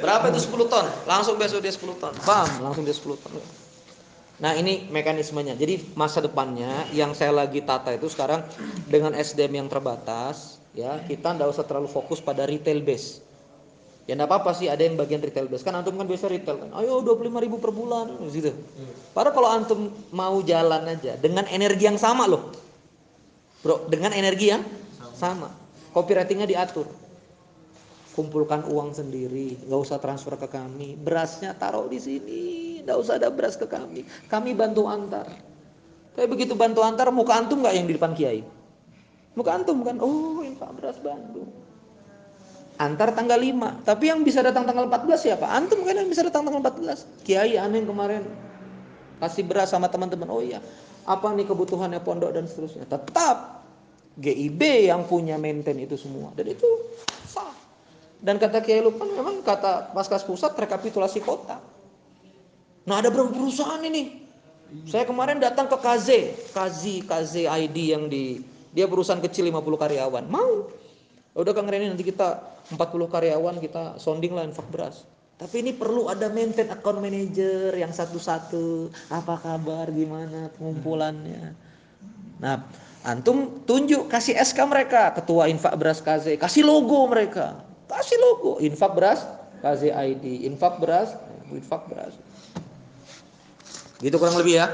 Berapa 0.00 0.32
itu 0.32 0.40
10 0.48 0.72
ton? 0.72 0.86
Langsung 1.04 1.36
besok 1.36 1.60
dia 1.60 1.72
10 1.72 2.00
ton. 2.00 2.12
Paham? 2.24 2.48
Langsung 2.64 2.82
dia 2.82 2.96
10 2.96 3.20
ton. 3.20 3.32
Nah 4.40 4.56
ini 4.56 4.88
mekanismenya. 4.88 5.52
Jadi 5.54 5.92
masa 5.92 6.24
depannya 6.24 6.88
yang 6.96 7.12
saya 7.12 7.30
lagi 7.30 7.60
tata 7.60 7.92
itu 7.92 8.08
sekarang 8.08 8.40
dengan 8.88 9.12
SDM 9.12 9.64
yang 9.64 9.68
terbatas, 9.68 10.56
ya 10.72 10.96
kita 11.04 11.36
ndak 11.36 11.52
usah 11.52 11.68
terlalu 11.68 11.92
fokus 11.92 12.24
pada 12.24 12.48
retail 12.48 12.80
base. 12.80 13.20
Ya 14.08 14.16
enggak 14.16 14.32
apa-apa 14.32 14.56
sih 14.56 14.66
ada 14.66 14.80
yang 14.80 14.96
bagian 14.96 15.20
retail 15.20 15.46
base 15.46 15.62
kan 15.62 15.76
antum 15.76 15.94
kan 15.94 16.08
biasa 16.08 16.32
retail 16.32 16.56
kan. 16.56 16.72
Ayo 16.80 17.04
25 17.04 17.30
ribu 17.36 17.60
per 17.60 17.70
bulan 17.70 18.16
gitu. 18.32 18.56
Padahal 19.12 19.36
kalau 19.36 19.48
antum 19.52 19.80
mau 20.10 20.40
jalan 20.40 20.88
aja 20.88 21.20
dengan 21.20 21.44
energi 21.52 21.84
yang 21.84 22.00
sama 22.00 22.24
loh. 22.24 22.48
Bro, 23.60 23.92
dengan 23.92 24.16
energi 24.16 24.56
yang 24.56 24.64
sama. 25.14 25.52
Copywritingnya 25.92 26.48
diatur 26.48 26.88
kumpulkan 28.14 28.66
uang 28.66 28.94
sendiri, 28.96 29.60
nggak 29.66 29.80
usah 29.80 29.98
transfer 30.02 30.34
ke 30.36 30.48
kami. 30.50 30.98
Berasnya 30.98 31.54
taruh 31.54 31.86
di 31.86 31.98
sini, 32.02 32.44
nggak 32.82 32.96
usah 32.98 33.16
ada 33.18 33.30
beras 33.30 33.54
ke 33.54 33.66
kami. 33.66 34.06
Kami 34.26 34.50
bantu 34.54 34.86
antar. 34.90 35.30
Tapi 36.14 36.26
begitu 36.26 36.58
bantu 36.58 36.82
antar, 36.82 37.08
muka 37.14 37.38
antum 37.38 37.62
nggak 37.62 37.74
yang 37.74 37.86
di 37.86 37.94
depan 37.94 38.12
kiai? 38.12 38.42
Muka 39.38 39.50
antum 39.62 39.80
kan? 39.86 39.96
Oh, 40.02 40.42
infak 40.42 40.74
beras 40.74 40.98
Bandung 40.98 41.60
antar 42.80 43.12
tanggal 43.12 43.36
5 43.36 43.84
tapi 43.84 44.08
yang 44.08 44.24
bisa 44.24 44.40
datang 44.40 44.64
tanggal 44.64 44.88
14 44.88 45.20
siapa 45.20 45.44
antum 45.52 45.84
kan 45.84 46.00
yang 46.00 46.08
bisa 46.08 46.24
datang 46.24 46.48
tanggal 46.48 46.64
14 46.64 47.28
kiai 47.28 47.60
aneh 47.60 47.84
kemarin 47.84 48.24
kasih 49.20 49.44
beras 49.44 49.68
sama 49.68 49.92
teman-teman 49.92 50.32
oh 50.32 50.40
iya 50.40 50.64
apa 51.04 51.28
nih 51.36 51.44
kebutuhannya 51.44 52.00
pondok 52.00 52.32
dan 52.32 52.48
seterusnya 52.48 52.88
tetap 52.88 53.60
GIB 54.16 54.88
yang 54.88 55.04
punya 55.04 55.36
maintain 55.36 55.76
itu 55.76 56.00
semua 56.00 56.32
dan 56.32 56.48
itu 56.48 56.64
sah 57.28 57.52
dan 58.20 58.36
kata 58.36 58.60
Kiai 58.60 58.84
Lukman 58.84 59.08
memang 59.16 59.40
kata 59.40 59.96
Paskas 59.96 60.24
Pusat 60.28 60.52
rekapitulasi 60.68 61.24
kota. 61.24 61.56
Nah 62.84 63.00
ada 63.00 63.08
berapa 63.08 63.32
perusahaan 63.32 63.80
ini? 63.80 64.28
Saya 64.86 65.08
kemarin 65.08 65.40
datang 65.40 65.66
ke 65.66 65.76
KZ 65.80 66.08
KZ 66.52 66.82
KZ 67.08 67.34
ID 67.48 67.76
yang 67.96 68.04
di 68.06 68.44
dia 68.70 68.86
perusahaan 68.86 69.18
kecil 69.18 69.48
50 69.48 69.82
karyawan. 69.82 70.24
Mau. 70.28 70.68
Udah 71.34 71.56
Kang 71.56 71.66
Reni 71.66 71.88
nanti 71.88 72.04
kita 72.04 72.44
40 72.70 72.76
karyawan 73.08 73.56
kita 73.58 73.96
sounding 73.96 74.36
lah 74.36 74.44
infak 74.44 74.68
beras. 74.68 75.08
Tapi 75.40 75.64
ini 75.64 75.72
perlu 75.72 76.12
ada 76.12 76.28
maintain 76.28 76.68
account 76.68 77.00
manager 77.00 77.72
yang 77.72 77.88
satu-satu. 77.88 78.92
Apa 79.08 79.40
kabar 79.40 79.88
gimana 79.88 80.52
pengumpulannya? 80.60 81.56
Nah 82.36 82.68
antum 83.00 83.64
tunjuk 83.64 84.12
kasih 84.12 84.36
SK 84.36 84.60
mereka. 84.68 85.08
Ketua 85.16 85.48
infak 85.48 85.72
beras 85.80 86.04
KZ 86.04 86.36
kasih 86.36 86.68
logo 86.68 87.08
mereka 87.08 87.69
kasih 87.90 88.18
logo. 88.22 88.62
Infak 88.62 88.94
beras 88.94 89.20
KZ 89.60 89.92
ID 89.92 90.48
infak 90.48 90.80
beras 90.80 91.12
infak 91.50 91.84
beras. 91.90 92.14
Gitu 94.00 94.16
kurang 94.16 94.40
lebih 94.40 94.62
ya 94.62 94.66